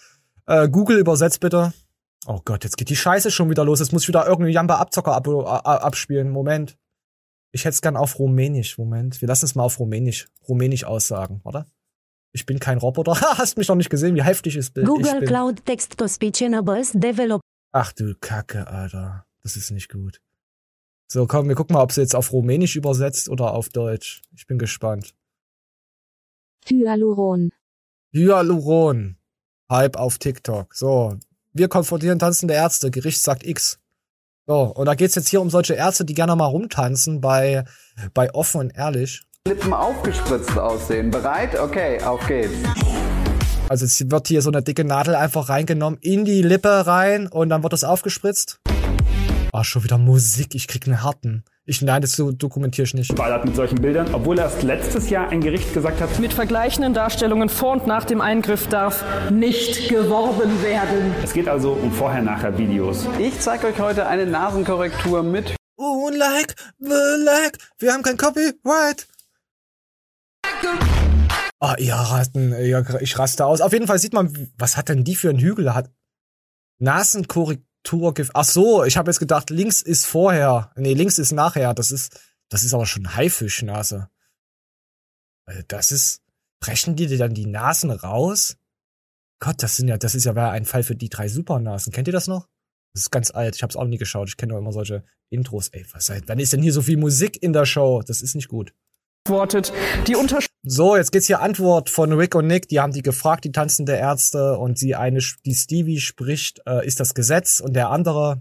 Äh, 0.47 0.69
Google 0.69 0.99
übersetzt 0.99 1.41
bitte. 1.41 1.73
Oh 2.27 2.41
Gott, 2.45 2.65
jetzt 2.65 2.77
geht 2.77 2.91
die 2.91 2.97
Scheiße 2.97 3.31
schon 3.31 3.51
wieder 3.51 3.65
los. 3.65 3.81
Jetzt 3.81 3.93
muss 3.93 4.03
ich 4.03 4.09
wieder 4.09 4.27
irgendeinen 4.27 4.55
Jamba 4.55 4.77
Abzocker 4.77 5.15
ab, 5.15 5.27
abspielen. 5.27 6.31
Moment. 6.31 6.77
Ich 7.53 7.65
hätte 7.65 7.75
es 7.75 7.83
gern 7.83 7.97
auf 7.97 8.19
Rumänisch. 8.19 8.79
Moment. 8.79 9.21
Wir 9.21 9.29
lassen 9.29 9.47
es 9.47 9.55
mal 9.55 9.65
auf 9.65 9.81
Rumänisch. 9.81 10.29
Rumänisch 10.49 10.85
aussagen, 10.85 11.41
oder? 11.45 11.67
Ich 12.37 12.45
bin 12.45 12.59
kein 12.59 12.77
Roboter. 12.77 13.13
Hast 13.39 13.57
mich 13.57 13.67
noch 13.69 13.77
nicht 13.77 13.89
gesehen, 13.89 14.15
wie 14.15 14.23
heftig 14.23 14.57
es 14.57 14.71
bin. 14.71 14.85
Google 14.85 15.25
Cloud 15.25 15.65
Text 15.65 15.97
to 15.97 16.07
Speech 16.07 16.43
Enables 16.43 16.93
Develop. 16.93 17.41
Ach 17.73 17.95
du 17.95 18.15
Kacke, 18.21 18.67
Alter. 18.67 19.25
Das 19.43 19.57
ist 19.57 19.71
nicht 19.71 19.91
gut. 19.91 20.21
So, 21.09 21.27
komm, 21.27 21.49
wir 21.49 21.55
gucken 21.55 21.73
mal, 21.73 21.83
ob 21.83 21.93
sie 21.93 22.03
jetzt 22.03 22.15
auf 22.15 22.33
Rumänisch 22.33 22.77
übersetzt 22.77 23.31
oder 23.31 23.55
auf 23.55 23.71
Deutsch. 23.71 24.21
Ich 24.37 24.47
bin 24.47 24.59
gespannt. 24.59 25.15
Hyaluron. 26.69 27.53
Hyaluron. 28.13 29.17
Hype 29.71 29.97
auf 29.97 30.19
TikTok. 30.19 30.75
So, 30.75 31.17
wir 31.55 31.69
konfrontieren 31.69 32.19
tanzende 32.19 32.53
Ärzte. 32.53 32.91
Gericht 32.91 33.23
sagt 33.23 33.47
X. 33.47 33.79
So, 34.47 34.75
und 34.75 34.85
da 34.85 34.95
geht's 34.95 35.15
jetzt 35.15 35.29
hier 35.29 35.41
um 35.41 35.49
solche 35.49 35.73
Ärzte, 35.73 36.05
die 36.05 36.13
gerne 36.13 36.37
mal 36.37 36.45
rumtanzen 36.45 37.23
bei, 37.23 37.65
bei 38.13 38.35
offen 38.35 38.61
und 38.61 38.77
ehrlich. 38.77 39.26
Lippen 39.47 39.73
aufgespritzt 39.73 40.59
aussehen. 40.59 41.13
Bereit? 41.13 41.59
Okay, 41.59 42.03
auf 42.03 42.27
geht's. 42.27 42.53
Also 43.69 43.85
es 43.85 44.11
wird 44.11 44.27
hier 44.27 44.43
so 44.43 44.51
eine 44.51 44.61
dicke 44.61 44.85
Nadel 44.85 45.15
einfach 45.15 45.49
reingenommen, 45.49 46.01
in 46.03 46.25
die 46.25 46.43
Lippe 46.43 46.87
rein 46.87 47.29
und 47.29 47.49
dann 47.49 47.63
wird 47.63 47.73
das 47.73 47.85
aufgespritzt. 47.85 48.59
Ah, 49.53 49.61
oh, 49.61 49.63
schon 49.63 49.85
wieder 49.85 49.99
Musik, 49.99 50.57
ich 50.57 50.67
krieg 50.67 50.87
einen 50.87 51.03
harten. 51.03 51.45
Ich, 51.65 51.81
nein, 51.81 52.03
das 52.03 52.17
dokumentiere 52.17 52.87
ich 52.87 52.95
nicht. 52.95 53.15
Ballert 53.15 53.45
mit 53.45 53.55
solchen 53.55 53.81
Bildern, 53.81 54.13
obwohl 54.13 54.39
erst 54.39 54.65
letztes 54.65 55.11
Jahr 55.11 55.29
ein 55.29 55.41
Gericht 55.41 55.73
gesagt 55.73 56.01
hat, 56.01 56.19
mit 56.19 56.33
vergleichenden 56.33 56.93
Darstellungen 56.93 57.49
vor 57.49 57.73
und 57.73 57.87
nach 57.87 58.05
dem 58.05 58.21
Eingriff 58.21 58.67
darf 58.67 59.05
nicht 59.31 59.89
geworben 59.89 60.63
werden. 60.63 61.15
Es 61.23 61.33
geht 61.33 61.49
also 61.49 61.73
um 61.73 61.93
Vorher-Nachher-Videos. 61.93 63.07
Ich 63.19 63.39
zeige 63.41 63.69
euch 63.69 63.79
heute 63.79 64.07
eine 64.07 64.27
Nasenkorrektur 64.27 65.23
mit. 65.23 65.55
Oh, 65.77 66.11
like, 66.13 66.55
like, 66.79 67.59
wir 67.79 67.93
haben 67.93 68.03
kein 68.03 68.17
Copyright. 68.17 69.07
Oh, 71.59 71.73
ihr 71.79 71.95
raten, 71.95 72.53
ich 73.01 73.19
raste 73.19 73.47
aus. 73.47 73.61
Auf 73.61 73.73
jeden 73.73 73.87
Fall 73.87 73.99
sieht 73.99 74.13
man, 74.13 74.53
was 74.59 74.77
hat 74.77 74.89
denn 74.89 75.05
die 75.05 75.17
für 75.17 75.31
einen 75.31 75.39
Hügel? 75.39 75.75
Hat 75.75 75.91
Nasenkorrektur. 76.79 78.15
Ach 78.35 78.45
so, 78.45 78.85
ich 78.85 78.97
habe 78.97 79.11
jetzt 79.11 79.19
gedacht, 79.19 79.51
links 79.51 79.81
ist 79.81 80.07
vorher. 80.07 80.71
Nee, 80.77 80.93
links 80.93 81.19
ist 81.19 81.33
nachher. 81.33 81.73
Das 81.73 81.91
ist, 81.91 82.21
das 82.51 82.63
ist 82.63 82.75
aber 82.75 82.85
schon 82.85 83.17
Haifischnase. 83.17 84.09
Äh, 85.47 85.63
das 85.69 85.93
ist, 85.93 86.23
brechen 86.61 86.95
die 86.95 87.07
dir 87.07 87.19
dann 87.19 87.35
die 87.35 87.47
Nasen 87.47 87.91
raus? 87.91 88.57
Gott, 89.41 89.63
das 89.63 89.77
sind 89.77 89.89
ja, 89.89 89.97
das 89.97 90.15
ist 90.15 90.25
ja 90.25 90.35
ein 90.35 90.65
Fall 90.67 90.83
für 90.83 90.97
die 90.97 91.09
drei 91.09 91.29
Supernasen. 91.29 91.93
Kennt 91.93 92.09
ihr 92.09 92.13
das 92.13 92.27
noch? 92.27 92.49
Das 92.93 93.03
ist 93.03 93.11
ganz 93.11 93.31
alt. 93.31 93.57
Ich 93.57 93.63
habe 93.63 93.71
es 93.71 93.77
auch 93.77 93.85
nie 93.85 93.99
geschaut. 93.99 94.29
Ich 94.29 94.37
kenne 94.37 94.53
doch 94.53 94.59
immer 94.59 94.73
solche 94.73 95.05
Intros. 95.31 95.69
Ey, 95.69 95.87
was 95.93 96.09
ist 96.09 96.53
denn 96.53 96.63
hier 96.63 96.73
so 96.73 96.83
viel 96.83 96.97
Musik 96.97 97.43
in 97.43 97.53
der 97.53 97.67
Show? 97.67 98.03
Das 98.07 98.21
ist 98.21 98.35
nicht 98.35 98.49
gut 98.49 98.75
antwortet. 99.27 99.73
Die 100.07 100.15
so, 100.63 100.97
jetzt 100.97 101.13
geht's 101.13 101.27
hier 101.27 101.41
Antwort 101.41 101.91
von 101.91 102.13
Rick 102.13 102.35
und 102.35 102.47
Nick. 102.47 102.69
Die 102.69 102.81
haben 102.81 102.93
die 102.93 103.03
gefragt, 103.03 103.45
die 103.45 103.53
tanzende 103.53 103.95
Ärzte, 103.95 104.57
und 104.57 104.79
sie 104.79 104.95
eine, 104.95 105.21
die 105.45 105.55
Stevie 105.55 106.01
spricht, 106.01 106.61
äh, 106.67 106.87
ist 106.87 107.01
das 107.01 107.15
Gesetz, 107.15 107.61
und 107.61 107.75
der 107.75 107.91
andere, 107.91 108.41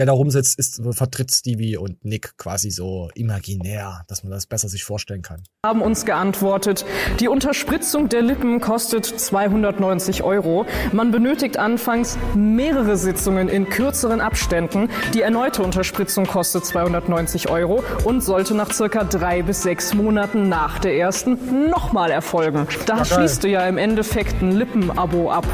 der 0.00 0.06
da 0.06 0.12
rumsitzt, 0.12 0.58
ist, 0.58 0.80
vertritt 0.92 1.30
Stevie 1.30 1.76
und 1.76 2.02
Nick 2.06 2.38
quasi 2.38 2.70
so 2.70 3.10
imaginär, 3.14 4.02
dass 4.08 4.22
man 4.22 4.30
das 4.30 4.46
besser 4.46 4.66
sich 4.66 4.82
vorstellen 4.82 5.20
kann. 5.20 5.42
haben 5.62 5.82
uns 5.82 6.06
geantwortet, 6.06 6.86
die 7.20 7.28
Unterspritzung 7.28 8.08
der 8.08 8.22
Lippen 8.22 8.62
kostet 8.62 9.04
290 9.04 10.22
Euro. 10.22 10.64
Man 10.92 11.10
benötigt 11.10 11.58
anfangs 11.58 12.16
mehrere 12.34 12.96
Sitzungen 12.96 13.50
in 13.50 13.68
kürzeren 13.68 14.22
Abständen. 14.22 14.88
Die 15.12 15.20
erneute 15.20 15.62
Unterspritzung 15.62 16.26
kostet 16.26 16.64
290 16.64 17.50
Euro 17.50 17.84
und 18.04 18.22
sollte 18.22 18.54
nach 18.54 18.72
circa 18.72 19.04
drei 19.04 19.42
bis 19.42 19.64
sechs 19.64 19.92
Monaten 19.92 20.48
nach 20.48 20.78
der 20.78 20.96
ersten 20.96 21.68
nochmal 21.68 22.10
erfolgen. 22.10 22.66
Da 22.86 22.96
Ja, 22.96 23.04
schließt 23.04 23.44
du 23.44 23.48
ja 23.48 23.66
im 23.68 23.76
Endeffekt 23.76 24.40
ein 24.40 24.52
Lippenabo 24.52 25.30
ab, 25.30 25.46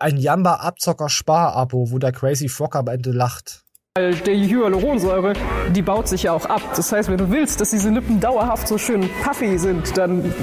Ein 0.00 0.16
Jamba-Abzocker-Spar-Abo, 0.16 1.92
wo 1.92 1.98
der 2.00 2.10
Crazy 2.10 2.48
Frog 2.48 2.74
am 2.74 2.88
Ende 2.88 3.12
lacht. 3.12 3.62
Weil 3.96 4.14
die 4.14 4.54
Hyaluronsäure, 4.54 5.32
die 5.70 5.80
baut 5.80 6.06
sich 6.06 6.24
ja 6.24 6.32
auch 6.32 6.44
ab. 6.44 6.60
Das 6.76 6.92
heißt, 6.92 7.08
wenn 7.08 7.16
du 7.16 7.30
willst, 7.30 7.60
dass 7.60 7.70
diese 7.70 7.88
Lippen 7.88 8.20
dauerhaft 8.20 8.68
so 8.68 8.76
schön 8.76 9.08
puffy 9.24 9.58
sind, 9.58 9.96
dann 9.96 10.34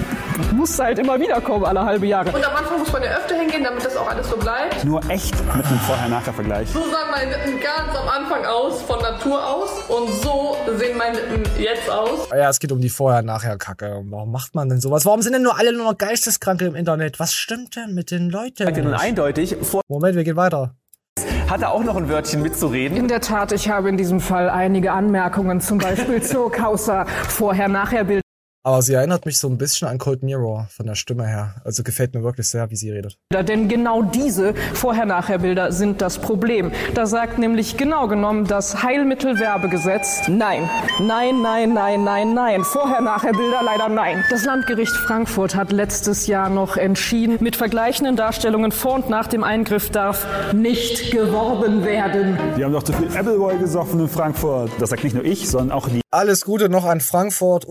musst 0.54 0.80
du 0.80 0.84
halt 0.84 0.98
immer 0.98 1.20
wieder 1.20 1.39
kommen, 1.39 1.63
alle 1.63 1.86
halbe 1.86 2.08
Jahre. 2.08 2.32
Und 2.32 2.44
am 2.44 2.56
Anfang 2.56 2.80
muss 2.80 2.92
man 2.92 3.04
ja 3.04 3.12
öfter 3.12 3.36
hingehen, 3.36 3.63
damit 3.63 3.86
das 3.86 3.96
auch 3.96 4.10
alles 4.10 4.28
so 4.30 4.38
bleibt. 4.38 4.84
Nur 4.84 5.08
echt 5.08 5.36
mit 5.56 5.66
einem 5.66 5.80
Vorher-Nachher-Vergleich. 5.80 6.70
So 6.70 6.80
sahen 6.80 7.12
meine 7.12 7.30
Lippen 7.30 7.60
ganz 7.62 7.96
am 7.96 8.10
Anfang 8.10 8.44
aus, 8.46 8.82
von 8.82 9.00
Natur 9.00 9.48
aus. 9.48 9.70
Und 9.88 10.12
so 10.24 10.58
sehen 10.78 10.98
meine 10.98 11.20
Lippen 11.20 11.44
jetzt 11.62 11.89
aus. 11.89 12.30
Ja, 12.32 12.50
es 12.50 12.60
geht 12.60 12.72
um 12.72 12.82
die 12.82 12.89
Vorher-Nachher-Kacke. 12.89 14.02
Warum 14.06 14.32
macht 14.32 14.56
man 14.56 14.70
denn 14.70 14.82
sowas? 14.82 15.06
Warum 15.06 15.22
sind 15.22 15.34
denn 15.34 15.44
nur 15.44 15.60
alle 15.60 15.74
nur 15.74 15.86
noch 15.86 15.98
Geisteskranke 15.98 16.66
im 16.66 16.76
Internet? 16.76 17.20
Was 17.20 17.36
stimmt 17.36 17.76
denn 17.76 17.94
mit 17.94 18.10
den 18.10 18.32
Leuten? 18.32 18.94
Eindeutig, 18.96 19.56
vor 19.62 19.82
Moment, 19.88 20.16
wir 20.16 20.24
gehen 20.24 20.38
weiter. 20.38 20.76
Hat 21.49 21.62
er 21.62 21.71
auch 21.71 21.84
noch 21.84 21.95
ein 21.95 22.10
Wörtchen 22.10 22.41
mitzureden. 22.41 22.97
In 22.97 23.08
der 23.08 23.21
Tat, 23.21 23.51
ich 23.51 23.69
habe 23.69 23.89
in 23.89 23.97
diesem 23.97 24.19
Fall 24.19 24.49
einige 24.49 24.91
Anmerkungen, 24.91 25.62
zum 25.62 25.77
Beispiel 25.77 26.21
zu 26.21 26.49
Causa 26.49 27.06
Vorher-Nachher-Bild. 27.06 28.23
Aber 28.65 28.82
sie 28.82 28.93
erinnert 28.93 29.26
mich 29.26 29.39
so 29.39 29.49
ein 29.49 29.58
bisschen 29.58 29.89
an 29.89 29.97
Cold 29.97 30.23
Mirror 30.23 30.67
von 30.69 30.86
der 30.86 30.95
Stimme 30.95 31.28
her. 31.28 31.56
Also 31.65 31.84
gefällt 31.84 32.13
mir 32.13 32.23
wirklich 32.23 32.47
sehr, 32.47 32.71
wie 32.71 32.78
sie 32.78 32.91
redet. 32.91 33.17
Denn 33.34 33.67
genau 33.67 34.04
diese 34.04 34.54
Vorher-Nachher-Bilder 34.73 35.73
sind 35.73 36.02
das 36.02 36.17
Problem. 36.17 36.71
Da 36.93 37.06
sagt 37.06 37.39
nämlich 37.39 37.76
genau 37.76 38.08
genommen 38.08 38.47
das 38.47 38.82
Heilmittelwerbegesetz 38.82 40.30
nein. 40.30 40.69
Nein, 41.02 41.41
nein, 41.41 41.73
nein, 41.73 42.06
nein, 42.06 42.34
nein. 42.34 42.63
Vorher-Nachher-Bilder 42.63 43.63
leider 43.65 43.89
nein. 43.89 44.23
Das 44.30 44.45
Landgericht 44.45 44.93
Frankfurt 44.93 45.56
hat 45.56 45.73
letztes 45.73 46.28
Jahr 46.28 46.49
noch 46.49 46.78
entschieden, 46.78 47.39
mit 47.41 47.58
vergleichenden 47.58 48.15
Darstellungen 48.15 48.71
vor 48.71 48.93
und 48.93 49.10
nach 49.10 49.28
dem 49.28 49.43
Eingriff 49.43 49.89
darf 49.89 50.26
nicht 50.54 51.12
geworben 51.12 51.84
werden. 51.84 52.38
Die 52.58 52.63
haben 52.63 52.71
doch 52.71 52.84
zu 52.84 52.93
viel 52.93 53.10
Appleboy 53.10 53.58
gesoffen 53.58 53.99
in 53.99 54.08
Frankfurt. 54.08 54.71
Das 54.80 54.89
sagt 54.89 55.04
nicht 55.04 55.15
nur 55.15 55.26
ich, 55.26 55.49
sondern 55.49 55.78
auch 55.78 55.89
die 55.89 55.99
Alles 56.12 56.45
Gute 56.45 56.69
noch 56.69 56.86
an 56.86 57.02
Frankfurt, 57.02 57.67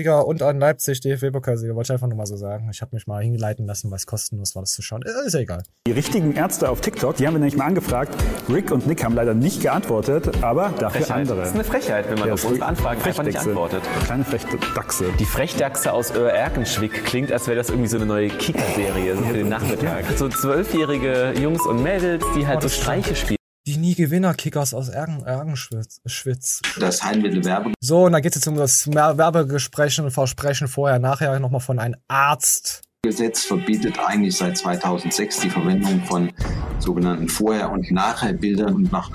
UEFA-Pokalsieger 0.00 0.26
und 0.26 0.42
an 0.42 0.58
Leipzig, 0.58 1.00
DFB-Pokalsieger. 1.00 1.74
Wollte 1.74 1.88
ich 1.88 1.92
einfach 1.92 2.08
nur 2.08 2.16
mal 2.16 2.26
so 2.26 2.36
sagen. 2.36 2.68
Ich 2.72 2.80
habe 2.82 2.94
mich 2.94 3.06
mal 3.06 3.22
hingeleiten 3.22 3.66
lassen, 3.66 3.90
weil 3.90 3.96
es 3.96 4.06
kostenlos 4.06 4.54
war, 4.54 4.62
das 4.62 4.72
zu 4.72 4.82
schauen. 4.82 5.02
Ist 5.02 5.34
ja 5.34 5.40
egal. 5.40 5.62
Die 5.86 5.92
richtigen 5.92 6.32
Ärzte 6.32 6.68
auf 6.68 6.80
TikTok, 6.80 7.16
die 7.16 7.26
haben 7.26 7.34
wir 7.34 7.38
nämlich 7.38 7.56
mal 7.56 7.66
angefragt. 7.66 8.14
Rick 8.48 8.70
und 8.70 8.86
Nick 8.86 9.04
haben 9.04 9.14
leider 9.14 9.34
nicht 9.34 9.60
geantwortet, 9.62 10.42
aber 10.42 10.70
dafür 10.78 11.02
Frechheit. 11.02 11.16
andere. 11.16 11.38
Das 11.38 11.48
ist 11.48 11.54
eine 11.54 11.64
Frechheit, 11.64 12.10
wenn 12.10 12.18
man 12.18 12.28
Ja, 12.28 12.34
auf 12.34 12.42
das 12.42 12.50
unsere 12.50 12.66
Anfragen 12.66 13.02
einfach 13.02 13.24
nicht 13.24 13.38
antwortet. 13.38 13.82
Kleine 14.04 14.24
Frechdachse. 14.24 15.04
Die 15.18 15.24
Frechdachse 15.24 15.92
aus 15.92 16.14
Öhr 16.14 16.32
Erkenschwick 16.32 17.04
klingt, 17.04 17.32
als 17.32 17.46
wäre 17.46 17.56
das 17.56 17.70
irgendwie 17.70 17.88
so 17.88 17.96
eine 17.96 18.06
neue 18.06 18.28
Kika-Serie 18.28 19.16
so 19.16 19.22
für 19.22 19.34
den 19.34 19.48
Nachmittag. 19.48 20.04
So 20.16 20.28
zwölfjährige 20.28 21.34
Jungs 21.40 21.64
und 21.66 21.82
Mädels, 21.82 22.24
die 22.36 22.46
halt 22.46 22.62
so 22.62 22.68
Streiche 22.68 23.14
spielen. 23.14 23.39
Die 23.66 23.76
nie 23.76 23.94
Gewinner-Kickers 23.94 24.72
aus 24.74 24.88
Ergen, 24.88 25.22
Ergenschwitz. 25.22 26.00
Schwitz. 26.06 26.62
Das 26.78 27.02
Heilmittelwerbe 27.02 27.72
So, 27.80 28.04
und 28.04 28.12
da 28.12 28.20
geht 28.20 28.32
es 28.32 28.36
jetzt 28.36 28.48
um 28.48 28.56
das 28.56 28.86
Werbegespräch 28.88 30.00
und 30.00 30.10
Versprechen 30.10 30.66
vorher, 30.66 30.98
nachher 30.98 31.38
nochmal 31.38 31.60
von 31.60 31.78
einem 31.78 31.96
Arzt. 32.08 32.82
Gesetz 33.02 33.44
verbietet 33.44 33.98
eigentlich 33.98 34.36
seit 34.36 34.58
2006 34.58 35.40
die 35.40 35.48
Verwendung 35.48 36.02
von 36.04 36.30
sogenannten 36.78 37.30
Vorher- 37.30 37.72
und 37.72 37.90
Nachher-Bildern. 37.90 38.74
Und 38.74 38.92
nach 38.92 39.10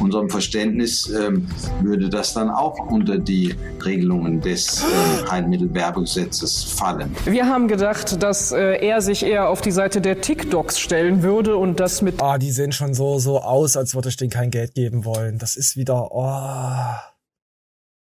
unserem 0.00 0.30
Verständnis 0.30 1.08
ähm, 1.10 1.46
würde 1.82 2.08
das 2.08 2.32
dann 2.32 2.48
auch 2.48 2.78
unter 2.90 3.18
die 3.18 3.54
Regelungen 3.84 4.40
des 4.40 4.82
ähm, 4.82 5.30
Heilmittelwerbegesetzes 5.30 6.64
fallen. 6.64 7.14
Wir 7.26 7.46
haben 7.46 7.68
gedacht, 7.68 8.22
dass 8.22 8.52
äh, 8.52 8.84
er 8.84 9.02
sich 9.02 9.22
eher 9.22 9.50
auf 9.50 9.60
die 9.60 9.70
Seite 9.70 10.00
der 10.00 10.22
TikToks 10.22 10.80
stellen 10.80 11.22
würde 11.22 11.58
und 11.58 11.78
das 11.78 12.00
mit 12.00 12.22
Ah, 12.22 12.38
die 12.38 12.50
sehen 12.50 12.72
schon 12.72 12.94
so, 12.94 13.18
so 13.18 13.42
aus, 13.42 13.76
als 13.76 13.94
würde 13.94 14.08
ich 14.08 14.16
denen 14.16 14.30
kein 14.30 14.50
Geld 14.50 14.74
geben 14.74 15.04
wollen. 15.04 15.36
Das 15.36 15.56
ist 15.56 15.76
wieder, 15.76 16.10
oh. 16.10 17.15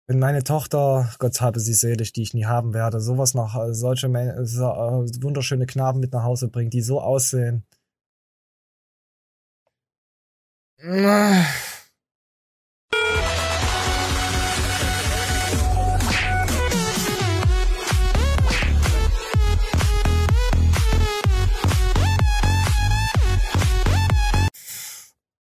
Wenn 0.08 0.20
meine 0.20 0.44
Tochter, 0.44 1.10
Gott 1.20 1.40
habe 1.40 1.60
sie 1.62 1.74
selig, 1.74 2.12
die 2.12 2.24
ich 2.24 2.34
nie 2.34 2.46
haben 2.46 2.74
werde, 2.74 3.00
sowas 3.00 3.34
nach, 3.34 3.56
äh, 3.56 3.74
solche 3.74 4.10
so, 4.46 4.66
äh, 4.66 5.24
wunderschöne 5.24 5.66
Knaben 5.66 6.00
mit 6.02 6.12
nach 6.12 6.24
Hause 6.24 6.50
bringt, 6.50 6.74
die 6.74 6.82
so 6.82 7.00
aussehen. 7.02 7.66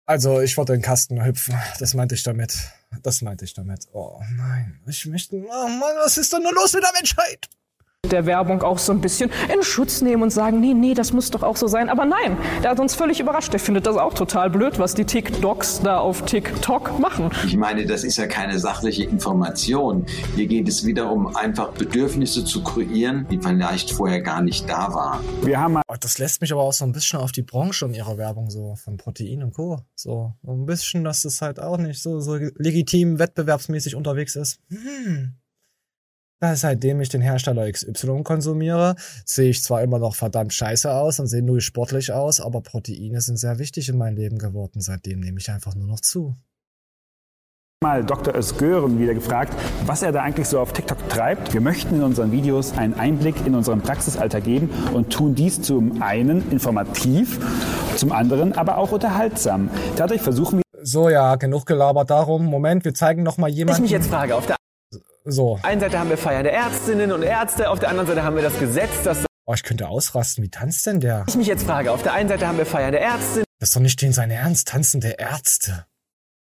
Also, 0.09 0.41
ich 0.41 0.57
wollte 0.57 0.73
in 0.73 0.79
den 0.79 0.87
Kasten 0.87 1.23
hüpfen. 1.23 1.55
Das 1.81 1.93
meinte 1.93 2.15
ich 2.15 2.23
damit. 2.23 2.57
Das 3.03 3.21
meinte 3.21 3.45
ich 3.45 3.53
damit. 3.53 3.89
Oh 3.93 4.19
nein. 4.39 4.81
Ich 4.87 5.05
möchte. 5.05 5.37
Oh 5.37 5.69
Mann, 5.69 5.97
was 6.03 6.17
ist 6.17 6.33
denn 6.33 6.43
nur 6.43 6.55
los 6.55 6.73
mit 6.73 6.83
der 6.83 6.93
Menschheit? 6.95 7.47
Der 8.09 8.27
Werbung 8.27 8.63
auch 8.63 8.79
so 8.79 8.93
ein 8.93 9.01
bisschen 9.01 9.31
in 9.53 9.63
Schutz 9.63 10.03
nehmen 10.03 10.23
und 10.23 10.31
sagen, 10.31 10.61
nee, 10.61 10.73
nee, 10.73 10.95
das 10.95 11.13
muss 11.13 11.31
doch 11.31 11.43
auch 11.43 11.57
so 11.57 11.67
sein. 11.67 11.89
Aber 11.89 12.05
nein, 12.05 12.37
der 12.63 12.71
hat 12.71 12.81
uns 12.81 12.95
völlig 12.95 13.21
überrascht. 13.21 13.53
Der 13.53 13.61
findet 13.61 13.87
das 13.87 13.97
auch 13.97 14.15
total 14.15 14.51
blöd, 14.51 14.79
was 14.79 14.95
die 14.95 15.05
TikToks 15.05 15.81
da 15.83 15.99
auf 15.99 16.25
TikTok 16.25 16.99
machen. 16.99 17.31
Ich 17.45 17.57
meine, 17.57 17.87
das 17.87 18.05
ist 18.05 18.17
ja 18.17 18.27
keine 18.27 18.59
sachliche 18.59 19.05
Information. 19.05 20.07
Hier 20.37 20.47
geht 20.47 20.69
es 20.69 20.87
wieder 20.87 21.11
um 21.11 21.35
einfach 21.37 21.73
Bedürfnisse 21.73 22.45
zu 22.45 22.63
kreieren, 22.63 23.27
die 23.31 23.39
vielleicht 23.39 23.91
vorher 23.91 24.21
gar 24.23 24.43
nicht 24.43 24.69
da 24.69 24.95
waren. 24.95 25.21
Wir 25.43 25.61
haben 25.61 25.79
Oh, 25.89 25.95
das 25.99 26.19
lässt 26.19 26.41
mich 26.41 26.53
aber 26.53 26.63
auch 26.63 26.73
so 26.73 26.85
ein 26.85 26.93
bisschen 26.93 27.19
auf 27.19 27.33
die 27.33 27.43
Branche 27.43 27.85
und 27.85 27.95
ihrer 27.95 28.19
Werbung 28.19 28.51
so 28.51 28.75
von 28.77 28.97
Protein 28.97 29.43
und 29.43 29.55
Co. 29.55 29.81
So, 29.95 30.35
so 30.43 30.53
ein 30.53 30.67
bisschen, 30.67 31.03
dass 31.05 31.23
das 31.23 31.41
halt 31.41 31.59
auch 31.61 31.79
nicht 31.79 32.03
so, 32.03 32.21
so 32.21 32.37
legitim 32.37 33.19
wettbewerbsmäßig 33.19 33.95
unterwegs 33.95 34.37
ist. 34.37 34.61
Hm. 34.71 35.35
Seitdem 36.41 37.01
ich 37.01 37.09
den 37.09 37.21
Hersteller 37.21 37.71
XY 37.71 38.23
konsumiere, 38.23 38.95
sehe 39.25 39.51
ich 39.51 39.63
zwar 39.65 39.83
immer 39.83 39.99
noch 39.99 40.15
verdammt 40.15 40.55
scheiße 40.55 40.89
aus 40.93 41.19
und 41.19 41.27
sehe 41.27 41.43
null 41.43 41.61
sportlich 41.61 42.13
aus, 42.13 42.41
aber 42.41 42.61
Proteine 42.61 43.21
sind 43.21 43.39
sehr 43.39 43.59
wichtig 43.59 43.89
in 43.89 43.99
meinem 43.99 44.17
Leben 44.17 44.39
geworden. 44.39 44.81
Seitdem 44.81 45.19
nehme 45.21 45.39
ich 45.41 45.51
einfach 45.51 45.75
nur 45.75 45.89
noch 45.89 46.01
zu. 46.01 46.37
mal 47.83 48.05
Dr. 48.05 48.35
Özgören 48.37 49.01
wieder 49.01 49.15
gefragt, 49.15 49.53
was 49.87 50.03
er 50.03 50.13
da 50.13 50.23
eigentlich 50.23 50.47
so 50.49 50.61
auf 50.61 50.73
TikTok 50.73 51.09
treibt. 51.09 51.53
Wir 51.55 51.61
möchten 51.61 51.97
in 51.97 52.03
unseren 52.05 52.31
Videos 52.31 52.73
einen 52.77 52.95
Einblick 52.95 53.45
in 53.45 53.55
unseren 53.57 53.81
Praxisalltag 53.81 54.45
geben 54.45 54.71
und 54.95 55.11
tun 55.13 55.35
dies 55.35 55.61
zum 55.63 56.03
einen 56.03 56.51
informativ, 56.53 57.39
zum 57.97 58.13
anderen 58.13 58.53
aber 58.53 58.79
auch 58.79 58.93
unterhaltsam. 58.93 59.71
Dadurch 59.97 60.23
versuchen 60.23 60.59
wir 60.59 60.85
So, 60.85 61.09
ja, 61.09 61.35
genug 61.37 61.67
gelabert 61.67 62.11
darum. 62.11 62.45
Moment, 62.47 62.85
wir 62.85 62.95
zeigen 62.95 63.23
noch 63.25 63.39
mal 63.39 63.51
Ich 63.51 63.57
jemanden. 63.57 63.83
mich 63.83 63.91
jetzt 63.91 64.09
frage, 64.09 64.37
auf 64.37 64.47
der 64.47 64.57
So. 65.31 65.59
einen 65.63 65.81
Seite 65.81 65.99
haben 65.99 66.09
wir 66.09 66.17
feiernde 66.17 66.51
Ärztinnen 66.51 67.13
und 67.13 67.23
Ärzte, 67.23 67.69
auf 67.69 67.79
der 67.79 67.91
anderen 67.91 68.07
Seite 68.07 68.23
haben 68.23 68.37
wir 68.37 68.43
das 68.43 68.59
Gesetz, 68.59 69.03
das 69.05 69.27
Oh, 69.47 69.55
ich 69.55 69.63
könnte 69.63 69.89
ausrasten. 69.89 70.45
Wie 70.45 70.51
tanzt 70.51 70.87
denn 70.87 71.01
der? 71.01 71.25
ich 71.27 71.35
mich 71.37 71.47
jetzt 71.47 71.65
frage, 71.65 71.91
auf 71.93 72.03
der 72.03 72.13
einen 72.13 72.29
Seite 72.29 72.47
haben 72.47 72.59
wir 72.59 72.67
feiernde 72.67 72.99
Ärztinnen 72.99 73.45
Das 73.61 73.71
ist 73.71 73.77
doch 73.77 73.81
nicht 73.81 74.01
den 74.03 74.13
sein 74.13 74.31
Ernst, 74.31 74.69
tanzende 74.69 75.17
Ärzte. 75.19 75.87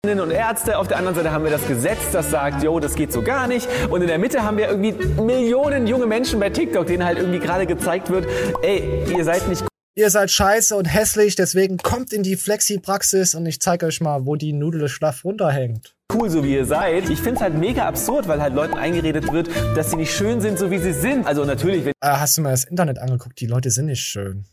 und 0.07 0.31
Ärzte, 0.31 0.79
auf 0.79 0.89
der 0.89 0.97
anderen 0.99 1.15
Seite 1.15 1.31
haben 1.31 1.45
wir 1.45 1.51
das 1.51 1.67
Gesetz, 1.67 2.11
das 2.13 2.31
sagt, 2.31 2.63
jo, 2.63 2.81
das 2.81 2.95
geht 2.95 3.13
so 3.13 3.23
gar 3.23 3.49
nicht. 3.49 3.69
Und 3.91 4.01
in 4.03 4.09
der 4.09 4.19
Mitte 4.19 4.43
haben 4.43 4.57
wir 4.57 4.69
irgendwie 4.69 4.93
Millionen 5.21 5.87
junge 5.87 6.07
Menschen 6.07 6.39
bei 6.41 6.49
TikTok, 6.51 6.87
denen 6.87 7.05
halt 7.05 7.19
irgendwie 7.19 7.39
gerade 7.41 7.67
gezeigt 7.67 8.09
wird, 8.11 8.27
ey, 8.63 9.05
ihr 9.15 9.25
seid 9.25 9.47
nicht 9.49 9.63
Ihr 9.99 10.11
seid 10.11 10.31
scheiße 10.31 10.77
und 10.77 10.85
hässlich, 10.85 11.37
deswegen 11.37 11.79
kommt 11.79 12.13
in 12.13 12.23
die 12.23 12.37
Flexi-Praxis 12.37 13.35
und 13.35 13.47
ich 13.47 13.61
zeige 13.61 13.87
euch 13.87 14.03
mal, 14.03 14.27
wo 14.27 14.37
die 14.37 14.53
Nudel 14.53 14.91
schlaff 14.91 15.25
runterhängt. 15.25 15.97
cool, 16.13 16.29
so 16.29 16.45
wie 16.45 16.53
ihr 16.53 16.67
seid. 16.67 17.09
Ich 17.09 17.19
finde 17.19 17.37
es 17.37 17.41
halt 17.41 17.55
mega 17.55 17.87
absurd, 17.89 18.29
weil 18.29 18.43
halt 18.43 18.53
Leuten 18.53 18.75
eingeredet 18.75 19.33
wird, 19.33 19.49
dass 19.75 19.93
sie 19.93 19.97
nicht 19.97 20.15
schön 20.15 20.43
sind, 20.43 20.59
so 20.59 20.71
wie 20.71 20.77
sie 20.77 20.93
sind. 20.93 21.27
Also 21.27 21.47
natürlich, 21.47 21.87
wenn 21.87 21.95
Äh, 22.03 22.09
hast 22.09 22.37
du 22.37 22.43
mal 22.43 22.51
das 22.51 22.65
Internet 22.65 22.99
angeguckt? 22.99 23.41
Die 23.41 23.47
Leute 23.47 23.71
sind 23.71 23.87
nicht 23.87 24.03
schön. 24.03 24.45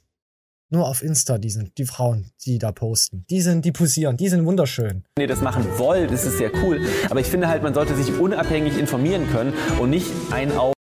Nur 0.69 0.87
auf 0.87 1.03
Insta, 1.03 1.37
die 1.37 1.49
sind, 1.49 1.77
die 1.77 1.85
Frauen, 1.85 2.31
die 2.45 2.57
da 2.57 2.71
posten. 2.71 3.25
Die 3.29 3.41
sind, 3.41 3.65
die 3.65 3.73
posieren, 3.73 4.15
die 4.15 4.29
sind 4.29 4.45
wunderschön. 4.45 5.03
ihr 5.19 5.27
das 5.27 5.41
machen 5.41 5.65
wollt, 5.77 6.09
ist 6.11 6.23
es 6.23 6.37
sehr 6.37 6.51
cool. 6.63 6.79
Aber 7.09 7.19
ich 7.19 7.27
finde 7.27 7.49
halt, 7.49 7.63
man 7.63 7.73
sollte 7.73 7.95
sich 7.95 8.17
unabhängig 8.17 8.77
informieren 8.77 9.29
können 9.29 9.53
und 9.77 9.89
nicht 9.89 10.07
ein 10.31 10.53
auf 10.53 10.72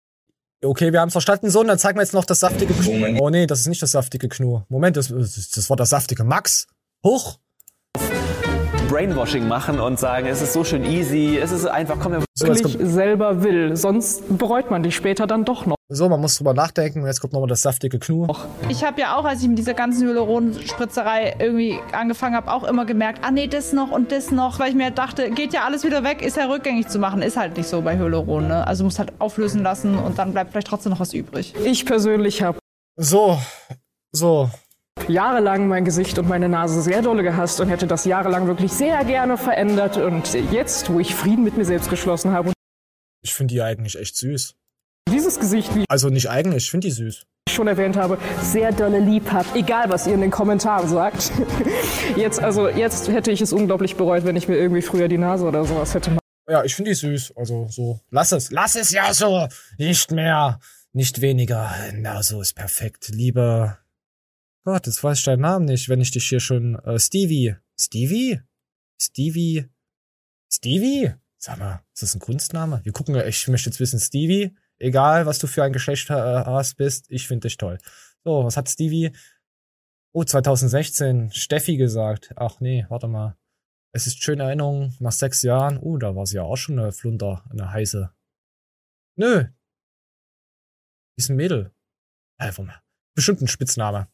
Okay, 0.63 0.93
wir 0.93 1.01
haben's 1.01 1.13
verstanden. 1.13 1.49
So, 1.49 1.61
und 1.61 1.67
dann 1.67 1.79
zeigen 1.79 1.97
wir 1.97 2.03
jetzt 2.03 2.13
noch 2.13 2.25
das 2.25 2.39
saftige 2.39 2.73
Knu. 2.73 3.17
Oh 3.19 3.29
nee, 3.31 3.47
das 3.47 3.61
ist 3.61 3.67
nicht 3.67 3.81
das 3.81 3.91
saftige 3.91 4.29
Knu. 4.29 4.61
Moment, 4.69 4.95
das, 4.95 5.07
das 5.07 5.69
war 5.69 5.77
das 5.77 5.89
saftige 5.89 6.23
Max. 6.23 6.67
Hoch. 7.03 7.39
Brainwashing 8.87 9.47
machen 9.47 9.79
und 9.79 9.99
sagen, 9.99 10.27
es 10.27 10.41
ist 10.41 10.53
so 10.53 10.63
schön 10.63 10.83
easy, 10.83 11.39
es 11.41 11.51
ist 11.51 11.65
einfach, 11.65 11.97
komm, 11.99 12.11
wir 12.11 12.23
wirklich 12.39 12.77
selber 12.79 13.41
will. 13.41 13.75
Sonst 13.75 14.37
bereut 14.37 14.69
man 14.69 14.83
die 14.83 14.91
später 14.91 15.27
dann 15.27 15.45
doch 15.45 15.65
noch. 15.65 15.77
So, 15.93 16.07
man 16.07 16.21
muss 16.21 16.37
drüber 16.37 16.53
nachdenken. 16.53 17.05
Jetzt 17.05 17.19
kommt 17.19 17.33
nochmal 17.33 17.49
das 17.49 17.63
saftige 17.63 17.99
Knu. 17.99 18.25
Ich 18.69 18.85
habe 18.85 19.01
ja 19.01 19.17
auch, 19.17 19.25
als 19.25 19.41
ich 19.41 19.49
mit 19.49 19.57
dieser 19.57 19.73
ganzen 19.73 20.07
Hyaluronspritzerei 20.07 21.35
irgendwie 21.37 21.79
angefangen 21.91 22.33
habe, 22.33 22.49
auch 22.49 22.63
immer 22.63 22.85
gemerkt, 22.85 23.19
ah 23.25 23.31
nee, 23.31 23.47
das 23.47 23.73
noch 23.73 23.91
und 23.91 24.13
das 24.13 24.31
noch, 24.31 24.57
weil 24.57 24.69
ich 24.69 24.75
mir 24.75 24.91
dachte, 24.91 25.29
geht 25.31 25.51
ja 25.51 25.65
alles 25.65 25.83
wieder 25.83 26.05
weg, 26.05 26.21
ist 26.21 26.37
ja 26.37 26.45
rückgängig 26.45 26.87
zu 26.87 26.97
machen. 26.97 27.21
Ist 27.21 27.35
halt 27.35 27.57
nicht 27.57 27.67
so 27.67 27.81
bei 27.81 27.97
Hyaluron, 27.97 28.47
ne? 28.47 28.65
Also 28.65 28.85
muss 28.85 28.99
halt 28.99 29.11
auflösen 29.19 29.63
lassen 29.63 29.97
und 29.97 30.17
dann 30.17 30.31
bleibt 30.31 30.51
vielleicht 30.51 30.67
trotzdem 30.67 30.93
noch 30.93 31.01
was 31.01 31.13
übrig. 31.13 31.53
Ich 31.65 31.85
persönlich 31.85 32.41
habe 32.41 32.59
So, 32.95 33.37
so. 34.13 34.49
jahrelang 35.09 35.67
mein 35.67 35.83
Gesicht 35.83 36.17
und 36.17 36.29
meine 36.29 36.47
Nase 36.47 36.81
sehr 36.81 37.01
dolle 37.01 37.21
gehasst 37.21 37.59
und 37.59 37.67
hätte 37.67 37.85
das 37.85 38.05
jahrelang 38.05 38.47
wirklich 38.47 38.71
sehr 38.71 39.03
gerne 39.03 39.35
verändert. 39.37 39.97
Und 39.97 40.35
jetzt, 40.53 40.89
wo 40.89 41.01
ich 41.01 41.13
Frieden 41.15 41.43
mit 41.43 41.57
mir 41.57 41.65
selbst 41.65 41.89
geschlossen 41.89 42.31
habe 42.31 42.47
und 42.47 42.53
Ich 43.25 43.33
finde 43.33 43.53
die 43.55 43.61
eigentlich 43.61 43.99
echt 43.99 44.15
süß. 44.15 44.55
Dieses 45.09 45.39
Gesicht, 45.39 45.73
wie 45.75 45.85
Also 45.89 46.09
nicht 46.09 46.29
eigentlich, 46.29 46.65
ich 46.65 46.71
finde 46.71 46.87
die 46.87 46.93
süß. 46.93 47.25
ich 47.47 47.53
schon 47.53 47.67
erwähnt 47.67 47.97
habe, 47.97 48.17
sehr 48.41 48.71
dolle 48.71 48.99
lieb 48.99 49.31
habt, 49.31 49.55
egal 49.55 49.89
was 49.89 50.07
ihr 50.07 50.13
in 50.13 50.21
den 50.21 50.31
Kommentaren 50.31 50.87
sagt. 50.87 51.31
Jetzt, 52.15 52.39
also, 52.41 52.67
jetzt 52.67 53.07
hätte 53.07 53.31
ich 53.31 53.39
es 53.41 53.53
unglaublich 53.53 53.95
bereut, 53.95 54.25
wenn 54.25 54.35
ich 54.35 54.47
mir 54.47 54.57
irgendwie 54.57 54.81
früher 54.81 55.07
die 55.07 55.17
Nase 55.17 55.45
oder 55.45 55.63
sowas 55.65 55.93
hätte 55.93 56.17
Ja, 56.49 56.63
ich 56.63 56.75
finde 56.75 56.91
die 56.91 56.95
süß. 56.95 57.33
Also 57.37 57.67
so. 57.69 58.01
Lass 58.09 58.31
es. 58.33 58.51
Lass 58.51 58.75
es 58.75 58.91
ja 58.91 59.13
so. 59.13 59.47
Nicht 59.77 60.11
mehr. 60.11 60.59
Nicht 60.93 61.21
weniger. 61.21 61.73
Na, 61.93 62.21
so 62.21 62.41
ist 62.41 62.53
perfekt. 62.53 63.09
Liebe. 63.09 63.77
Gott, 64.65 64.85
jetzt 64.87 65.03
weiß 65.03 65.19
ich 65.19 65.23
deinen 65.23 65.41
Namen 65.41 65.65
nicht, 65.65 65.87
wenn 65.87 66.01
ich 66.01 66.11
dich 66.11 66.27
hier 66.27 66.41
schon. 66.41 66.75
Äh, 66.83 66.99
Stevie. 66.99 67.55
Stevie? 67.79 68.41
Stevie? 69.01 69.65
Stevie? 70.51 71.13
Sag 71.37 71.57
mal, 71.59 71.81
ist 71.93 72.03
das 72.03 72.13
ein 72.13 72.19
Kunstname? 72.19 72.81
Wir 72.83 72.91
gucken, 72.91 73.15
ich 73.15 73.47
möchte 73.47 73.69
jetzt 73.69 73.79
wissen, 73.79 73.99
Stevie. 73.99 74.53
Egal, 74.81 75.27
was 75.27 75.37
du 75.37 75.45
für 75.45 75.63
ein 75.63 75.73
Geschlecht 75.73 76.09
äh, 76.09 76.13
hast, 76.13 76.75
bist, 76.75 77.05
ich 77.09 77.27
finde 77.27 77.47
dich 77.47 77.57
toll. 77.57 77.77
So, 78.23 78.43
was 78.43 78.57
hat 78.57 78.67
Stevie? 78.67 79.11
Oh, 80.11 80.23
2016, 80.23 81.31
Steffi 81.31 81.77
gesagt. 81.77 82.33
Ach 82.35 82.59
nee, 82.59 82.87
warte 82.89 83.07
mal. 83.07 83.37
Es 83.93 84.07
ist 84.07 84.23
schöne 84.23 84.43
Erinnerung 84.43 84.95
nach 84.99 85.11
sechs 85.11 85.43
Jahren. 85.43 85.77
Uh, 85.79 85.99
da 85.99 86.15
war 86.15 86.25
sie 86.25 86.37
ja 86.37 86.43
auch 86.43 86.55
schon 86.55 86.79
eine 86.79 86.91
Flunder, 86.91 87.43
eine 87.51 87.71
heiße. 87.71 88.11
Nö. 89.17 89.45
Ist 91.15 91.29
ein 91.29 91.35
Mädel. 91.35 91.71
Äh, 92.39 92.51
warum? 92.55 92.71
Bestimmt 93.13 93.41
ein 93.41 93.47
Spitzname. 93.47 94.07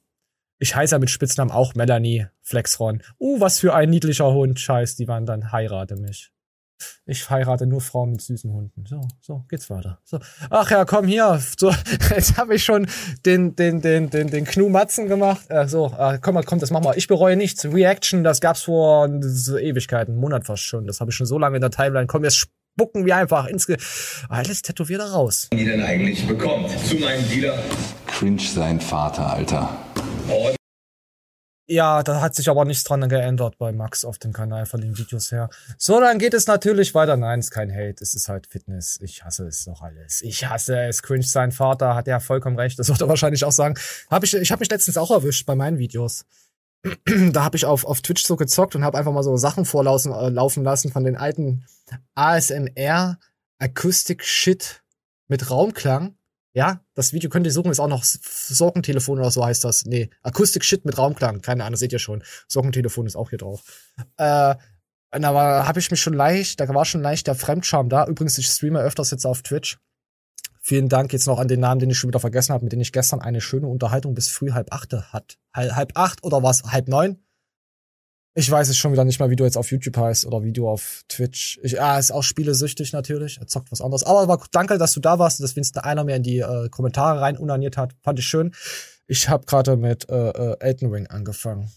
Ich 0.60 0.76
heiße 0.76 0.96
ja 0.96 1.00
mit 1.00 1.12
Spitznamen 1.12 1.52
auch 1.52 1.76
Melanie 1.76 2.28
Flexron. 2.42 3.04
Uh, 3.20 3.40
was 3.40 3.60
für 3.60 3.74
ein 3.74 3.90
niedlicher 3.90 4.34
Hund. 4.34 4.60
Scheiß, 4.60 4.98
die 4.98 5.08
waren 5.08 5.26
dann 5.26 5.54
heirate 5.54 5.96
mich. 5.96 6.34
Ich 7.06 7.30
heirate 7.30 7.66
nur 7.66 7.82
Frauen 7.82 8.12
mit 8.12 8.22
süßen 8.22 8.52
Hunden. 8.52 8.86
So, 8.86 9.02
so, 9.22 9.46
geht's 9.50 9.70
weiter. 9.70 10.00
So. 10.04 10.20
Ach 10.50 10.70
ja, 10.70 10.86
komm 10.86 11.08
hier. 11.08 11.42
So, 11.58 11.72
jetzt 12.16 12.38
habe 12.38 12.56
ich 12.56 12.64
schon 12.64 12.88
den, 13.26 13.56
den, 13.56 13.82
den, 13.82 14.10
den, 14.10 14.30
den 14.30 14.46
Knu 14.46 14.70
Matzen 14.70 15.08
gemacht. 15.08 15.46
Äh, 15.50 15.68
so, 15.68 15.94
äh, 15.98 16.20
komm 16.22 16.36
mal, 16.36 16.44
komm, 16.44 16.60
das 16.60 16.72
machen 16.72 16.86
wir. 16.86 16.98
Ich 16.98 17.08
bereue 17.08 17.36
nichts. 17.36 17.66
Reaction, 17.66 18.24
das 18.24 18.42
gab's 18.42 18.64
vor 18.64 19.10
so 19.22 19.58
Ewigkeiten, 19.58 20.14
einen 20.14 20.22
Monat 20.22 20.46
fast 20.46 20.64
schon. 20.64 20.88
Das 20.88 21.00
habe 21.00 21.12
ich 21.12 21.16
schon 21.16 21.28
so 21.28 21.38
lange 21.40 21.56
in 21.58 21.62
der 21.62 21.72
Timeline. 21.72 22.08
Komm, 22.08 22.24
jetzt 22.24 22.38
spucken 22.38 23.06
wir 23.06 23.16
einfach 23.16 23.48
ins 23.48 23.66
Ge 23.68 23.78
Alles 24.30 24.62
tätowiert 24.62 25.02
raus. 25.02 25.48
die 25.52 25.66
denn 25.66 25.82
eigentlich 25.82 26.28
bekommt. 26.28 26.70
Zu 26.86 26.96
meinem 26.98 27.28
Dealer. 27.30 27.58
Cringe 28.06 28.42
sein 28.42 28.80
Vater, 28.80 29.34
Alter. 29.34 29.70
Ja, 31.70 32.02
da 32.02 32.22
hat 32.22 32.34
sich 32.34 32.50
aber 32.50 32.64
nichts 32.64 32.86
dran 32.86 33.10
geändert 33.10 33.58
bei 33.58 33.74
Max 33.74 34.06
auf 34.06 34.18
dem 34.20 34.32
Kanal 34.32 34.66
von 34.66 34.80
den 34.80 34.98
Videos 34.98 35.34
her. 35.34 35.50
So, 35.78 36.00
dann 36.00 36.18
geht 36.18 36.34
es 36.34 36.48
natürlich 36.48 36.96
weiter. 36.96 37.18
Nein, 37.18 37.40
ist 37.40 37.52
kein 37.52 37.70
Hate, 37.70 38.02
es 38.02 38.14
ist 38.14 38.30
halt 38.30 38.48
Fitness. 38.48 38.98
Ich 39.02 39.26
hasse 39.26 39.46
es 39.48 39.66
doch 39.66 39.82
alles. 39.82 40.22
Ich 40.22 40.46
hasse 40.46 40.80
es. 40.80 41.04
Cringe 41.04 41.24
sein 41.24 41.52
Vater 41.52 41.94
hat 41.94 42.08
ja 42.08 42.22
vollkommen 42.22 42.58
recht. 42.58 42.80
Das 42.80 42.88
wird 42.90 43.02
er 43.02 43.10
wahrscheinlich 43.10 43.44
auch 43.44 43.52
sagen. 43.52 43.76
Hab 44.10 44.24
ich 44.24 44.34
ich 44.34 44.52
habe 44.52 44.62
mich 44.62 44.70
letztens 44.70 44.98
auch 44.98 45.12
erwischt 45.12 45.46
bei 45.46 45.56
meinen 45.56 45.78
Videos. 45.78 46.26
da 47.32 47.44
habe 47.44 47.58
ich 47.58 47.66
auf, 47.66 47.84
auf 47.84 48.02
Twitch 48.02 48.24
so 48.26 48.38
gezockt 48.38 48.76
und 48.76 48.86
habe 48.86 48.98
einfach 48.98 49.12
mal 49.12 49.24
so 49.24 49.36
Sachen 49.36 49.66
vorlaufen 49.66 50.14
äh, 50.14 50.30
laufen 50.30 50.64
lassen 50.64 50.92
von 50.92 51.04
den 51.04 51.18
alten 51.18 51.66
ASMR 52.16 53.18
Acoustic 53.60 54.24
Shit 54.24 54.84
mit 55.28 55.50
Raumklang. 55.50 56.17
Ja, 56.58 56.82
das 56.96 57.14
Video 57.14 57.30
könnt 57.30 57.46
ihr 57.46 57.52
suchen, 57.52 57.70
ist 57.70 57.80
auch 57.80 57.88
noch 57.88 58.04
Sorgentelefon 58.04 59.20
oder 59.20 59.30
so 59.30 59.46
heißt 59.46 59.64
das. 59.64 59.86
Nee, 59.86 60.10
Acoustic 60.24 60.66
Shit 60.66 60.86
mit 60.86 60.98
Raumklang. 60.98 61.42
Keine 61.42 61.64
Ahnung, 61.64 61.78
seht 61.78 61.94
ihr 61.94 62.00
schon. 62.00 62.24
Sorgentelefon 62.48 63.06
ist 63.06 63.16
auch 63.16 63.30
hier 63.30 63.38
drauf. 63.38 63.62
Äh, 64.18 64.56
und 65.14 65.22
da 65.22 65.36
war, 65.36 65.68
habe 65.68 65.80
ich 65.80 65.92
mich 65.92 66.02
schon 66.02 66.16
leicht, 66.16 66.60
da 66.60 66.68
war 66.70 66.84
schon 66.84 67.04
leicht 67.04 67.28
der 67.28 67.36
Fremdscham 67.36 67.90
da. 67.90 68.08
Übrigens, 68.08 68.40
ich 68.40 68.48
streame 68.48 68.80
öfters 68.80 69.12
jetzt 69.12 69.28
auf 69.28 69.44
Twitch. 69.44 69.78
Vielen 70.60 70.90
Dank 70.90 71.14
jetzt 71.14 71.28
noch 71.28 71.38
an 71.38 71.48
den 71.48 71.60
Namen, 71.60 71.78
den 71.80 71.92
ich 71.92 71.98
schon 72.00 72.08
wieder 72.08 72.20
vergessen 72.20 72.54
habe, 72.54 72.64
mit 72.64 72.74
dem 72.74 72.82
ich 72.82 72.92
gestern 72.92 73.22
eine 73.22 73.40
schöne 73.40 73.68
Unterhaltung 73.68 74.16
bis 74.16 74.28
früh 74.28 74.52
halb 74.54 74.74
acht 74.74 74.92
hat. 74.94 75.38
Halb 75.54 75.92
acht 75.94 76.24
oder 76.24 76.42
was? 76.42 76.64
Halb 76.64 76.88
neun? 76.88 77.24
Ich 78.40 78.52
weiß 78.52 78.70
es 78.70 78.78
schon 78.78 78.92
wieder 78.92 79.04
nicht 79.04 79.20
mal, 79.20 79.32
wie 79.32 79.36
du 79.36 79.46
jetzt 79.46 79.58
auf 79.58 79.72
YouTube 79.72 79.98
heißt 79.98 80.28
oder 80.28 80.44
wie 80.44 80.54
du 80.54 80.70
auf 80.70 81.04
Twitch. 81.10 81.60
Ich, 81.64 81.82
ah, 81.82 81.98
ist 81.98 82.12
auch 82.12 82.22
spielesüchtig 82.22 82.94
natürlich. 82.94 83.40
Er 83.40 83.48
zockt 83.48 83.72
was 83.72 83.82
anderes. 83.82 84.04
Aber 84.04 84.28
war, 84.28 84.40
danke, 84.52 84.78
dass 84.78 84.94
du 84.94 85.00
da 85.00 85.18
warst, 85.18 85.40
dass 85.40 85.56
wenigstens 85.56 85.82
einer 85.84 86.04
mehr 86.04 86.18
in 86.18 86.22
die 86.22 86.38
äh, 86.38 86.70
Kommentare 86.70 87.20
rein 87.20 87.36
unaniert 87.36 87.78
hat. 87.78 87.96
Fand 88.04 88.20
ich 88.20 88.28
schön. 88.28 88.54
Ich 89.08 89.28
habe 89.28 89.48
gerade 89.48 89.76
mit 89.76 90.08
äh, 90.12 90.30
äh, 90.30 90.58
Elden 90.60 90.92
Ring 90.92 91.08
angefangen. 91.08 91.72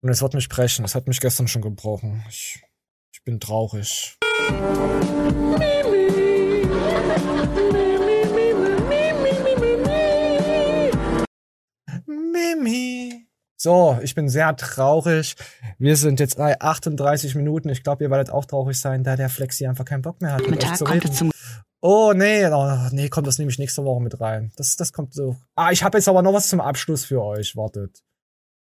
Und 0.00 0.08
es 0.08 0.20
wird 0.20 0.34
mich 0.34 0.48
brechen. 0.48 0.84
Es 0.84 0.96
hat 0.96 1.06
mich 1.06 1.20
gestern 1.20 1.46
schon 1.46 1.62
gebrochen. 1.62 2.24
Ich, 2.28 2.64
ich 3.12 3.22
bin 3.22 3.38
traurig. 3.38 4.18
Mimi. 12.04 13.28
So, 13.56 13.98
ich 14.02 14.14
bin 14.14 14.28
sehr 14.28 14.56
traurig. 14.56 15.36
Wir 15.78 15.96
sind 15.96 16.20
jetzt 16.20 16.36
bei 16.36 16.60
38 16.60 17.34
Minuten. 17.34 17.68
Ich 17.68 17.82
glaube, 17.82 18.04
ihr 18.04 18.10
werdet 18.10 18.30
auch 18.30 18.44
traurig 18.44 18.78
sein, 18.78 19.04
da 19.04 19.16
der 19.16 19.28
Flexi 19.28 19.66
einfach 19.66 19.84
keinen 19.84 20.02
Bock 20.02 20.20
mehr 20.20 20.32
hat, 20.32 20.48
mit 20.48 20.64
euch 20.64 20.74
zu 20.74 20.84
reden. 20.84 21.30
Oh, 21.80 22.14
nee, 22.14 22.46
oh, 22.46 22.88
nee, 22.92 23.10
kommt 23.10 23.26
das 23.26 23.38
nehme 23.38 23.50
ich 23.50 23.58
nächste 23.58 23.84
Woche 23.84 24.00
mit 24.02 24.18
rein. 24.18 24.52
Das, 24.56 24.76
das 24.76 24.92
kommt 24.92 25.12
so. 25.12 25.36
Ah, 25.54 25.70
ich 25.70 25.84
habe 25.84 25.98
jetzt 25.98 26.08
aber 26.08 26.22
noch 26.22 26.32
was 26.32 26.48
zum 26.48 26.60
Abschluss 26.60 27.04
für 27.04 27.22
euch. 27.22 27.56
Wartet. 27.56 28.02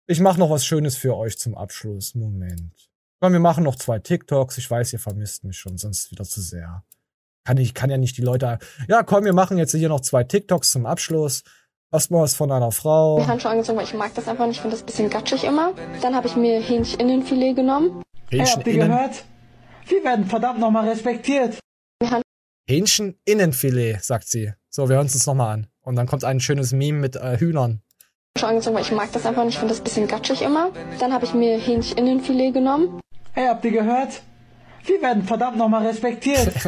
Ich 0.07 0.21
mache 0.21 0.39
noch 0.39 0.49
was 0.49 0.65
Schönes 0.65 0.95
für 0.95 1.15
euch 1.17 1.37
zum 1.37 1.55
Abschluss. 1.55 2.15
Moment. 2.15 2.89
Komm, 3.19 3.33
wir 3.33 3.41
machen 3.41 3.65
noch 3.65 3.75
zwei 3.75 3.99
TikToks. 3.99 4.57
Ich 4.57 4.71
weiß, 4.71 4.93
ihr 4.93 4.99
vermisst 4.99 5.43
mich 5.43 5.57
schon, 5.57 5.77
sonst 5.77 6.09
wieder 6.11 6.23
zu 6.23 6.41
sehr. 6.41 6.83
Kann 7.43 7.57
ich, 7.57 7.73
kann 7.73 7.89
ja 7.89 7.97
nicht 7.97 8.15
die 8.17 8.21
Leute. 8.21 8.57
Ja, 8.87 9.03
komm, 9.03 9.25
wir 9.25 9.33
machen 9.33 9.57
jetzt 9.57 9.75
hier 9.75 9.89
noch 9.89 9.99
zwei 9.99 10.23
TikToks 10.23 10.71
zum 10.71 10.85
Abschluss. 10.85 11.43
Erstmal 11.91 12.21
was 12.21 12.35
von 12.35 12.51
einer 12.51 12.71
Frau. 12.71 13.17
Mir 13.17 13.27
Handschuhe 13.27 13.51
angezogen, 13.51 13.77
weil 13.77 13.85
ich 13.85 13.93
mag 13.95 14.13
das 14.13 14.27
einfach 14.27 14.45
nicht. 14.45 14.57
Ich 14.57 14.61
finde 14.61 14.75
das 14.75 14.83
ein 14.83 14.85
bisschen 14.85 15.09
gatschig 15.09 15.43
immer. 15.43 15.73
Dann 16.01 16.15
habe 16.15 16.27
ich 16.27 16.35
mir 16.35 16.59
Hähncheninnenfilet 16.61 17.55
genommen. 17.55 18.03
Hähnchen 18.29 18.55
habt 18.57 18.67
ihr 18.67 18.73
gehört? 18.73 19.23
Wir 19.87 20.03
werden 20.03 20.25
verdammt 20.25 20.59
nochmal 20.59 20.87
respektiert. 20.87 21.57
Hähnchen 22.69 23.17
Innenfilet, 23.25 23.97
sagt 24.03 24.27
sie. 24.27 24.53
So, 24.69 24.87
wir 24.87 24.97
hören 24.97 25.05
uns 25.05 25.13
das 25.13 25.25
nochmal 25.25 25.55
an. 25.55 25.67
Und 25.81 25.95
dann 25.95 26.05
kommt 26.05 26.23
ein 26.23 26.39
schönes 26.39 26.71
Meme 26.73 26.99
mit 26.99 27.15
äh, 27.15 27.39
Hühnern. 27.39 27.81
Handschuhe 28.37 28.49
angezogen, 28.49 28.75
weil 28.75 28.83
ich 28.83 28.91
mag 28.91 29.11
das 29.11 29.25
einfach 29.25 29.43
nicht. 29.43 29.55
Ich 29.55 29.59
finde 29.59 29.73
das 29.73 29.81
ein 29.81 29.85
bisschen 29.85 30.07
gatschig 30.07 30.43
immer. 30.43 30.69
Dann 30.99 31.11
habe 31.11 31.25
ich 31.25 31.33
mir 31.33 31.57
Hähncheninnenfilet 31.57 32.51
genommen. 32.53 33.01
Hey, 33.31 33.47
habt 33.47 33.65
ihr 33.65 33.71
gehört? 33.71 34.21
Wir 34.89 35.01
werden 35.03 35.23
verdammt 35.23 35.57
nochmal 35.57 35.85
respektiert. 35.85 36.51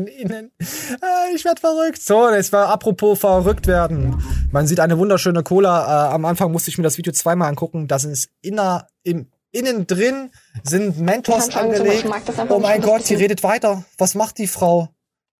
Äh, 0.00 1.34
ich 1.34 1.44
werd 1.44 1.60
verrückt. 1.60 2.02
So, 2.02 2.28
das 2.28 2.52
war 2.52 2.68
apropos 2.68 3.18
verrückt 3.18 3.66
werden. 3.66 4.22
Man 4.50 4.66
sieht 4.66 4.80
eine 4.80 4.98
wunderschöne 4.98 5.42
Cola. 5.42 6.08
Äh, 6.08 6.14
am 6.14 6.24
Anfang 6.24 6.50
musste 6.50 6.70
ich 6.70 6.78
mir 6.78 6.84
das 6.84 6.98
Video 6.98 7.12
zweimal 7.12 7.48
angucken. 7.48 7.86
Das 7.86 8.04
ist 8.04 8.30
inner, 8.40 8.88
im, 9.02 9.30
innen 9.52 9.86
drin 9.86 10.30
sind 10.64 10.98
Mentos 10.98 11.48
ich 11.48 11.56
angelegt. 11.56 12.06
Oh 12.48 12.58
mein 12.58 12.80
Gott, 12.80 13.04
sie 13.06 13.14
redet 13.14 13.42
weiter. 13.42 13.84
Was 13.98 14.14
macht 14.14 14.38
die 14.38 14.46
Frau? 14.46 14.88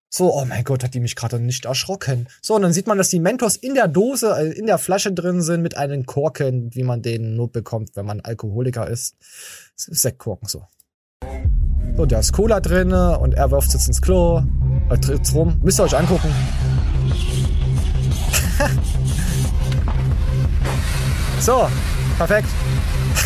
So, 0.09 0.35
oh 0.35 0.45
mein 0.45 0.65
Gott, 0.65 0.85
hat 0.85 0.95
die 0.95 1.01
mich 1.01 1.17
gerade 1.17 1.41
nicht 1.41 1.65
erschrocken. 1.65 2.29
So, 2.43 2.55
und 2.55 2.63
dann 2.63 2.73
sieht 2.73 2.87
man, 2.87 2.99
dass 2.99 3.09
die 3.09 3.21
Mentos 3.21 3.57
in 3.57 3.75
der 3.75 3.89
Dose, 3.89 4.37
äh, 4.39 4.53
in 4.53 4.67
der 4.67 4.79
Flasche 4.79 5.13
drin 5.13 5.43
sind 5.43 5.63
mit 5.63 5.77
einem 5.77 6.07
Korken, 6.07 6.75
wie 6.75 6.83
man 6.83 7.03
den 7.03 7.37
nur 7.37 7.51
bekommt, 7.51 7.91
wenn 7.95 8.07
man 8.07 8.21
Alkoholiker 8.21 8.89
ist. 8.89 9.17
Das 9.77 9.89
ist 9.89 10.03
Sektkorken 10.03 10.49
so. 10.49 10.65
So, 11.97 12.07
da 12.07 12.21
ist 12.21 12.33
Cola 12.33 12.61
drin 12.61 12.93
und 12.93 13.35
er 13.35 13.51
wirft 13.51 13.73
jetzt 13.73 13.89
ins 13.89 14.01
Klo. 14.01 14.43
Er 14.89 15.01
tritt's 15.01 15.35
rum. 15.35 15.59
Müsst 15.63 15.81
ihr 15.81 15.85
euch 15.85 15.97
angucken. 15.97 16.33
so, 21.41 21.69
perfekt. 22.17 22.49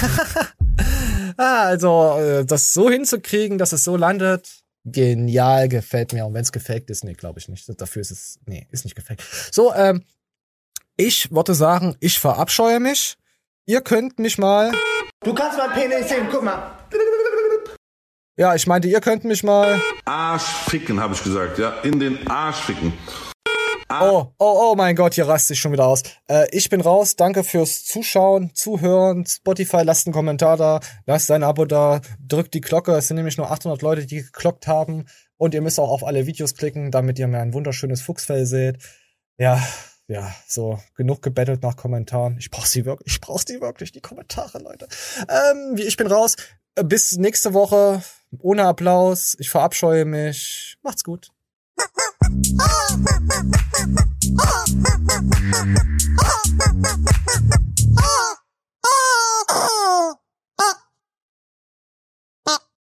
ah, 1.37 1.65
also, 1.67 2.17
äh, 2.19 2.45
das 2.45 2.73
so 2.73 2.91
hinzukriegen, 2.91 3.59
dass 3.59 3.73
es 3.73 3.85
so 3.85 3.97
landet, 3.97 4.63
genial, 4.85 5.69
gefällt 5.69 6.13
mir. 6.13 6.27
Und 6.27 6.35
wenn 6.35 6.43
es 6.43 6.53
gefaked 6.53 6.91
ist, 6.91 7.05
nee, 7.05 7.15
glaube 7.15 7.39
ich 7.39 7.49
nicht. 7.49 7.69
Dafür 7.81 8.03
ist 8.03 8.11
es, 8.11 8.39
nee, 8.47 8.67
ist 8.71 8.85
nicht 8.85 8.97
gefaked. 8.97 9.23
So, 9.53 9.73
ähm, 9.75 10.03
ich 10.97 11.31
würde 11.33 11.55
sagen, 11.55 11.97
ich 12.01 12.19
verabscheue 12.19 12.81
mich. 12.81 13.17
ihr 13.67 13.81
könnt 13.81 14.19
mich 14.19 14.39
mal. 14.39 14.73
Du 15.23 15.35
kannst 15.35 15.59
mein 15.59 15.71
Penis 15.71 16.09
sehen, 16.09 16.27
guck 16.31 16.43
mal. 16.43 16.79
Ja, 18.37 18.53
ich 18.57 18.67
meinte, 18.67 18.89
ihr 18.89 19.01
könnt 19.01 19.23
mich 19.23 19.45
mal. 19.45 19.81
Arsch 20.05 20.43
ficken, 20.43 20.99
habe 20.99 21.15
ich 21.15 21.23
gesagt, 21.23 21.57
ja. 21.59 21.71
In 21.85 22.01
den 22.01 22.27
Arsch 22.27 22.63
ficken. 22.63 22.93
Oh, 23.89 24.27
oh, 24.39 24.71
oh 24.73 24.75
mein 24.77 24.97
Gott, 24.97 25.15
hier 25.15 25.29
raste 25.29 25.53
ich 25.53 25.61
schon 25.61 25.71
wieder 25.71 25.87
aus. 25.87 26.03
Äh, 26.29 26.49
ich 26.51 26.69
bin 26.69 26.81
raus. 26.81 27.15
Danke 27.15 27.45
fürs 27.45 27.85
Zuschauen, 27.85 28.53
Zuhören. 28.53 29.25
Spotify, 29.25 29.83
lasst 29.85 30.09
einen 30.09 30.15
Kommentar 30.15 30.57
da, 30.57 30.81
lasst 31.07 31.31
ein 31.31 31.45
Abo 31.45 31.65
da, 31.65 32.01
drückt 32.19 32.55
die 32.55 32.61
Glocke. 32.61 32.93
Es 32.97 33.07
sind 33.07 33.19
nämlich 33.19 33.37
nur 33.37 33.53
800 33.53 33.83
Leute, 33.83 34.05
die 34.05 34.23
geklockt 34.23 34.67
haben. 34.67 35.05
Und 35.37 35.55
ihr 35.55 35.63
müsst 35.63 35.79
auch 35.79 35.91
auf 35.91 36.03
alle 36.03 36.27
Videos 36.27 36.57
klicken, 36.57 36.91
damit 36.91 37.21
ihr 37.21 37.29
mir 37.29 37.39
ein 37.39 37.55
wunderschönes 37.55 38.03
Fuchsfell 38.03 38.47
seht. 38.47 38.79
Ja, 39.39 39.63
ja, 40.09 40.35
so 40.49 40.81
genug 40.97 41.23
gebettelt 41.23 41.63
nach 41.63 41.77
Kommentaren. 41.77 42.37
Ich 42.39 42.51
brauch 42.51 42.67
sie 42.67 42.85
wirklich, 42.85 43.15
ich 43.15 43.21
brauch 43.21 43.41
sie 43.47 43.61
wirklich, 43.61 43.93
die 43.93 44.01
Kommentare, 44.01 44.59
Leute. 44.59 44.89
Ähm, 45.29 45.77
ich 45.77 45.97
bin 45.97 46.09
raus. 46.09 46.35
Bis 46.83 47.17
nächste 47.17 47.55
Woche. 47.55 48.03
Ohne 48.41 48.67
Applaus, 48.67 49.37
ich 49.39 49.51
verabscheue 49.51 50.05
mich. 50.05 50.77
Macht's 50.83 51.05
gut. 51.05 51.29